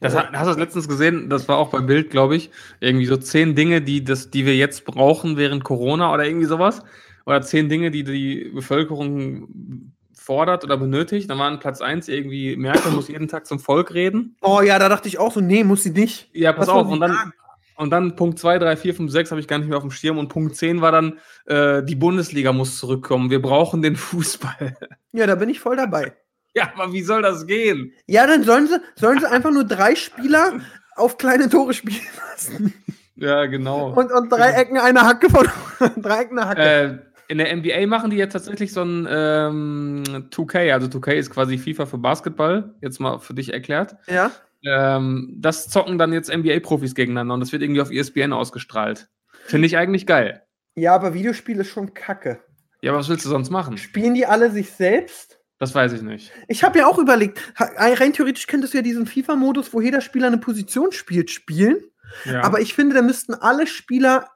Das, 0.00 0.14
hat- 0.14 0.32
hast 0.32 0.44
du 0.46 0.50
das 0.50 0.58
letztens 0.58 0.88
gesehen? 0.88 1.28
Das 1.28 1.48
war 1.48 1.58
auch 1.58 1.70
bei 1.70 1.80
Bild, 1.80 2.10
glaube 2.10 2.36
ich. 2.36 2.50
Irgendwie 2.80 3.06
so 3.06 3.16
zehn 3.16 3.54
Dinge, 3.54 3.82
die, 3.82 4.04
das, 4.04 4.30
die 4.30 4.46
wir 4.46 4.56
jetzt 4.56 4.84
brauchen 4.84 5.36
während 5.36 5.64
Corona 5.64 6.14
oder 6.14 6.24
irgendwie 6.24 6.46
sowas. 6.46 6.82
Oder 7.26 7.42
zehn 7.42 7.68
Dinge, 7.68 7.90
die 7.90 8.04
die 8.04 8.50
Bevölkerung 8.54 9.92
fordert 10.28 10.62
oder 10.62 10.76
benötigt. 10.76 11.30
Dann 11.30 11.38
waren 11.38 11.58
Platz 11.58 11.80
eins 11.80 12.06
irgendwie, 12.06 12.54
Merkel 12.54 12.92
muss 12.92 13.08
jeden 13.08 13.28
Tag 13.28 13.46
zum 13.46 13.58
Volk 13.58 13.94
reden. 13.94 14.36
Oh 14.42 14.60
ja, 14.60 14.78
da 14.78 14.90
dachte 14.90 15.08
ich 15.08 15.18
auch 15.18 15.32
so, 15.32 15.40
nee, 15.40 15.64
muss 15.64 15.84
sie 15.84 15.90
nicht. 15.90 16.28
Ja, 16.34 16.52
pass 16.52 16.68
Was 16.68 16.74
auf. 16.74 16.88
Und 16.88 17.00
dann, 17.00 17.12
sagen? 17.14 17.32
und 17.76 17.88
dann 17.90 18.14
Punkt 18.14 18.38
2, 18.38 18.58
3, 18.58 18.76
4, 18.76 18.94
5, 18.94 19.10
6 19.10 19.30
habe 19.30 19.40
ich 19.40 19.48
gar 19.48 19.56
nicht 19.56 19.68
mehr 19.68 19.78
auf 19.78 19.84
dem 19.84 19.90
Schirm. 19.90 20.18
Und 20.18 20.28
Punkt 20.28 20.54
10 20.54 20.82
war 20.82 20.92
dann, 20.92 21.18
äh, 21.46 21.82
die 21.82 21.94
Bundesliga 21.94 22.52
muss 22.52 22.78
zurückkommen. 22.78 23.30
Wir 23.30 23.40
brauchen 23.40 23.80
den 23.80 23.96
Fußball. 23.96 24.76
Ja, 25.12 25.26
da 25.26 25.36
bin 25.36 25.48
ich 25.48 25.58
voll 25.58 25.76
dabei. 25.76 26.12
ja, 26.54 26.70
aber 26.76 26.92
wie 26.92 27.00
soll 27.00 27.22
das 27.22 27.46
gehen? 27.46 27.94
Ja, 28.06 28.26
dann 28.26 28.44
sollen 28.44 28.66
sie, 28.66 28.78
sollen 28.96 29.18
sie 29.18 29.28
einfach 29.28 29.50
nur 29.50 29.64
drei 29.64 29.94
Spieler 29.94 30.60
auf 30.94 31.16
kleine 31.16 31.48
Tore 31.48 31.72
spielen 31.72 32.06
lassen. 32.30 32.74
Ja, 33.16 33.46
genau. 33.46 33.94
Und, 33.94 34.12
und 34.12 34.30
drei 34.30 34.50
Ecken 34.52 34.76
eine 34.76 35.00
Hacke 35.00 35.30
von 35.30 35.48
drei 35.96 36.20
Ecken 36.20 36.38
eine 36.38 36.48
Hacke. 36.50 36.60
Äh, 36.62 36.98
in 37.28 37.38
der 37.38 37.54
NBA 37.54 37.86
machen 37.86 38.10
die 38.10 38.16
jetzt 38.16 38.32
tatsächlich 38.32 38.72
so 38.72 38.82
ein 38.82 39.06
ähm, 39.08 40.02
2K, 40.30 40.72
also 40.72 40.88
2K 40.88 41.12
ist 41.12 41.30
quasi 41.30 41.58
FIFA 41.58 41.86
für 41.86 41.98
Basketball, 41.98 42.74
jetzt 42.80 42.98
mal 42.98 43.18
für 43.18 43.34
dich 43.34 43.52
erklärt. 43.52 43.96
ja. 44.06 44.30
Ähm, 44.64 45.36
das 45.38 45.68
zocken 45.68 45.98
dann 45.98 46.12
jetzt 46.12 46.34
NBA-Profis 46.34 46.96
gegeneinander 46.96 47.34
und 47.34 47.40
das 47.40 47.52
wird 47.52 47.62
irgendwie 47.62 47.80
auf 47.80 47.92
ESPN 47.92 48.32
ausgestrahlt. 48.32 49.08
Finde 49.44 49.66
ich 49.66 49.76
eigentlich 49.76 50.04
geil. 50.04 50.42
Ja, 50.74 50.96
aber 50.96 51.14
Videospiel 51.14 51.60
ist 51.60 51.68
schon 51.68 51.94
kacke. 51.94 52.40
Ja, 52.82 52.90
aber 52.90 52.98
was 52.98 53.08
willst 53.08 53.24
du 53.24 53.28
sonst 53.28 53.50
machen? 53.50 53.78
Spielen 53.78 54.14
die 54.14 54.26
alle 54.26 54.50
sich 54.50 54.72
selbst? 54.72 55.38
Das 55.58 55.74
weiß 55.74 55.92
ich 55.92 56.02
nicht. 56.02 56.32
Ich 56.46 56.62
habe 56.62 56.78
ja 56.78 56.86
auch 56.86 56.98
überlegt, 56.98 57.40
rein 57.56 58.12
theoretisch 58.12 58.46
könntest 58.46 58.74
du 58.74 58.78
ja 58.78 58.82
diesen 58.82 59.06
FIFA-Modus, 59.06 59.72
wo 59.72 59.80
jeder 59.80 60.00
Spieler 60.00 60.28
eine 60.28 60.38
Position 60.38 60.92
spielt, 60.92 61.30
spielen. 61.30 61.82
Ja. 62.24 62.42
Aber 62.42 62.60
ich 62.60 62.74
finde, 62.74 62.94
da 62.94 63.02
müssten 63.02 63.34
alle 63.34 63.66
Spieler 63.66 64.28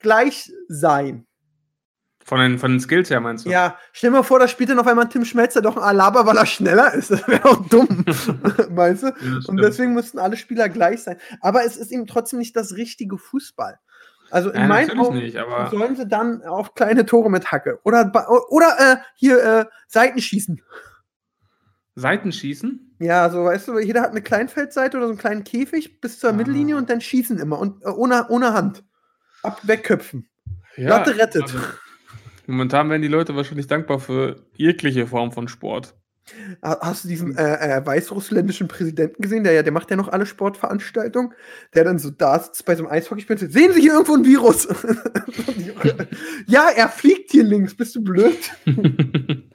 gleich 0.00 0.52
sein. 0.68 1.26
Von, 2.24 2.40
den, 2.40 2.58
von 2.58 2.70
den 2.72 2.80
Skills 2.80 3.10
her 3.10 3.20
meinst 3.20 3.44
du? 3.46 3.50
Ja, 3.50 3.76
stell 3.92 4.10
dir 4.10 4.16
mal 4.18 4.22
vor, 4.22 4.38
da 4.38 4.48
spielt 4.48 4.70
dann 4.70 4.78
auf 4.78 4.86
einmal 4.86 5.08
Tim 5.08 5.24
Schmelzer 5.24 5.60
doch 5.62 5.76
ein 5.76 5.82
Alaba, 5.82 6.24
weil 6.26 6.36
er 6.36 6.46
schneller 6.46 6.92
ist. 6.94 7.10
Das 7.10 7.26
wäre 7.28 7.44
auch 7.44 7.66
dumm. 7.68 8.04
Meinst 8.70 9.02
du? 9.02 9.06
Ja, 9.08 9.38
Und 9.48 9.56
deswegen 9.58 9.94
müssten 9.94 10.18
alle 10.18 10.36
Spieler 10.36 10.68
gleich 10.68 11.02
sein. 11.02 11.16
Aber 11.40 11.64
es 11.64 11.76
ist 11.76 11.90
eben 11.92 12.06
trotzdem 12.06 12.38
nicht 12.38 12.54
das 12.56 12.74
richtige 12.76 13.18
Fußball. 13.18 13.78
Also 14.30 14.50
in 14.50 14.62
ja, 14.62 14.66
meinen 14.66 14.98
Augen 14.98 15.18
nicht, 15.18 15.36
sollen 15.70 15.94
sie 15.94 16.06
dann 16.08 16.42
auf 16.42 16.74
kleine 16.74 17.04
Tore 17.04 17.30
mit 17.30 17.52
Hacke. 17.52 17.80
Oder, 17.84 18.10
oder 18.48 18.76
äh, 18.78 18.96
hier 19.14 19.42
äh, 19.44 19.64
Seitenschießen. 19.88 20.62
Seitenschießen? 21.94 22.96
Ja, 23.00 23.28
so 23.30 23.44
weißt 23.44 23.68
du, 23.68 23.78
jeder 23.78 24.00
hat 24.02 24.10
eine 24.10 24.22
Kleinfeldseite 24.22 24.96
oder 24.96 25.06
so 25.06 25.12
einen 25.12 25.18
kleinen 25.18 25.44
Käfig 25.44 26.00
bis 26.00 26.18
zur 26.18 26.30
Ah. 26.30 26.32
Mittellinie 26.32 26.76
und 26.76 26.88
dann 26.88 27.00
schießen 27.00 27.38
immer. 27.38 27.58
Und 27.58 27.82
äh, 27.84 27.88
ohne, 27.88 28.28
ohne 28.28 28.54
Hand. 28.54 28.84
Ab 29.42 29.60
wegköpfen. 29.64 30.28
Ja, 30.76 30.88
Latte 30.90 31.18
rettet. 31.18 31.42
also, 31.42 31.58
momentan 32.46 32.88
werden 32.90 33.02
die 33.02 33.08
Leute 33.08 33.36
wahrscheinlich 33.36 33.66
dankbar 33.66 33.98
für 34.00 34.44
jegliche 34.54 35.06
Form 35.06 35.32
von 35.32 35.48
Sport. 35.48 35.94
Ha- 36.62 36.78
Hast 36.80 37.04
du 37.04 37.08
diesen 37.08 37.36
äh, 37.36 37.78
äh, 37.78 37.84
weißrussländischen 37.84 38.68
Präsidenten 38.68 39.20
gesehen? 39.22 39.42
Der, 39.44 39.52
ja, 39.54 39.62
der 39.62 39.72
macht 39.72 39.90
ja 39.90 39.96
noch 39.96 40.08
alle 40.08 40.24
Sportveranstaltungen. 40.24 41.32
Der 41.74 41.82
dann 41.84 41.98
so 41.98 42.10
da 42.10 42.38
sitzt 42.38 42.64
bei 42.64 42.76
so 42.76 42.84
einem 42.84 42.92
Eishockeyspiel 42.92 43.34
und 43.34 43.40
sagt, 43.40 43.52
sehen 43.52 43.72
Sie 43.72 43.80
hier 43.80 43.92
irgendwo 43.94 44.14
ein 44.14 44.24
Virus? 44.24 44.68
ja, 46.46 46.68
er 46.74 46.88
fliegt 46.88 47.32
hier 47.32 47.42
links. 47.44 47.74
Bist 47.76 47.94
du 47.96 48.02
blöd? 48.02 48.38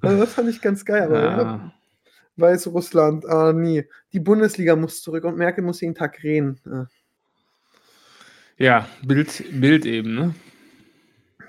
Also 0.00 0.18
das 0.18 0.34
fand 0.34 0.48
ich 0.48 0.60
ganz 0.60 0.84
geil. 0.84 1.02
Aber 1.04 1.18
ja. 1.22 1.72
Weißrussland, 2.36 3.26
ah 3.26 3.52
nee. 3.52 3.88
Die 4.12 4.20
Bundesliga 4.20 4.76
muss 4.76 5.02
zurück 5.02 5.24
und 5.24 5.36
Merkel 5.36 5.64
muss 5.64 5.80
jeden 5.80 5.96
Tag 5.96 6.22
reden. 6.22 6.60
Ah. 6.70 6.86
ja, 8.56 8.88
Bild, 9.04 9.42
Bild 9.60 9.84
eben, 9.84 10.14
ne? 10.14 10.34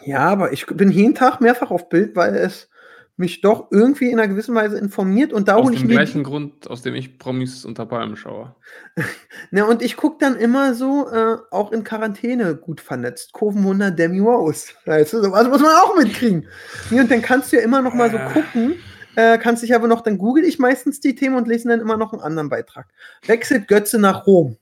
Ja, 0.10 0.28
aber 0.28 0.52
ich 0.54 0.66
bin 0.66 0.90
jeden 0.92 1.14
Tag 1.16 1.40
mehrfach 1.40 1.70
auf 1.72 1.88
Bild, 1.90 2.16
weil 2.16 2.36
es 2.36 2.68
mich 3.16 3.42
doch 3.42 3.68
irgendwie 3.70 4.10
in 4.10 4.18
einer 4.18 4.30
gewissen 4.30 4.56
Weise 4.56 4.78
informiert 4.80 5.34
und 5.34 5.50
da 5.50 5.56
Aus 5.56 5.66
hole 5.66 5.76
ich 5.76 5.82
dem 5.82 5.88
mir. 5.90 5.96
gleichen 5.96 6.24
Grund, 6.24 6.70
aus 6.70 6.82
dem 6.84 6.96
ich 6.96 7.20
Promis 7.20 7.66
unter 7.66 7.86
Palmen 7.86 8.16
schaue. 8.16 8.56
Na, 9.52 9.66
und 9.66 9.82
ich 9.82 9.98
gucke 9.98 10.18
dann 10.22 10.38
immer 10.38 10.74
so, 10.74 11.08
äh, 11.12 11.36
auch 11.52 11.72
in 11.74 11.84
Quarantäne 11.84 12.56
gut 12.56 12.80
vernetzt. 12.80 13.34
Kurvenwunder 13.34 13.92
Demi 13.92 14.20
Rose. 14.20 14.70
Weißt 14.86 15.14
du, 15.14 15.22
sowas 15.22 15.48
muss 15.50 15.62
man 15.62 15.72
auch 15.84 15.96
mitkriegen. 15.98 16.48
Nee, 16.90 17.02
und 17.02 17.12
dann 17.12 17.22
kannst 17.22 17.52
du 17.52 17.58
ja 17.58 17.62
immer 17.62 17.82
noch 17.82 17.94
mal 17.94 18.10
so 18.10 18.18
Äh. 18.18 18.30
gucken. 18.34 18.76
Äh, 19.16 19.38
kannst 19.38 19.64
dich 19.64 19.76
aber 19.76 19.88
noch, 19.90 20.00
dann 20.02 20.18
google 20.18 20.46
ich 20.46 20.58
meistens 20.58 21.02
die 21.02 21.14
Themen 21.14 21.36
und 21.36 21.48
lese 21.48 21.68
dann 21.68 21.82
immer 21.82 21.98
noch 21.98 22.14
einen 22.14 22.22
anderen 22.22 22.48
Beitrag. 22.50 22.88
Wechselt 23.26 23.68
Götze 23.68 24.00
nach 24.00 24.26
Rom. 24.26 24.56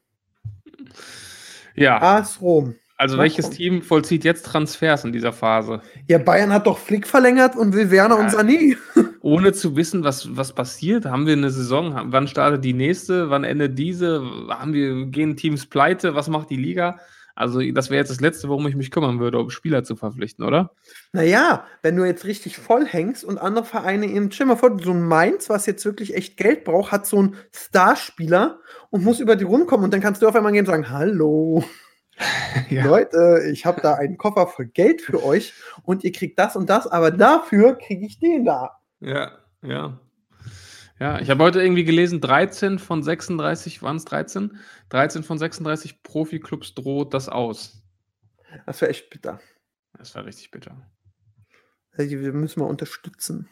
Ja, 1.75 2.01
AS 2.01 2.41
Rom. 2.41 2.73
Also 2.97 3.17
welches. 3.17 3.49
Team 3.51 3.81
vollzieht 3.81 4.23
jetzt 4.23 4.45
Transfers 4.45 5.05
in 5.05 5.13
dieser 5.13 5.31
Phase? 5.31 5.81
Ja, 6.07 6.17
Bayern 6.17 6.51
hat 6.51 6.65
doch 6.65 6.79
Flick 6.79 7.07
verlängert 7.07 7.55
und 7.55 7.73
will 7.73 7.91
Werner 7.91 8.17
und 8.17 8.31
Ja. 8.31 8.39
Sané. 8.39 8.75
Ohne 9.21 9.53
zu 9.53 9.75
wissen, 9.75 10.03
was, 10.03 10.35
was 10.35 10.53
passiert, 10.53 11.05
haben 11.05 11.27
wir 11.27 11.33
eine 11.33 11.51
Saison, 11.51 11.99
wann 12.05 12.27
startet 12.27 12.63
die 12.63 12.73
nächste, 12.73 13.29
wann 13.29 13.43
endet 13.43 13.77
diese, 13.77 14.23
haben 14.49 14.73
wir, 14.73 15.05
gehen 15.07 15.35
Teams 15.35 15.67
pleite, 15.67 16.15
was 16.15 16.27
macht 16.27 16.49
die 16.49 16.57
Liga? 16.57 16.99
Also 17.35 17.61
das 17.71 17.91
wäre 17.91 17.99
jetzt 17.99 18.09
das 18.09 18.19
Letzte, 18.19 18.49
worum 18.49 18.65
ich 18.67 18.75
mich 18.75 18.89
kümmern 18.89 19.19
würde, 19.19 19.37
um 19.37 19.51
Spieler 19.51 19.83
zu 19.83 19.95
verpflichten, 19.95 20.43
oder? 20.43 20.71
Naja, 21.13 21.65
wenn 21.83 21.95
du 21.95 22.03
jetzt 22.03 22.25
richtig 22.25 22.57
voll 22.57 22.83
hängst 22.83 23.23
und 23.23 23.37
andere 23.37 23.63
Vereine 23.63 24.07
eben, 24.07 24.31
stell 24.31 24.47
mal 24.47 24.55
vor, 24.55 24.75
so 24.83 24.89
ein 24.89 25.07
Mainz, 25.07 25.47
was 25.47 25.67
jetzt 25.67 25.85
wirklich 25.85 26.15
echt 26.15 26.37
Geld 26.37 26.63
braucht, 26.63 26.91
hat 26.91 27.05
so 27.05 27.19
einen 27.19 27.35
Starspieler 27.51 28.59
und 28.89 29.03
muss 29.03 29.19
über 29.19 29.35
die 29.35 29.43
rumkommen 29.43 29.83
und 29.83 29.93
dann 29.93 30.01
kannst 30.01 30.23
du 30.23 30.27
auf 30.27 30.35
einmal 30.35 30.51
gehen 30.51 30.61
und 30.61 30.71
sagen, 30.71 30.89
hallo, 30.89 31.63
Leute, 32.69 33.43
ich 33.51 33.65
habe 33.65 33.81
da 33.81 33.95
einen 33.95 34.17
Koffer 34.17 34.47
voll 34.47 34.67
Geld 34.67 35.01
für 35.01 35.23
euch 35.23 35.53
und 35.83 36.03
ihr 36.03 36.11
kriegt 36.11 36.39
das 36.39 36.55
und 36.55 36.69
das, 36.69 36.87
aber 36.87 37.11
dafür 37.11 37.77
kriege 37.77 38.05
ich 38.05 38.19
den 38.19 38.45
da. 38.45 38.79
Ja, 38.99 39.31
ja. 39.61 39.99
Ja, 40.99 41.19
ich 41.19 41.29
habe 41.29 41.43
heute 41.43 41.61
irgendwie 41.61 41.83
gelesen, 41.83 42.21
13 42.21 42.79
von 42.79 43.03
36, 43.03 43.83
waren 43.83 43.97
es 43.97 44.05
13? 44.05 44.57
13 44.89 45.21
von 45.23 45.37
36 45.37 46.01
Profiklubs 46.01 46.73
droht 46.73 47.13
das 47.13 47.29
aus. 47.29 47.83
Das 48.65 48.81
wäre 48.81 48.89
echt 48.89 49.11
bitter. 49.11 49.39
Das 49.95 50.15
war 50.15 50.25
richtig 50.25 50.49
bitter. 50.49 50.75
Wir 51.95 52.33
müssen 52.33 52.59
mal 52.59 52.67
unterstützen. 52.67 53.47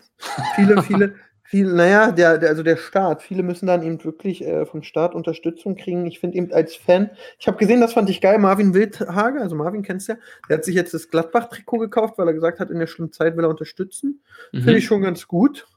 Viele, 0.56 0.82
viele, 0.82 1.16
viele, 1.46 1.74
naja, 1.74 2.12
der, 2.12 2.38
der, 2.38 2.50
also 2.50 2.64
der 2.64 2.76
Staat, 2.76 3.22
viele 3.22 3.44
müssen 3.44 3.68
dann 3.68 3.84
eben 3.84 4.04
wirklich 4.04 4.44
äh, 4.44 4.66
vom 4.66 4.84
Staat 4.84 5.16
Unterstützung 5.16 5.76
kriegen. 5.76 6.06
Ich 6.08 6.20
finde 6.20 6.38
eben 6.38 6.52
als 6.52 6.76
Fan, 6.76 7.12
ich 7.40 7.48
habe 7.48 7.58
gesehen, 7.58 7.80
das 7.82 7.94
fand 7.94 8.10
ich 8.10 8.20
geil, 8.20 8.40
Marvin 8.40 8.74
Wildhage, 8.74 9.40
also 9.40 9.56
Marvin 9.56 9.84
kennst 9.84 10.10
du 10.10 10.14
ja, 10.14 10.20
der 10.50 10.58
hat 10.58 10.66
sich 10.66 10.76
jetzt 10.76 10.94
das 10.94 11.10
Gladbach-Trikot 11.10 11.78
gekauft, 11.78 12.18
weil 12.18 12.28
er 12.28 12.34
gesagt 12.34 12.60
hat, 12.60 12.72
in 12.72 12.80
der 12.80 12.88
schlimmen 12.88 13.14
Zeit 13.14 13.38
will 13.38 13.46
er 13.46 13.50
unterstützen. 13.50 14.22
Finde 14.52 14.72
Mhm. 14.72 14.78
ich 14.78 14.86
schon 14.86 15.02
ganz 15.02 15.28
gut. 15.28 15.68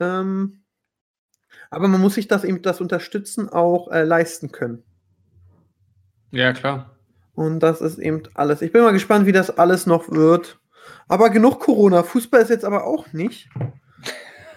Ähm, 0.00 0.60
aber 1.70 1.88
man 1.88 2.00
muss 2.00 2.14
sich 2.14 2.26
das 2.26 2.42
eben, 2.44 2.62
das 2.62 2.80
Unterstützen 2.80 3.48
auch 3.48 3.90
äh, 3.90 4.02
leisten 4.04 4.50
können. 4.52 4.82
Ja, 6.30 6.52
klar. 6.52 6.96
Und 7.34 7.60
das 7.60 7.80
ist 7.80 7.98
eben 7.98 8.22
alles. 8.34 8.62
Ich 8.62 8.72
bin 8.72 8.82
mal 8.82 8.92
gespannt, 8.92 9.26
wie 9.26 9.32
das 9.32 9.56
alles 9.58 9.86
noch 9.86 10.10
wird. 10.10 10.58
Aber 11.08 11.30
genug 11.30 11.60
Corona. 11.60 12.02
Fußball 12.02 12.42
ist 12.42 12.50
jetzt 12.50 12.64
aber 12.64 12.84
auch 12.84 13.12
nicht. 13.12 13.48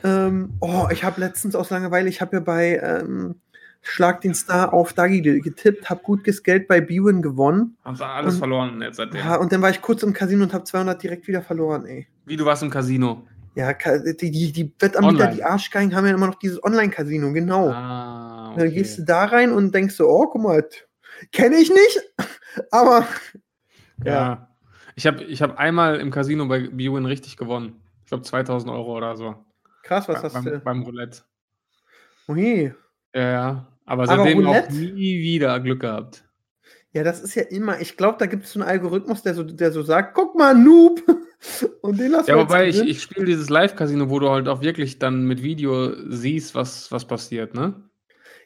Ähm, 0.03 0.53
oh, 0.59 0.87
ich 0.91 1.03
habe 1.03 1.19
letztens 1.19 1.55
aus 1.55 1.69
Langeweile, 1.69 2.09
ich 2.09 2.21
habe 2.21 2.37
ja 2.37 2.39
bei 2.39 2.77
ähm, 2.83 3.35
Schlag 3.81 4.21
den 4.21 4.33
Star 4.33 4.73
auf 4.73 4.93
Dagi 4.93 5.21
getippt, 5.21 5.89
habe 5.89 6.01
gutes 6.03 6.43
Geld 6.43 6.67
bei 6.67 6.81
Bwin 6.81 7.21
gewonnen. 7.21 7.77
Haben 7.83 7.95
sie 7.95 8.05
alles 8.05 8.33
Und- 8.35 8.39
verloren 8.39 8.81
jetzt 8.81 8.97
seitdem. 8.97 9.19
Ja, 9.21 9.35
und 9.37 9.51
dann 9.51 9.61
war 9.61 9.69
ich 9.69 9.81
kurz 9.81 10.03
im 10.03 10.13
Casino 10.13 10.43
und 10.43 10.53
habe 10.53 10.63
200 10.65 11.01
direkt 11.01 11.27
wieder 11.27 11.41
verloren, 11.41 11.85
ey. 11.85 12.07
Wie 12.25 12.35
du 12.35 12.45
warst 12.45 12.63
im 12.63 12.69
Casino. 12.69 13.23
Ja, 13.55 13.73
die, 13.73 14.29
die, 14.29 14.51
die 14.51 14.71
Wettanbieter, 14.77 15.23
Online. 15.23 15.35
die 15.35 15.43
Arschgeigen, 15.43 15.95
haben 15.95 16.05
ja 16.05 16.13
immer 16.13 16.27
noch 16.27 16.35
dieses 16.35 16.63
Online-Casino, 16.63 17.33
genau. 17.33 17.69
Ah, 17.69 18.53
Dann 18.55 18.69
gehst 18.71 18.99
du 18.99 19.03
da 19.03 19.25
rein 19.25 19.51
und 19.51 19.73
denkst 19.73 19.95
so, 19.95 20.07
oh, 20.07 20.27
guck 20.27 20.43
mal, 20.43 20.63
kenne 21.31 21.55
ich 21.55 21.69
nicht, 21.71 22.01
aber 22.71 23.07
ja. 24.03 24.13
ja. 24.13 24.47
Ich 24.95 25.07
habe 25.07 25.23
ich 25.23 25.41
hab 25.41 25.57
einmal 25.57 25.99
im 25.99 26.11
Casino 26.11 26.45
bei 26.47 26.67
BWin 26.69 27.05
richtig 27.05 27.37
gewonnen. 27.37 27.81
Ich 28.03 28.09
glaube 28.09 28.23
2000 28.23 28.71
Euro 28.71 28.95
oder 28.95 29.15
so. 29.15 29.35
Krass, 29.87 30.07
was 30.07 30.17
Bei- 30.17 30.23
hast 30.23 30.33
beim, 30.33 30.43
du? 30.45 30.59
beim 30.59 30.81
Roulette. 30.83 31.21
Ui. 32.27 32.73
Ja, 33.15 33.21
ja. 33.31 33.67
Aber 33.85 34.03
Aber 34.03 34.05
seitdem 34.23 34.45
auch 34.45 34.53
Roulette? 34.55 34.73
nie 34.75 35.19
wieder 35.21 35.59
Glück 35.59 35.79
gehabt. 35.81 36.23
Ja, 36.91 37.03
das 37.03 37.21
ist 37.21 37.35
ja 37.35 37.43
immer, 37.43 37.79
ich 37.79 37.95
glaube, 37.95 38.17
da 38.19 38.25
gibt 38.25 38.45
es 38.45 38.53
so 38.53 38.59
einen 38.59 38.67
Algorithmus, 38.69 39.21
der 39.21 39.33
so, 39.33 39.43
der 39.43 39.71
so 39.71 39.81
sagt, 39.83 40.13
guck 40.15 40.35
mal, 40.37 40.53
Noob. 40.55 41.01
Und 41.81 41.99
den 41.99 42.11
lassen 42.11 42.29
Ja, 42.29 42.37
wobei 42.37 42.67
ich, 42.67 42.79
ich 42.81 43.01
spiele 43.01 43.25
dieses 43.25 43.49
Live-Casino, 43.49 44.09
wo 44.09 44.19
du 44.19 44.29
halt 44.29 44.47
auch 44.47 44.61
wirklich 44.61 44.97
dann 44.99 45.25
mit 45.25 45.43
Video 45.43 45.93
siehst, 46.09 46.55
was, 46.55 46.91
was 46.91 47.05
passiert, 47.05 47.53
ne? 47.53 47.75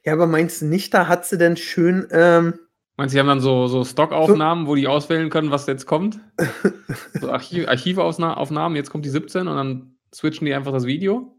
Ja, 0.03 0.13
aber 0.13 0.27
meinst 0.27 0.61
du 0.61 0.65
nicht, 0.65 0.93
da 0.93 1.07
hat 1.07 1.25
sie 1.25 1.37
denn 1.37 1.57
schön, 1.57 2.07
ähm, 2.11 2.55
Meinst 2.97 3.13
du, 3.13 3.15
die 3.15 3.19
haben 3.21 3.27
dann 3.27 3.39
so, 3.39 3.67
so 3.67 3.83
Stockaufnahmen, 3.85 4.67
wo 4.67 4.75
die 4.75 4.87
auswählen 4.87 5.29
können, 5.29 5.49
was 5.49 5.65
jetzt 5.67 5.85
kommt? 5.85 6.19
So 7.19 7.31
Archiv, 7.31 7.67
Archivaufnahmen, 7.67 8.75
jetzt 8.75 8.89
kommt 8.91 9.05
die 9.05 9.09
17 9.09 9.47
und 9.47 9.55
dann 9.55 9.90
switchen 10.13 10.45
die 10.45 10.53
einfach 10.53 10.71
das 10.71 10.85
Video? 10.85 11.37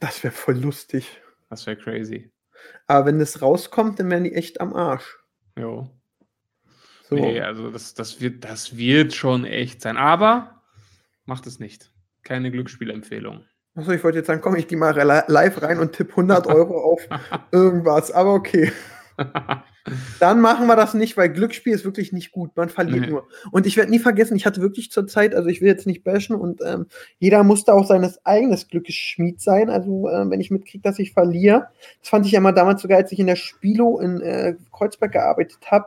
das 0.00 0.22
wäre 0.22 0.32
voll 0.32 0.56
lustig. 0.58 1.20
Das 1.50 1.66
wäre 1.66 1.76
crazy. 1.76 2.30
Aber 2.86 3.06
wenn 3.06 3.18
das 3.18 3.42
rauskommt, 3.42 3.98
dann 3.98 4.10
wären 4.10 4.24
die 4.24 4.32
echt 4.34 4.60
am 4.60 4.74
Arsch. 4.74 5.18
Jo. 5.58 5.90
So. 7.08 7.16
Nee, 7.16 7.40
also 7.40 7.70
das, 7.70 7.94
das, 7.94 8.20
wird, 8.20 8.44
das 8.44 8.76
wird 8.76 9.12
schon 9.12 9.44
echt 9.44 9.82
sein. 9.82 9.96
Aber 9.96 10.62
macht 11.24 11.46
es 11.46 11.58
nicht. 11.58 11.92
Keine 12.22 12.50
Glücksspielempfehlung. 12.52 13.44
Achso, 13.74 13.90
ich 13.90 14.04
wollte 14.04 14.18
jetzt 14.18 14.28
sagen, 14.28 14.40
komm, 14.40 14.54
ich 14.54 14.68
gehe 14.68 14.78
mal 14.78 14.94
li- 14.94 15.24
live 15.32 15.60
rein 15.62 15.78
und 15.80 15.92
tippe 15.92 16.12
100 16.12 16.46
Euro 16.46 16.80
auf 16.92 17.08
irgendwas. 17.52 18.12
Aber 18.12 18.34
okay. 18.34 18.70
Dann 20.20 20.40
machen 20.40 20.66
wir 20.68 20.76
das 20.76 20.94
nicht, 20.94 21.16
weil 21.16 21.28
Glücksspiel 21.28 21.72
ist 21.72 21.84
wirklich 21.84 22.12
nicht 22.12 22.30
gut. 22.30 22.56
Man 22.56 22.68
verliert 22.68 23.00
Nee. 23.02 23.10
nur. 23.10 23.26
Und 23.50 23.66
ich 23.66 23.76
werde 23.76 23.90
nie 23.90 23.98
vergessen, 23.98 24.36
ich 24.36 24.46
hatte 24.46 24.60
wirklich 24.60 24.90
zur 24.90 25.06
Zeit, 25.06 25.34
also 25.34 25.48
ich 25.48 25.60
will 25.60 25.68
jetzt 25.68 25.86
nicht 25.86 26.04
bashen 26.04 26.36
und 26.36 26.60
ähm, 26.64 26.86
jeder 27.18 27.42
musste 27.42 27.74
auch 27.74 27.86
seines 27.86 28.24
eigenes 28.24 28.68
Glückes 28.68 28.94
Schmied 28.94 29.40
sein. 29.40 29.70
Also 29.70 30.08
äh, 30.08 30.30
wenn 30.30 30.40
ich 30.40 30.50
mitkriege, 30.50 30.82
dass 30.82 30.98
ich 30.98 31.12
verliere, 31.12 31.68
das 32.00 32.08
fand 32.10 32.26
ich 32.26 32.32
ja 32.32 32.40
mal 32.40 32.52
damals 32.52 32.82
sogar, 32.82 32.98
als 32.98 33.10
ich 33.12 33.18
in 33.18 33.26
der 33.26 33.36
Spilo 33.36 33.98
in 33.98 34.20
äh, 34.20 34.54
Kreuzberg 34.72 35.12
gearbeitet 35.12 35.58
habe, 35.70 35.86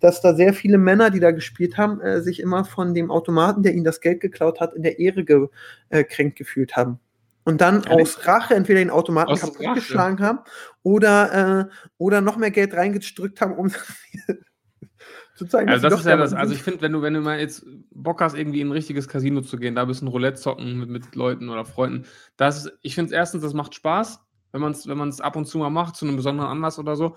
dass 0.00 0.20
da 0.20 0.34
sehr 0.34 0.54
viele 0.54 0.78
Männer, 0.78 1.10
die 1.10 1.20
da 1.20 1.30
gespielt 1.30 1.76
haben, 1.76 2.00
äh, 2.00 2.22
sich 2.22 2.40
immer 2.40 2.64
von 2.64 2.94
dem 2.94 3.10
Automaten, 3.10 3.62
der 3.62 3.74
ihnen 3.74 3.84
das 3.84 4.00
Geld 4.00 4.20
geklaut 4.20 4.60
hat, 4.60 4.74
in 4.74 4.82
der 4.82 4.98
Ehre 4.98 5.24
gekränkt 5.24 6.36
gefühlt 6.36 6.76
haben. 6.76 6.98
Und 7.44 7.60
dann 7.60 7.82
Ja, 7.82 7.90
aus 7.90 8.26
Rache 8.26 8.54
entweder 8.54 8.78
den 8.78 8.90
Automaten 8.90 9.36
kaputt 9.36 9.74
geschlagen 9.74 10.20
haben 10.20 10.38
oder, 10.82 11.60
äh, 11.60 11.64
oder 11.98 12.20
noch 12.20 12.36
mehr 12.36 12.50
Geld 12.50 12.72
reingedrückt 12.72 13.40
haben, 13.40 13.54
um 13.54 13.70
zu 15.34 15.46
zeigen, 15.46 15.68
Also 15.68 15.88
das 15.88 16.00
ist 16.00 16.06
ja 16.06 16.16
das, 16.16 16.32
also 16.32 16.54
ich 16.54 16.62
finde, 16.62 16.80
wenn 16.80 16.92
du, 16.92 17.02
wenn 17.02 17.14
du 17.14 17.20
mal 17.20 17.38
jetzt 17.38 17.66
Bock 17.90 18.20
hast, 18.20 18.34
irgendwie 18.34 18.60
in 18.60 18.68
ein 18.68 18.72
richtiges 18.72 19.08
Casino 19.08 19.42
zu 19.42 19.58
gehen, 19.58 19.74
da 19.74 19.82
ein 19.82 19.88
bisschen 19.88 20.08
Roulette 20.08 20.40
zocken 20.40 20.78
mit, 20.78 20.88
mit 20.88 21.14
Leuten 21.14 21.50
oder 21.50 21.64
Freunden, 21.64 22.06
das 22.36 22.70
ich 22.82 22.94
finde 22.94 23.08
es 23.08 23.12
erstens, 23.12 23.42
das 23.42 23.52
macht 23.52 23.74
Spaß, 23.74 24.20
wenn 24.52 24.60
man 24.60 24.72
es 24.72 24.86
wenn 24.86 24.96
man's 24.96 25.20
ab 25.20 25.36
und 25.36 25.46
zu 25.46 25.58
mal 25.58 25.70
macht, 25.70 25.96
zu 25.96 26.06
einem 26.06 26.16
besonderen 26.16 26.50
Anlass 26.50 26.78
oder 26.78 26.96
so. 26.96 27.16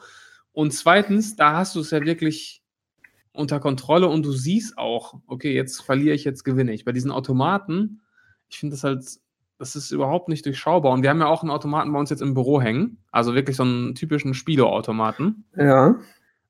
Und 0.51 0.73
zweitens, 0.73 1.35
da 1.35 1.55
hast 1.55 1.75
du 1.75 1.81
es 1.81 1.91
ja 1.91 2.03
wirklich 2.03 2.63
unter 3.31 3.59
Kontrolle 3.59 4.07
und 4.07 4.25
du 4.25 4.31
siehst 4.31 4.77
auch, 4.77 5.21
okay, 5.27 5.53
jetzt 5.53 5.81
verliere 5.83 6.15
ich, 6.15 6.23
jetzt 6.23 6.43
gewinne 6.43 6.73
ich. 6.73 6.83
Bei 6.83 6.91
diesen 6.91 7.11
Automaten, 7.11 8.01
ich 8.49 8.57
finde 8.57 8.73
das 8.75 8.83
halt, 8.83 9.05
das 9.57 9.75
ist 9.75 9.91
überhaupt 9.91 10.29
nicht 10.29 10.45
durchschaubar. 10.45 10.91
Und 10.91 11.01
wir 11.01 11.09
haben 11.09 11.19
ja 11.19 11.27
auch 11.27 11.41
einen 11.41 11.51
Automaten 11.51 11.91
bei 11.91 11.99
uns 11.99 12.09
jetzt 12.09 12.21
im 12.21 12.33
Büro 12.33 12.61
hängen, 12.61 12.97
also 13.11 13.35
wirklich 13.35 13.55
so 13.55 13.63
einen 13.63 13.95
typischen 13.95 14.33
Spieleautomaten. 14.33 15.45
Ja. 15.55 15.95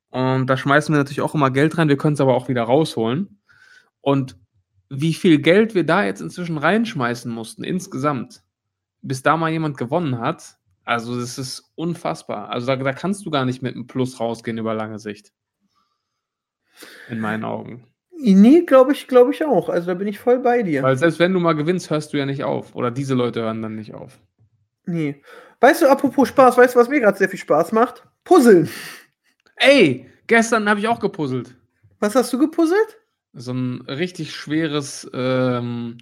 Und 0.10 0.48
da 0.48 0.58
schmeißen 0.58 0.94
wir 0.94 1.00
natürlich 1.00 1.22
auch 1.22 1.36
immer 1.36 1.52
Geld 1.52 1.78
rein, 1.78 1.90
wir 1.90 1.98
können 1.98 2.14
es 2.14 2.22
aber 2.22 2.36
auch 2.36 2.50
wieder 2.50 2.64
rausholen. 2.64 3.40
Und 4.02 4.38
wie 4.90 5.14
viel 5.14 5.40
Geld 5.40 5.76
wir 5.76 5.86
da 5.86 6.06
jetzt 6.06 6.22
inzwischen 6.22 6.58
reinschmeißen 6.58 7.32
mussten, 7.32 7.64
insgesamt, 7.64 8.42
bis 9.02 9.22
da 9.22 9.38
mal 9.38 9.52
jemand 9.52 9.78
gewonnen 9.78 10.20
hat, 10.20 10.58
also 10.84 11.20
das 11.20 11.38
ist 11.38 11.74
unfassbar. 11.76 12.50
Also 12.50 12.68
da, 12.68 12.78
da 12.78 12.94
kannst 12.94 13.26
du 13.26 13.30
gar 13.30 13.44
nicht 13.44 13.62
mit 13.62 13.76
einem 13.76 13.88
Plus 13.88 14.22
rausgehen 14.22 14.58
über 14.58 14.74
lange 14.74 15.00
Sicht. 15.00 15.34
In 17.10 17.20
meinen 17.20 17.44
Augen. 17.44 17.88
Nee, 18.20 18.62
glaube 18.62 18.94
ich, 18.94 19.08
glaube 19.08 19.32
ich 19.32 19.44
auch. 19.46 19.70
Also 19.70 19.88
da 19.88 19.94
bin 19.94 20.08
ich 20.08 20.18
voll 20.20 20.40
bei 20.40 20.64
dir. 20.64 20.82
Weil 20.84 20.98
selbst 20.98 21.20
wenn 21.20 21.34
du 21.34 21.40
mal 21.40 21.54
gewinnst, 21.54 21.90
hörst 21.90 22.14
du 22.14 22.18
ja 22.18 22.26
nicht 22.26 22.44
auf. 22.44 22.76
Oder 22.76 22.90
diese 22.92 23.14
Leute 23.14 23.42
hören 23.42 23.62
dann 23.62 23.76
nicht 23.76 23.94
auf. 23.94 24.20
Nee. 24.86 25.22
Weißt 25.60 25.82
du, 25.82 25.88
apropos 25.88 26.28
Spaß, 26.30 26.58
weißt 26.58 26.76
du, 26.76 26.80
was 26.80 26.90
mir 26.90 27.00
gerade 27.00 27.18
sehr 27.18 27.30
viel 27.30 27.40
Spaß 27.40 27.72
macht? 27.74 28.04
Puzzeln. 28.24 28.70
Ey, 29.56 30.10
gestern 30.28 30.68
habe 30.70 30.80
ich 30.80 30.88
auch 30.88 31.00
gepuzzelt. 31.00 31.56
Was 32.00 32.16
hast 32.16 32.32
du 32.34 32.40
gepuzzelt? 32.40 32.98
so 33.40 33.54
ein 33.54 33.82
richtig 33.82 34.34
schweres 34.34 35.08
ähm, 35.14 35.98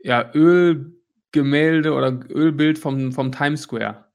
ja, 0.00 0.28
Ölgemälde 0.34 1.92
oder 1.92 2.18
Ölbild 2.30 2.78
vom, 2.80 3.12
vom 3.12 3.30
Times 3.30 3.62
Square. 3.62 4.06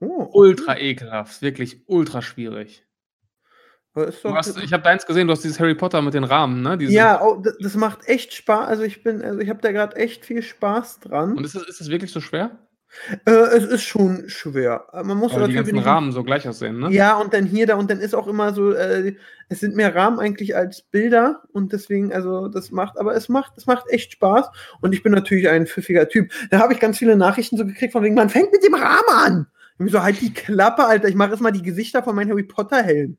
Oh, 0.00 0.28
Ultra 0.34 0.76
ekelhaft, 0.78 1.40
wirklich 1.40 1.82
ultra 1.86 2.20
schwierig. 2.20 2.84
aber 2.84 3.84
ist 3.84 3.84
Du 3.84 3.85
doch- 3.85 3.85
hast, 3.96 4.58
ich 4.58 4.72
habe 4.72 4.82
deins 4.82 5.06
gesehen, 5.06 5.26
du 5.26 5.32
hast 5.32 5.42
dieses 5.42 5.58
Harry 5.58 5.74
Potter 5.74 6.02
mit 6.02 6.14
den 6.14 6.24
Rahmen, 6.24 6.62
ne? 6.62 6.76
Diese, 6.76 6.92
ja, 6.92 7.22
oh, 7.22 7.42
das, 7.60 7.74
macht 7.74 8.06
echt 8.08 8.34
Spaß. 8.34 8.68
Also 8.68 8.82
ich 8.82 9.02
bin, 9.02 9.22
also 9.22 9.40
ich 9.40 9.48
habe 9.48 9.60
da 9.62 9.72
gerade 9.72 9.96
echt 9.96 10.24
viel 10.24 10.42
Spaß 10.42 11.00
dran. 11.00 11.36
Und 11.36 11.44
ist 11.44 11.54
das, 11.54 11.62
ist 11.64 11.90
wirklich 11.90 12.12
so 12.12 12.20
schwer? 12.20 12.58
Äh, 13.24 13.30
es 13.30 13.64
ist 13.64 13.82
schon 13.82 14.28
schwer. 14.28 14.86
Aber 14.92 15.04
Man 15.04 15.18
muss 15.18 15.34
Weil 15.34 15.48
die 15.48 15.54
ganzen 15.54 15.78
Rahmen 15.78 16.12
so 16.12 16.24
gleich 16.24 16.48
aussehen, 16.48 16.78
ne? 16.78 16.90
Ja, 16.90 17.16
und 17.16 17.34
dann 17.34 17.44
hier, 17.44 17.66
da 17.66 17.76
und 17.76 17.90
dann 17.90 18.00
ist 18.00 18.14
auch 18.14 18.26
immer 18.26 18.52
so, 18.52 18.72
äh, 18.72 19.14
es 19.48 19.60
sind 19.60 19.76
mehr 19.76 19.94
Rahmen 19.94 20.18
eigentlich 20.18 20.56
als 20.56 20.82
Bilder 20.82 21.42
und 21.52 21.72
deswegen, 21.72 22.12
also 22.12 22.48
das 22.48 22.70
macht, 22.70 22.98
aber 22.98 23.14
es 23.14 23.28
macht, 23.28 23.52
es 23.56 23.66
macht 23.66 23.88
echt 23.90 24.12
Spaß 24.12 24.48
und 24.80 24.94
ich 24.94 25.02
bin 25.02 25.12
natürlich 25.12 25.48
ein 25.48 25.66
pfiffiger 25.66 26.08
Typ. 26.08 26.32
Da 26.50 26.58
habe 26.58 26.72
ich 26.72 26.80
ganz 26.80 26.98
viele 26.98 27.16
Nachrichten 27.16 27.56
so 27.56 27.64
gekriegt 27.64 27.92
von 27.92 28.02
wegen, 28.02 28.14
man 28.14 28.30
fängt 28.30 28.52
mit 28.52 28.64
dem 28.64 28.74
Rahmen 28.74 29.08
an. 29.14 29.46
Und 29.78 29.86
ich 29.86 29.92
so, 29.92 30.02
halt 30.02 30.20
die 30.20 30.32
Klappe, 30.32 30.84
Alter, 30.84 31.08
ich 31.08 31.14
mache 31.14 31.30
erstmal 31.30 31.52
die 31.52 31.62
Gesichter 31.62 32.02
von 32.02 32.16
meinen 32.16 32.30
Harry 32.30 32.44
Potter 32.44 32.82
Helden. 32.82 33.18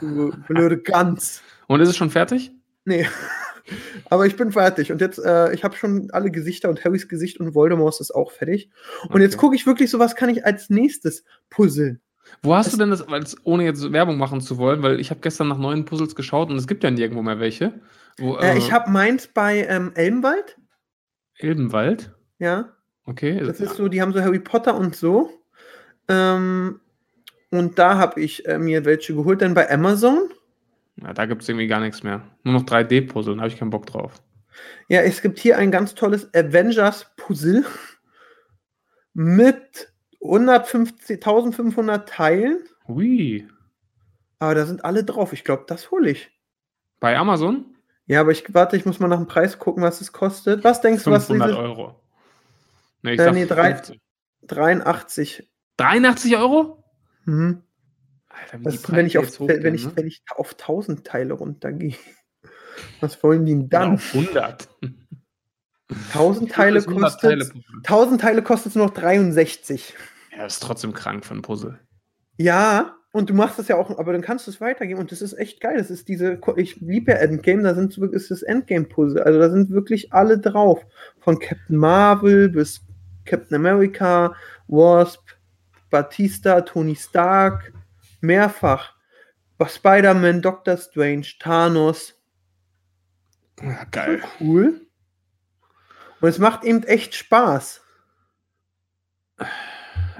Du 0.00 0.32
blöde 0.48 0.78
Gans. 0.78 1.42
Und 1.66 1.80
ist 1.80 1.88
es 1.88 1.96
schon 1.96 2.10
fertig? 2.10 2.52
Nee. 2.84 3.06
Aber 4.10 4.26
ich 4.26 4.36
bin 4.36 4.52
fertig. 4.52 4.92
Und 4.92 5.00
jetzt, 5.00 5.18
äh, 5.18 5.52
ich 5.52 5.64
habe 5.64 5.76
schon 5.76 6.08
alle 6.12 6.30
Gesichter 6.30 6.68
und 6.68 6.84
Harrys 6.84 7.08
Gesicht 7.08 7.40
und 7.40 7.54
Voldemorts 7.54 8.00
ist 8.00 8.12
auch 8.14 8.30
fertig. 8.30 8.70
Und 9.08 9.20
jetzt 9.22 9.34
Okay. 9.34 9.40
gucke 9.40 9.56
ich 9.56 9.66
wirklich 9.66 9.90
so, 9.90 9.98
was 9.98 10.14
kann 10.14 10.28
ich 10.28 10.44
als 10.46 10.70
nächstes 10.70 11.24
puzzeln. 11.50 12.00
Wo 12.42 12.54
hast 12.54 12.66
Es- 12.66 12.72
du 12.74 12.78
denn 12.78 12.90
das, 12.90 13.08
weil's- 13.08 13.36
ohne 13.44 13.64
jetzt 13.64 13.92
Werbung 13.92 14.18
machen 14.18 14.40
zu 14.40 14.58
wollen, 14.58 14.82
weil 14.82 15.00
ich 15.00 15.10
habe 15.10 15.20
gestern 15.20 15.48
nach 15.48 15.58
neuen 15.58 15.84
Puzzles 15.84 16.14
geschaut 16.14 16.50
und 16.50 16.56
es 16.56 16.66
gibt 16.68 16.84
ja 16.84 16.90
nirgendwo 16.92 17.22
mehr 17.22 17.40
welche. 17.40 17.80
Wo, 18.18 18.36
Äh, 18.36 18.56
ich 18.58 18.70
habe 18.72 18.90
meins 18.90 19.26
bei 19.26 19.64
ähm, 19.68 19.90
Elbenwald. 19.94 20.56
Elbenwald. 21.38 22.12
Ja, 22.38 22.72
Okay. 23.04 23.40
das 23.44 23.60
ist 23.60 23.76
so, 23.76 23.88
die 23.88 24.00
haben 24.00 24.12
so 24.12 24.20
Harry 24.20 24.40
Potter 24.40 24.76
und 24.76 24.94
so. 24.96 25.30
Ähm, 26.08 26.80
und 27.58 27.78
da 27.78 27.96
habe 27.98 28.20
ich 28.20 28.46
äh, 28.46 28.58
mir 28.58 28.84
welche 28.84 29.14
geholt, 29.14 29.42
dann 29.42 29.54
bei 29.54 29.70
Amazon. 29.70 30.30
Ja, 30.96 31.12
da 31.12 31.26
gibt 31.26 31.42
es 31.42 31.48
irgendwie 31.48 31.66
gar 31.66 31.80
nichts 31.80 32.02
mehr. 32.02 32.22
Nur 32.42 32.54
noch 32.54 32.62
3D-Puzzle, 32.64 33.34
da 33.34 33.42
habe 33.42 33.48
ich 33.52 33.58
keinen 33.58 33.70
Bock 33.70 33.86
drauf. 33.86 34.12
Ja, 34.88 35.02
es 35.02 35.20
gibt 35.20 35.38
hier 35.38 35.58
ein 35.58 35.70
ganz 35.70 35.94
tolles 35.94 36.32
Avengers-Puzzle 36.34 37.64
mit 39.14 39.92
150 40.22 41.16
1500 41.16 42.08
Teilen. 42.08 42.64
Hui. 42.88 43.46
Aber 44.38 44.54
da 44.54 44.66
sind 44.66 44.84
alle 44.84 45.04
drauf. 45.04 45.32
Ich 45.32 45.44
glaube, 45.44 45.64
das 45.66 45.90
hole 45.90 46.10
ich. 46.10 46.30
Bei 47.00 47.16
Amazon? 47.16 47.66
Ja, 48.06 48.20
aber 48.20 48.30
ich 48.32 48.44
warte, 48.54 48.76
ich 48.76 48.86
muss 48.86 49.00
mal 49.00 49.08
nach 49.08 49.16
dem 49.18 49.26
Preis 49.26 49.58
gucken, 49.58 49.82
was 49.82 50.00
es 50.00 50.12
kostet. 50.12 50.62
Was 50.64 50.80
denkst 50.80 51.04
du, 51.04 51.10
was 51.10 51.26
500 51.26 51.50
diese 51.50 51.58
Euro. 51.60 52.00
Nee, 53.02 53.12
ich 53.14 53.20
Äh, 53.20 53.24
sag 53.24 53.34
nee, 53.34 53.46
drei- 53.46 53.74
50. 53.74 54.00
83? 54.46 55.50
83 55.76 56.36
Euro? 56.36 56.82
Mhm. 57.26 57.62
Alter, 58.28 58.60
wie 58.60 58.64
die 58.64 58.74
ist, 58.74 58.92
wenn 58.92 59.06
ich, 59.06 59.18
auf, 59.18 59.24
jetzt 59.24 59.40
wenn, 59.40 59.56
hochgehen, 59.56 59.74
ich, 59.74 59.86
ne? 59.86 59.92
wenn 59.94 60.06
ich 60.06 60.22
auf 60.34 60.52
1000 60.52 61.06
Teile 61.06 61.34
runtergehe? 61.34 61.94
Was 63.00 63.22
wollen 63.22 63.44
die 63.44 63.54
denn 63.54 63.68
dann? 63.68 63.94
auf 63.94 64.14
100. 64.14 64.68
1000 66.12 66.50
Teile 66.52 66.74
Das 66.76 66.88
100 66.88 67.12
kostet 67.12 67.30
Teile 67.30 67.44
Puzzle. 67.44 67.62
1000 67.84 68.20
Teile 68.20 68.42
kostet 68.42 68.70
es 68.70 68.76
noch 68.76 68.90
63. 68.90 69.94
Ja, 70.32 70.44
das 70.44 70.54
ist 70.54 70.62
trotzdem 70.62 70.92
krank 70.92 71.24
ein 71.30 71.42
Puzzle. 71.42 71.78
Ja, 72.38 72.96
und 73.16 73.30
du 73.30 73.34
machst 73.34 73.58
das 73.58 73.68
ja 73.68 73.76
auch, 73.76 73.98
aber 73.98 74.12
dann 74.12 74.20
kannst 74.20 74.46
du 74.46 74.50
es 74.50 74.60
weitergeben 74.60 75.00
und 75.00 75.10
das 75.10 75.22
ist 75.22 75.32
echt 75.32 75.62
geil. 75.62 75.78
Das 75.78 75.90
ist 75.90 76.06
diese, 76.06 76.38
ich 76.56 76.76
liebe 76.82 77.12
ja 77.12 77.16
Endgame, 77.16 77.62
da 77.62 77.74
sind 77.74 77.96
ist 77.96 78.30
das 78.30 78.42
Endgame-Puzzle. 78.42 79.22
Also 79.22 79.38
da 79.38 79.48
sind 79.48 79.70
wirklich 79.70 80.12
alle 80.12 80.38
drauf. 80.38 80.84
Von 81.20 81.38
Captain 81.38 81.78
Marvel 81.78 82.50
bis 82.50 82.82
Captain 83.24 83.54
America, 83.54 84.34
Wasp, 84.68 85.22
Batista, 86.00 86.60
Tony 86.60 86.94
Stark, 86.94 87.72
mehrfach. 88.20 88.94
Spider-Man, 89.66 90.42
Doctor 90.42 90.76
Strange, 90.76 91.26
Thanos. 91.38 92.14
Ja, 93.62 93.84
geil. 93.84 94.22
Cool. 94.38 94.82
Und 96.20 96.28
es 96.28 96.38
macht 96.38 96.64
eben 96.64 96.82
echt 96.82 97.14
Spaß. 97.14 97.82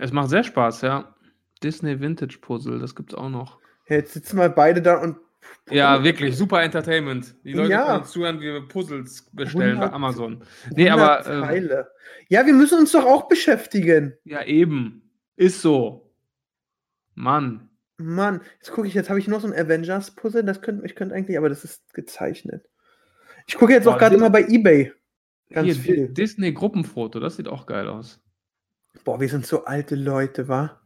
Es 0.01 0.13
macht 0.13 0.31
sehr 0.31 0.45
Spaß, 0.45 0.81
ja. 0.81 1.15
Disney 1.63 2.01
Vintage 2.01 2.39
Puzzle, 2.41 2.79
das 2.79 2.95
gibt's 2.95 3.15
auch 3.15 3.29
noch. 3.29 3.59
Ja, 3.89 3.97
Jetzt 3.97 4.15
sitzen 4.15 4.39
wir 4.39 4.49
beide 4.49 4.81
da 4.81 4.97
und 5.03 5.19
Ja, 5.71 6.03
wirklich, 6.03 6.37
super 6.39 6.63
Entertainment. 6.63 7.35
Die 7.45 7.53
Leute 7.53 7.73
Ja. 7.73 7.85
können 7.87 8.05
zuhören, 8.05 8.41
wie 8.41 8.45
wir 8.53 8.67
Puzzles 8.67 9.29
bestellen 9.33 9.77
bei 9.79 9.87
100 9.89 9.93
Amazon. 9.93 10.43
Nee, 10.75 10.89
100 10.91 11.27
aber 11.27 11.51
äh. 11.51 11.85
Ja, 12.29 12.47
wir 12.47 12.55
müssen 12.55 12.79
uns 12.79 12.93
doch 12.93 13.05
auch 13.05 13.29
beschäftigen. 13.29 14.15
ja, 14.25 14.43
eben. 14.43 15.03
Ist 15.37 15.63
so. 15.63 16.13
Mann. 17.15 17.71
Mann, 17.99 18.43
jetzt 18.59 18.73
gucke 18.73 18.89
ich, 18.89 18.95
jetzt 18.95 19.09
habe 19.09 19.19
ich 19.19 19.29
noch 19.29 19.41
so 19.41 19.47
ein 19.47 19.55
Avengers-Puzzle, 19.55 20.45
das 20.45 20.61
könnte 20.61 20.85
ich 20.85 20.95
könnte 20.95 21.15
eigentlich, 21.15 21.39
aber 21.39 21.49
das 21.49 21.65
ist 21.65 21.95
gezeichnet. 21.95 22.69
Ich 23.47 23.55
gucke 23.55 23.73
jetzt 23.73 23.89
auch 23.89 23.97
gerade 23.97 24.17
immer 24.17 24.29
bei 24.29 24.47
Ebay. 24.47 24.93
Ganz 25.51 25.67
Hier, 25.67 25.75
viel. 25.77 26.09
Di- 26.09 26.15
Disney 26.15 26.53
Gruppenfoto, 26.53 27.21
das 27.21 27.37
sieht 27.37 27.49
auch 27.49 27.67
geil 27.67 27.89
aus. 27.89 28.21
Boah, 29.05 29.21
wir 29.21 29.29
sind 29.29 29.47
so 29.47 29.65
alte 29.65 29.95
Leute, 29.95 30.49
wa? 30.49 30.81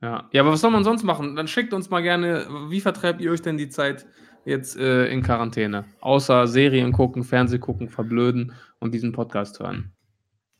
Ja. 0.00 0.28
ja, 0.32 0.42
aber 0.42 0.52
was 0.52 0.60
soll 0.60 0.70
man 0.72 0.84
sonst 0.84 1.04
machen? 1.04 1.36
Dann 1.36 1.48
schickt 1.48 1.72
uns 1.72 1.88
mal 1.88 2.02
gerne, 2.02 2.46
wie 2.68 2.80
vertreibt 2.80 3.20
ihr 3.20 3.30
euch 3.30 3.40
denn 3.40 3.56
die 3.56 3.68
Zeit 3.68 4.06
jetzt 4.44 4.76
äh, 4.76 5.06
in 5.06 5.22
Quarantäne? 5.22 5.84
Außer 6.00 6.48
Serien 6.48 6.92
gucken, 6.92 7.22
Fernseh 7.22 7.58
gucken, 7.58 7.88
verblöden 7.88 8.52
und 8.80 8.92
diesen 8.94 9.12
Podcast 9.12 9.60
hören. 9.60 9.92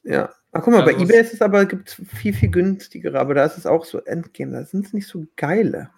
Ja. 0.05 0.30
Ach, 0.53 0.62
guck 0.62 0.74
mal, 0.74 0.82
bei 0.82 0.92
Also 0.92 1.05
Ebay 1.05 1.20
ist 1.20 1.32
es 1.32 1.40
aber 1.40 1.64
gibt's 1.64 1.94
viel, 1.94 2.34
viel 2.34 2.50
günstigere, 2.50 3.18
aber 3.18 3.34
da 3.34 3.44
ist 3.44 3.57
es 3.57 3.66
auch 3.66 3.84
so 3.84 3.98
Endgame, 4.05 4.53
da 4.53 4.64
sind 4.64 4.86
es 4.86 4.92
nicht 4.92 5.07
so 5.07 5.26
geile. 5.36 5.90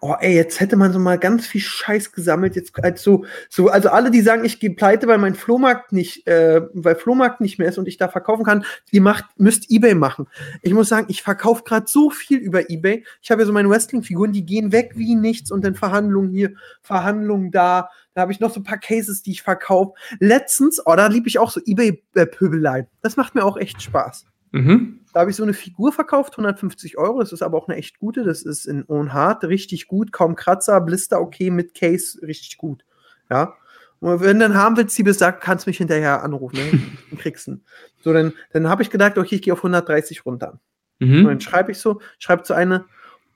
Oh, 0.00 0.14
ey, 0.20 0.34
jetzt 0.34 0.60
hätte 0.60 0.76
man 0.76 0.92
so 0.92 1.00
mal 1.00 1.18
ganz 1.18 1.46
viel 1.46 1.60
Scheiß 1.60 2.12
gesammelt. 2.12 2.54
Jetzt 2.54 2.72
als 2.84 3.02
so, 3.02 3.24
so, 3.50 3.68
also 3.68 3.88
alle, 3.88 4.12
die 4.12 4.20
sagen, 4.20 4.44
ich 4.44 4.60
gehe 4.60 4.70
pleite, 4.70 5.08
weil 5.08 5.18
mein 5.18 5.34
Flohmarkt 5.34 5.92
nicht, 5.92 6.24
äh, 6.28 6.62
weil 6.72 6.94
Flohmarkt 6.94 7.40
nicht 7.40 7.58
mehr 7.58 7.68
ist 7.68 7.78
und 7.78 7.88
ich 7.88 7.96
da 7.96 8.06
verkaufen 8.06 8.44
kann, 8.44 8.64
die 8.92 9.00
macht, 9.00 9.24
müsst 9.38 9.70
Ebay 9.70 9.96
machen. 9.96 10.28
Ich 10.62 10.72
muss 10.72 10.88
sagen, 10.88 11.06
ich 11.10 11.22
verkaufe 11.22 11.64
gerade 11.64 11.86
so 11.88 12.10
viel 12.10 12.38
über 12.38 12.70
Ebay. 12.70 13.04
Ich 13.20 13.32
habe 13.32 13.42
ja 13.42 13.46
so 13.46 13.52
meine 13.52 13.68
Wrestling-Figuren, 13.68 14.32
die 14.32 14.46
gehen 14.46 14.70
weg 14.70 14.92
wie 14.94 15.16
nichts 15.16 15.50
und 15.50 15.64
dann 15.64 15.74
Verhandlungen 15.74 16.30
hier, 16.30 16.52
Verhandlungen 16.80 17.50
da. 17.50 17.90
Da 18.14 18.22
habe 18.22 18.32
ich 18.32 18.38
noch 18.38 18.52
so 18.52 18.60
ein 18.60 18.64
paar 18.64 18.78
Cases, 18.78 19.22
die 19.22 19.32
ich 19.32 19.42
verkaufe. 19.42 19.94
Letztens, 20.20 20.80
oh, 20.84 20.94
da 20.94 21.08
liebe 21.08 21.26
ich 21.28 21.40
auch 21.40 21.50
so 21.50 21.60
Ebay-Pöbeleien. 21.64 22.86
Das 23.02 23.16
macht 23.16 23.34
mir 23.34 23.44
auch 23.44 23.56
echt 23.56 23.82
Spaß. 23.82 24.26
Mhm. 24.52 25.00
Da 25.12 25.20
habe 25.20 25.30
ich 25.30 25.36
so 25.36 25.42
eine 25.42 25.54
Figur 25.54 25.92
verkauft, 25.92 26.34
150 26.34 26.98
Euro. 26.98 27.20
Das 27.20 27.32
ist 27.32 27.42
aber 27.42 27.56
auch 27.58 27.68
eine 27.68 27.76
echt 27.78 27.98
gute. 27.98 28.24
Das 28.24 28.42
ist 28.42 28.66
in 28.66 28.84
Ownhard 28.88 29.44
richtig 29.44 29.88
gut, 29.88 30.12
kaum 30.12 30.36
Kratzer, 30.36 30.80
Blister 30.80 31.20
okay, 31.20 31.50
mit 31.50 31.74
Case 31.74 32.20
richtig 32.22 32.58
gut. 32.58 32.84
Ja. 33.30 33.54
Und 34.00 34.20
wenn 34.20 34.38
du 34.38 34.46
dann 34.48 34.56
haben 34.56 34.76
willst, 34.76 34.94
Siebes 34.94 35.18
sagt, 35.18 35.42
kannst 35.42 35.66
du 35.66 35.70
mich 35.70 35.78
hinterher 35.78 36.22
anrufen. 36.22 36.56
Ne? 36.56 36.70
Dann 37.10 37.18
kriegst 37.18 37.46
du 37.48 37.52
ihn. 37.52 37.64
So, 38.04 38.12
dann, 38.12 38.32
dann 38.52 38.68
habe 38.68 38.82
ich 38.82 38.90
gedacht, 38.90 39.18
okay, 39.18 39.34
ich 39.36 39.42
gehe 39.42 39.52
auf 39.52 39.58
130 39.60 40.24
runter. 40.24 40.60
Und 41.00 41.08
Mhm. 41.08 41.24
dann 41.24 41.40
schreibe 41.40 41.72
ich 41.72 41.78
so, 41.78 42.00
schreibe 42.18 42.42
zu 42.44 42.54
einer 42.54 42.86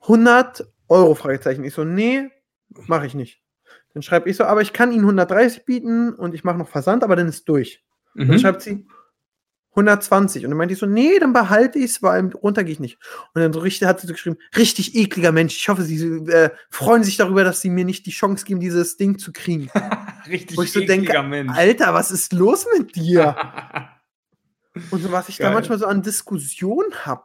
100 0.03 0.67
Euro 0.89 1.15
Fragezeichen. 1.15 1.65
Ich 1.65 1.75
so, 1.75 1.85
nee, 1.85 2.29
mache 2.87 3.07
ich 3.07 3.15
nicht. 3.15 3.41
Dann 3.95 4.03
schreibe 4.03 4.29
ich 4.31 4.37
so, 4.37 4.45
aber 4.45 4.63
ich 4.63 4.73
kann 4.73 4.93
Ihnen 4.93 5.03
130 5.05 5.65
bieten 5.65 6.13
und 6.15 6.35
ich 6.35 6.45
mache 6.45 6.59
noch 6.59 6.69
Versand, 6.69 7.03
aber 7.05 7.17
dann 7.17 7.29
ist 7.29 7.49
durch. 7.49 7.83
Dann 8.15 8.29
Mhm. 8.29 8.39
schreibt 8.39 8.63
sie 8.63 8.87
120. 9.75 10.45
Und 10.45 10.51
dann 10.51 10.59
meinte 10.59 10.75
ich 10.75 10.79
so, 10.81 10.87
nee, 10.87 11.19
dann 11.19 11.33
behalte 11.33 11.79
ich 11.79 11.87
es, 11.93 12.03
weil 12.03 12.27
runter 12.35 12.63
gehe 12.65 12.73
ich 12.73 12.81
nicht. 12.81 12.99
Und 13.35 13.43
dann 13.43 13.53
so 13.53 13.61
richtig, 13.61 13.89
hat 13.89 14.01
sie 14.01 14.07
so 14.07 14.13
geschrieben, 14.13 14.37
richtig 14.57 14.95
ekliger 14.95 15.33
Mensch. 15.33 15.57
Ich 15.57 15.69
hoffe, 15.69 15.83
Sie 15.83 15.97
äh, 16.31 16.51
freuen 16.71 17.05
sich 17.05 17.17
darüber, 17.17 17.43
dass 17.45 17.61
Sie 17.61 17.71
mir 17.71 17.85
nicht 17.85 18.05
die 18.07 18.11
Chance 18.11 18.45
geben, 18.45 18.61
dieses 18.61 18.97
Ding 18.97 19.19
zu 19.19 19.33
kriegen. 19.33 19.71
Richtig 20.29 20.57
Wo 20.57 20.63
ich 20.63 20.73
so 20.73 20.79
denke, 20.81 21.07
ekliger 21.07 21.23
Mensch. 21.25 21.53
Alter, 21.57 21.95
was 21.95 22.13
ist 22.13 22.33
los 22.33 22.65
mit 22.79 22.95
dir? 22.95 23.35
Und 24.91 25.03
so, 25.03 25.11
was 25.11 25.29
ich 25.29 25.37
da 25.39 25.45
Geil. 25.47 25.55
manchmal 25.55 25.79
so 25.79 25.87
an 25.87 26.03
Diskussion 26.03 26.85
habe. 27.05 27.25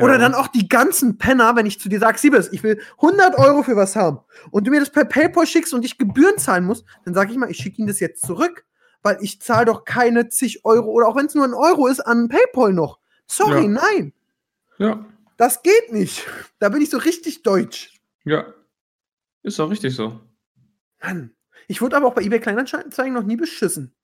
Oder 0.00 0.14
Ja. 0.14 0.18
dann 0.18 0.34
auch 0.34 0.48
die 0.48 0.68
ganzen 0.68 1.16
Penner, 1.18 1.56
wenn 1.56 1.66
ich 1.66 1.80
zu 1.80 1.88
dir 1.88 1.98
sage, 1.98 2.18
Siebes, 2.18 2.52
ich 2.52 2.62
will 2.62 2.80
100 2.96 3.38
Euro 3.38 3.62
für 3.62 3.74
was 3.76 3.96
haben 3.96 4.18
und 4.50 4.66
du 4.66 4.70
mir 4.70 4.80
das 4.80 4.90
per 4.90 5.04
PayPal 5.04 5.46
schickst 5.46 5.72
und 5.74 5.84
ich 5.84 5.98
Gebühren 5.98 6.36
zahlen 6.38 6.64
muss, 6.64 6.84
dann 7.04 7.14
sage 7.14 7.32
ich 7.32 7.38
mal, 7.38 7.50
ich 7.50 7.56
schicke 7.56 7.78
Ihnen 7.78 7.88
das 7.88 8.00
jetzt 8.00 8.24
zurück, 8.26 8.64
weil 9.06 9.18
ich 9.22 9.40
zahle 9.40 9.66
doch 9.66 9.84
keine 9.84 10.28
zig 10.28 10.64
Euro 10.64 10.90
oder 10.90 11.06
auch 11.08 11.16
wenn 11.16 11.26
es 11.26 11.34
nur 11.34 11.44
ein 11.44 11.54
Euro 11.54 11.86
ist, 11.86 12.00
an 12.00 12.28
PayPal 12.28 12.72
noch. 12.72 12.98
Sorry, 13.26 13.62
Ja. 13.62 13.68
nein, 13.68 14.12
ja, 14.78 15.04
das 15.36 15.62
geht 15.62 15.92
nicht. 15.92 16.26
Da 16.58 16.68
bin 16.68 16.82
ich 16.82 16.90
so 16.90 16.98
richtig 16.98 17.42
deutsch. 17.42 17.98
ja. 18.24 18.52
Ist 19.42 19.60
doch 19.60 19.70
richtig 19.70 19.94
so. 19.94 20.20
Mann. 21.00 21.30
Ich 21.68 21.80
wurde 21.80 21.96
aber 21.96 22.08
auch 22.08 22.14
bei 22.14 22.22
eBay 22.22 22.40
Kleinanzeigen 22.40 23.12
noch 23.14 23.22
nie 23.22 23.36
beschissen. 23.36 23.94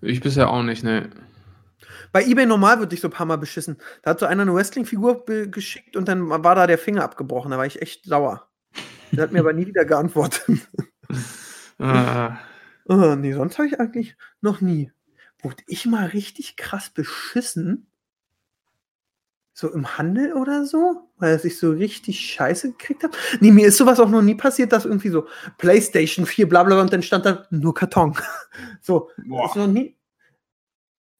Ich 0.00 0.20
bisher 0.22 0.48
auch 0.48 0.62
nicht, 0.62 0.82
ne. 0.82 1.10
Bei 2.10 2.24
eBay 2.24 2.46
normal 2.46 2.80
wird 2.80 2.92
ich 2.94 3.02
so 3.02 3.08
ein 3.08 3.12
paar 3.12 3.26
Mal 3.26 3.36
beschissen. 3.36 3.76
Da 4.02 4.10
hat 4.12 4.20
so 4.20 4.24
einer 4.26 4.42
eine 4.42 4.54
Wrestling-Figur 4.54 5.26
geschickt 5.50 5.94
und 5.94 6.08
dann 6.08 6.26
war 6.30 6.54
da 6.54 6.66
der 6.66 6.78
Finger 6.78 7.04
abgebrochen. 7.04 7.50
Da 7.50 7.58
war 7.58 7.66
ich 7.66 7.82
echt 7.82 8.06
sauer. 8.06 8.48
Der 9.12 9.24
hat 9.24 9.32
mir 9.32 9.40
aber 9.40 9.52
nie 9.52 9.66
wieder 9.66 9.84
geantwortet. 9.84 10.42
Ah, 11.80 12.38
oh, 12.88 13.14
nee, 13.16 13.32
sonst 13.32 13.58
habe 13.58 13.68
ich 13.68 13.78
eigentlich 13.80 14.16
noch 14.40 14.60
nie. 14.60 14.92
Wurde 15.40 15.62
ich 15.66 15.86
mal 15.86 16.06
richtig 16.06 16.56
krass 16.56 16.90
beschissen? 16.90 17.86
So 19.52 19.72
im 19.72 19.98
Handel 19.98 20.34
oder 20.34 20.64
so? 20.66 21.08
Weil 21.16 21.40
ich 21.44 21.58
so 21.58 21.72
richtig 21.72 22.20
scheiße 22.20 22.72
gekriegt 22.72 23.02
habe? 23.02 23.16
Nee, 23.40 23.50
mir 23.50 23.66
ist 23.66 23.76
sowas 23.76 23.98
auch 23.98 24.08
noch 24.08 24.22
nie 24.22 24.36
passiert, 24.36 24.72
dass 24.72 24.84
irgendwie 24.84 25.08
so 25.08 25.26
PlayStation 25.58 26.26
4, 26.26 26.48
bla 26.48 26.62
bla, 26.62 26.74
bla, 26.76 26.82
und 26.82 26.92
dann 26.92 27.02
stand 27.02 27.26
da 27.26 27.44
nur 27.50 27.74
Karton. 27.74 28.16
so, 28.80 29.10
Boah. 29.26 29.46
ist 29.46 29.56
noch 29.56 29.66
nie. 29.66 29.96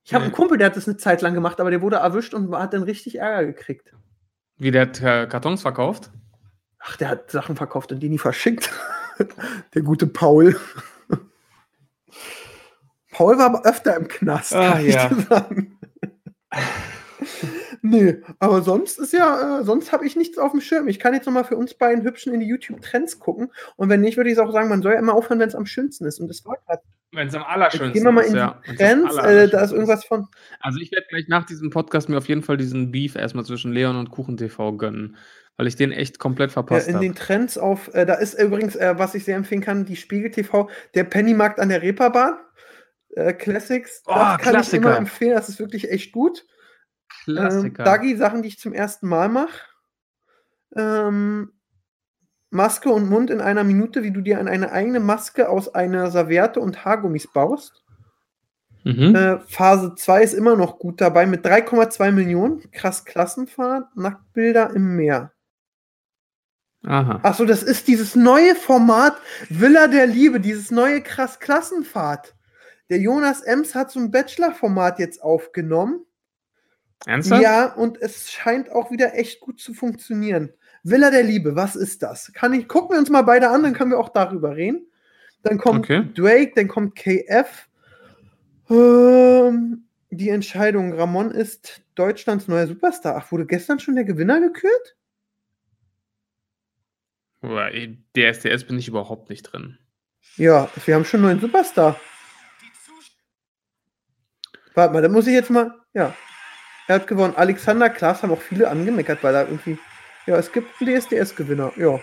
Ich 0.05 0.15
habe 0.15 0.23
Nee. 0.23 0.27
einen 0.29 0.35
Kumpel, 0.37 0.57
der 0.57 0.69
hat 0.69 0.77
das 0.77 0.87
eine 0.89 0.97
Zeit 0.97 1.21
lang 1.21 1.35
gemacht, 1.35 1.61
aber 1.61 1.71
der 1.71 1.83
wurde 1.83 1.97
erwischt 1.97 2.33
und 2.33 2.55
hat 2.55 2.73
dann 2.73 2.85
richtig 2.85 3.17
Ärger 3.19 3.45
gekriegt. 3.47 3.93
wie 4.57 4.71
der 4.71 4.83
hat 4.83 5.01
äh, 5.03 5.27
Kartons 5.27 5.63
verkauft? 5.63 6.11
Ach, 6.79 6.97
der 6.97 7.09
hat 7.09 7.31
Sachen 7.31 7.57
verkauft 7.57 7.91
und 7.93 8.01
die 8.01 8.09
nie 8.09 8.19
verschickt. 8.19 8.71
der 9.75 9.83
gute 9.83 10.07
Paul. 10.07 10.59
Paul 13.19 13.37
war 13.37 13.47
aber 13.47 13.65
öfter 13.67 13.97
im 13.97 14.07
Knast, 14.07 14.55
Ah, 14.55 14.75
kann 14.75 14.87
ich 14.87 14.95
ja. 14.95 15.09
dir 15.09 15.23
sagen. 15.23 15.77
nee, 17.83 18.17
aber 18.39 18.63
sonst 18.63 19.01
ist 19.01 19.13
ja, 19.13 19.59
äh, 19.59 19.65
sonst 19.65 19.91
habe 19.91 20.07
ich 20.07 20.15
nichts 20.15 20.39
auf 20.39 20.53
dem 20.53 20.61
Schirm. 20.61 20.87
Ich 20.87 21.01
kann 21.01 21.15
jetzt 21.15 21.27
nochmal 21.27 21.43
für 21.43 21.57
uns 21.57 21.75
beiden 21.75 22.05
Hübschen 22.05 22.33
in 22.33 22.39
die 22.39 22.47
YouTube-Trends 22.47 23.19
gucken. 23.19 23.51
Und 23.75 23.89
wenn 23.89 24.03
nicht, 24.03 24.17
würde 24.17 24.31
ich 24.31 24.39
auch 24.39 24.53
sagen, 24.53 24.69
man 24.69 24.83
soll 24.83 24.93
ja 24.93 25.01
immer 25.01 25.15
aufhören, 25.15 25.41
wenn 25.41 25.49
es 25.49 25.57
am 25.57 25.67
schönsten 25.67 26.05
ist. 26.07 26.21
Und 26.21 26.29
das 26.29 26.45
war 26.45 26.59
gerade. 26.65 26.81
Wenn 27.11 27.27
es 27.27 27.35
am 27.35 27.43
allerschönsten 27.43 27.93
gehen 27.93 28.05
wir 28.05 28.13
mal 28.13 28.21
ist, 28.21 28.29
in 28.29 28.35
die 28.35 28.39
ja. 28.39 28.61
Trends. 28.77 29.17
Äh, 29.17 29.49
da 29.49 29.63
ist 29.63 29.73
irgendwas 29.73 30.05
von. 30.05 30.29
Also 30.61 30.79
ich 30.79 30.93
werde 30.93 31.07
gleich 31.09 31.27
nach 31.27 31.45
diesem 31.45 31.71
Podcast 31.71 32.09
mir 32.09 32.19
auf 32.19 32.29
jeden 32.29 32.43
Fall 32.43 32.57
diesen 32.57 32.93
Beef 32.93 33.17
erstmal 33.17 33.45
zwischen 33.45 33.73
Leon 33.73 33.97
und 33.97 34.13
KuchenTV 34.13 34.77
gönnen, 34.77 35.17
weil 35.57 35.67
ich 35.67 35.75
den 35.75 35.91
echt 35.91 36.21
komplett 36.21 36.51
Ja, 36.51 36.55
verpasst 36.55 36.87
in 36.87 36.95
habe. 36.95 37.05
den 37.05 37.17
Trends 37.17 37.59
auf, 37.59 37.93
äh, 37.95 38.07
da 38.07 38.15
ist 38.15 38.35
übrigens, 38.39 38.77
äh, 38.77 38.95
was 38.97 39.17
ich 39.17 39.25
sehr 39.25 39.37
empfehlen 39.37 39.61
kann, 39.63 39.87
die 39.87 39.97
Spiegel 39.97 40.31
TV, 40.31 40.69
der 40.95 41.03
Pennymarkt 41.03 41.59
an 41.59 41.71
der 41.71 41.83
Reeperbahn. 41.83 42.35
Äh, 43.19 43.33
Classics. 43.33 44.03
Oh, 44.07 44.15
das 44.15 44.39
kann 44.39 44.39
ich 44.39 44.43
Klassiker. 44.51 44.77
immer 44.77 44.97
empfehlen, 44.97 45.35
das 45.35 45.49
ist 45.49 45.59
wirklich 45.59 45.91
echt 45.91 46.13
gut. 46.13 46.47
Ähm, 47.27 47.35
Klassiker. 47.35 47.85
Dagi, 47.85 48.17
Sachen, 48.17 48.43
die 48.43 48.49
ich 48.49 48.59
zum 48.59 48.73
ersten 48.73 49.09
Mal 49.09 49.29
mache. 49.29 49.61
Ähm, 50.77 51.53
Maske 52.51 52.91
und 52.91 53.11
Mund 53.11 53.31
in 53.31 53.41
einer 53.41 53.65
Minute, 53.65 54.03
wie 54.03 54.13
du 54.13 54.21
dir 54.21 54.39
eine 54.39 54.71
eigene 54.71 55.01
Maske 55.01 55.49
aus 55.49 55.75
einer 55.75 56.11
Serviette 56.11 56.61
und 56.61 56.85
Haargummis 56.85 57.27
baust. 57.27 57.85
mhm. 58.85 59.15
Äh, 59.15 59.41
Phase 59.41 59.95
2 59.97 60.23
ist 60.23 60.35
immer 60.35 60.57
noch 60.57 60.79
gut 60.79 61.01
dabei 61.01 61.27
mit 61.27 61.45
3,2 61.45 62.13
Millionen. 62.13 62.71
Krass 62.71 63.05
Klassenfahrt, 63.05 63.97
Nacktbilder 63.97 64.71
im 64.75 64.95
Meer. 64.97 65.33
Aha. 66.85 67.19
Achso, 67.25 67.45
das 67.45 67.65
ist 67.65 67.89
dieses 67.89 68.15
neue 68.15 68.55
Format 68.55 69.17
Villa 69.49 69.89
der 69.89 70.07
Liebe, 70.07 70.39
dieses 70.39 70.71
neue 70.71 71.03
krass 71.03 71.41
Klassenfahrt. 71.41 72.37
Der 72.91 72.99
Jonas 72.99 73.43
Ems 73.43 73.75
hat 73.75 73.91
so 73.91 74.01
ein 74.01 74.11
Bachelor-Format 74.11 74.99
jetzt 74.99 75.23
aufgenommen. 75.23 76.05
Ernsthaft? 77.07 77.43
Ja, 77.43 77.73
und 77.75 78.01
es 78.01 78.31
scheint 78.31 78.71
auch 78.71 78.91
wieder 78.91 79.15
echt 79.15 79.41
gut 79.41 79.61
zu 79.61 79.75
funktionieren. 79.75 80.53
Villa 80.83 81.11
der 81.11 81.23
Liebe, 81.23 81.55
was 81.55 81.77
ist 81.77 82.03
das? 82.03 82.33
Kann 82.33 82.55
ich, 82.55 82.67
gucken 82.67 82.95
wir 82.95 82.99
uns 82.99 83.11
mal 83.11 83.23
beide 83.23 83.51
an, 83.51 83.63
dann 83.63 83.75
können 83.75 83.91
wir 83.91 83.99
auch 83.99 84.09
darüber 84.09 84.57
reden. 84.57 84.87
Dann 85.43 85.59
kommt 85.59 85.81
Okay. 85.81 86.09
Drake, 86.15 86.53
dann 86.55 86.69
kommt 86.69 86.97
KF. 86.97 87.69
Ähm, 88.71 89.85
die 90.11 90.31
Entscheidung, 90.31 90.93
Ramon 90.93 91.31
ist 91.31 91.83
Deutschlands 91.95 92.49
neuer 92.49 92.67
Superstar. 92.67 93.17
Ach, 93.17 93.31
wurde 93.31 93.47
gestern 93.47 93.79
schon 93.79 93.95
der 93.95 94.05
Gewinner 94.05 94.41
gekürt? 94.41 94.97
Ey, 97.43 97.99
DSDS 98.17 98.65
bin 98.65 98.79
ich 98.79 98.89
überhaupt 98.89 99.31
nicht 99.31 99.45
drin. 99.45 99.79
Ja, 100.37 100.69
wir 100.85 100.95
haben 100.95 101.05
schon 101.05 101.21
einen 101.21 101.39
neuen 101.39 101.41
Superstar. 101.41 101.99
Warte 104.79 104.93
mal, 104.95 105.03
da 105.03 105.09
muss 105.09 105.27
ich 105.27 105.33
jetzt 105.35 105.51
mal. 105.51 105.75
Ja. 105.93 106.15
Er 106.87 106.95
hat 106.95 107.09
gewonnen. 107.09 107.35
Alexander 107.35 107.91
Klaas 107.91 108.23
haben 108.23 108.31
auch 108.31 108.41
viele 108.41 108.69
angemeckert, 108.69 109.25
weil 109.25 109.35
er 109.35 109.49
irgendwie. 109.49 109.77
Ja, 110.27 110.37
es 110.37 110.53
gibt 110.53 110.69
einen 110.81 111.01
DSDS-Gewinner. 111.01 111.73
Ja. 111.77 111.99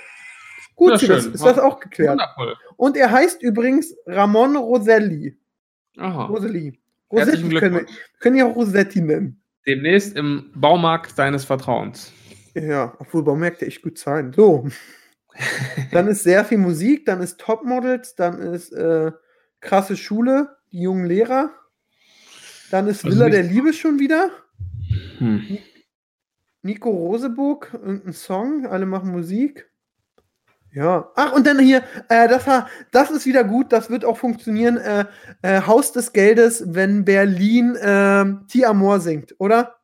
Gut, 0.76 0.92
Ja, 0.92 1.00
schön. 1.00 1.34
ist 1.34 1.46
das 1.46 1.58
auch 1.58 1.80
geklärt. 1.80 2.12
Wundervoll. 2.12 2.58
Und 2.76 2.98
er 2.98 3.12
heißt 3.12 3.42
übrigens 3.42 3.96
Ramon 4.06 4.58
Roselli. 4.58 5.38
Aha. 5.98 6.28
Herzlichen 6.30 6.78
Rosetti 7.10 7.56
können 7.56 7.76
wir, 7.76 7.86
können 8.20 8.36
ja 8.36 8.46
auch 8.46 8.58
Rosetti 8.58 9.00
nennen. 9.00 9.42
Demnächst 9.66 10.18
im 10.18 10.52
Baumarkt 10.54 11.18
deines 11.18 11.46
Vertrauens. 11.46 12.12
Ja, 12.56 12.94
obwohl 13.00 13.24
Baumärkte 13.24 13.66
echt 13.66 13.84
gut 13.84 13.98
zahlen. 13.98 14.34
So. 14.34 14.68
dann 15.94 16.10
ist 16.10 16.24
sehr 16.24 16.44
viel 16.44 16.58
Musik, 16.58 17.06
dann 17.06 17.22
ist 17.22 17.40
Topmodels, 17.40 18.16
dann 18.16 18.42
ist 18.42 18.74
äh, 18.74 19.14
krasse 19.62 19.96
Schule, 19.96 20.58
die 20.74 20.82
jungen 20.82 21.06
Lehrer. 21.06 21.52
Dann 22.72 22.88
ist 22.88 23.03
Also 23.03 23.16
Villa 23.16 23.30
der 23.30 23.43
Liebe 23.43 23.74
schon 23.74 23.99
wieder. 23.99 24.30
Hm. 25.18 25.57
Nico 26.61 26.89
Roseburg, 26.89 27.70
irgendein 27.74 28.13
Song, 28.13 28.66
alle 28.66 28.86
machen 28.86 29.11
Musik. 29.11 29.70
Ja. 30.72 31.09
Ach, 31.16 31.32
und 31.32 31.47
dann 31.47 31.59
hier, 31.59 31.84
äh, 32.09 32.28
das, 32.28 32.45
war, 32.47 32.68
das 32.91 33.09
ist 33.09 33.26
wieder 33.26 33.43
gut, 33.43 33.72
das 33.72 33.89
wird 33.89 34.03
auch 34.03 34.18
funktionieren. 34.18 34.78
Äh, 34.78 35.05
äh, 35.41 35.61
Haus 35.61 35.93
des 35.93 36.11
Geldes, 36.11 36.63
wenn 36.68 37.05
Berlin 37.05 37.76
äh, 37.76 38.26
Ti 38.47 38.66
Amor 38.66 38.99
singt, 38.99 39.36
oder? 39.38 39.76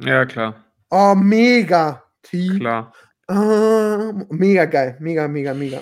Ja, 0.00 0.24
klar. 0.24 0.64
Oh, 0.88 1.14
mega. 1.14 2.04
Ti 2.22 2.58
Klar. 2.58 2.92
Ah, 3.26 4.12
mega 4.30 4.64
geil, 4.64 4.96
mega, 5.00 5.28
mega, 5.28 5.52
mega. 5.52 5.80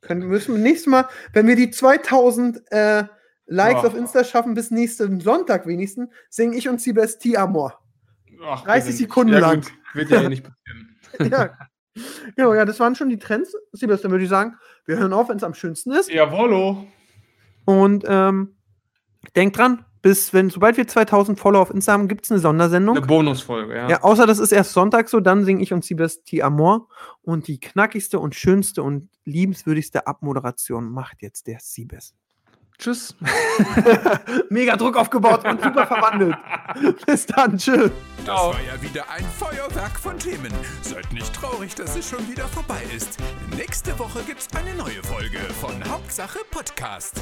Können, 0.00 0.26
müssen 0.26 0.56
wir 0.56 0.62
nächstes 0.62 0.88
Mal, 0.88 1.06
wenn 1.32 1.46
wir 1.46 1.54
die 1.54 1.70
2000 1.70 2.62
äh, 2.72 3.04
Likes 3.52 3.82
Ja. 3.82 3.88
auf 3.88 3.94
Insta 3.96 4.22
schaffen, 4.24 4.54
bis 4.54 4.70
nächsten 4.70 5.20
Sonntag 5.20 5.66
wenigstens, 5.66 6.08
singe 6.28 6.56
ich 6.56 6.68
und 6.68 6.80
Siebes 6.80 7.18
Ti 7.18 7.36
Amor. 7.36 7.78
Ach, 8.44 8.62
30 8.64 8.86
wir 8.86 8.92
sind- 8.92 8.96
Sekunden 9.08 9.32
ja, 9.34 9.38
lang. 9.40 9.60
Gut, 9.62 9.72
wird 9.94 10.10
ja 10.10 10.22
eh 10.22 10.28
nicht 10.28 10.44
passieren. 11.18 11.32
ja. 11.32 11.50
Genau, 12.36 12.54
ja, 12.54 12.64
das 12.64 12.78
waren 12.78 12.94
schon 12.94 13.08
die 13.10 13.18
Trends. 13.18 13.52
Siebes, 13.72 14.00
dann 14.02 14.12
würde 14.12 14.22
ich 14.24 14.30
sagen, 14.30 14.54
wir 14.86 14.96
hören 14.98 15.12
auf, 15.12 15.28
wenn 15.28 15.36
es 15.36 15.42
am 15.42 15.54
schönsten 15.54 15.90
ist. 15.90 16.08
Jawollo. 16.08 16.86
Und 17.64 18.04
ähm, 18.06 18.54
denkt 19.34 19.58
dran, 19.58 19.84
bis 20.00 20.32
wenn, 20.32 20.48
sobald 20.48 20.76
wir 20.76 20.86
2000 20.86 21.38
Follower 21.38 21.60
auf 21.62 21.70
Insta 21.70 21.92
haben, 21.92 22.06
gibt 22.08 22.24
es 22.24 22.30
eine 22.30 22.40
Sondersendung. 22.40 22.96
Eine 22.96 23.06
Bonusfolge, 23.06 23.74
ja. 23.76 23.88
Ja, 23.88 24.02
außer 24.02 24.26
das 24.26 24.38
ist 24.38 24.52
erst 24.52 24.72
Sonntag 24.72 25.08
so, 25.08 25.18
dann 25.20 25.44
singe 25.44 25.62
ich 25.62 25.72
und 25.72 25.84
Siebes 25.84 26.22
Ti 26.22 26.42
Amor. 26.42 26.88
Und 27.22 27.48
die 27.48 27.58
knackigste 27.58 28.18
und 28.20 28.34
schönste 28.36 28.82
und 28.84 29.10
liebenswürdigste 29.24 30.06
Abmoderation 30.06 30.88
macht 30.90 31.20
jetzt 31.22 31.48
der 31.48 31.58
Siebes. 31.60 32.14
Tschüss. 32.80 33.14
Mega 34.48 34.74
Druck 34.74 34.96
aufgebaut 34.96 35.44
und 35.44 35.62
super 35.62 35.86
verwandelt. 35.86 36.34
Bis 37.06 37.26
dann, 37.26 37.58
tschüss. 37.58 37.90
Das 38.24 38.34
war 38.34 38.54
ja 38.54 38.80
wieder 38.80 39.04
ein 39.10 39.24
Feuerwerk 39.38 39.98
von 39.98 40.18
Themen. 40.18 40.52
Seid 40.80 41.12
nicht 41.12 41.34
traurig, 41.34 41.74
dass 41.74 41.96
es 41.96 42.08
schon 42.08 42.26
wieder 42.28 42.48
vorbei 42.48 42.82
ist. 42.96 43.18
Nächste 43.54 43.98
Woche 43.98 44.20
gibt's 44.26 44.48
eine 44.56 44.74
neue 44.74 45.02
Folge 45.02 45.38
von 45.60 45.74
Hauptsache 45.90 46.38
Podcast. 46.50 47.20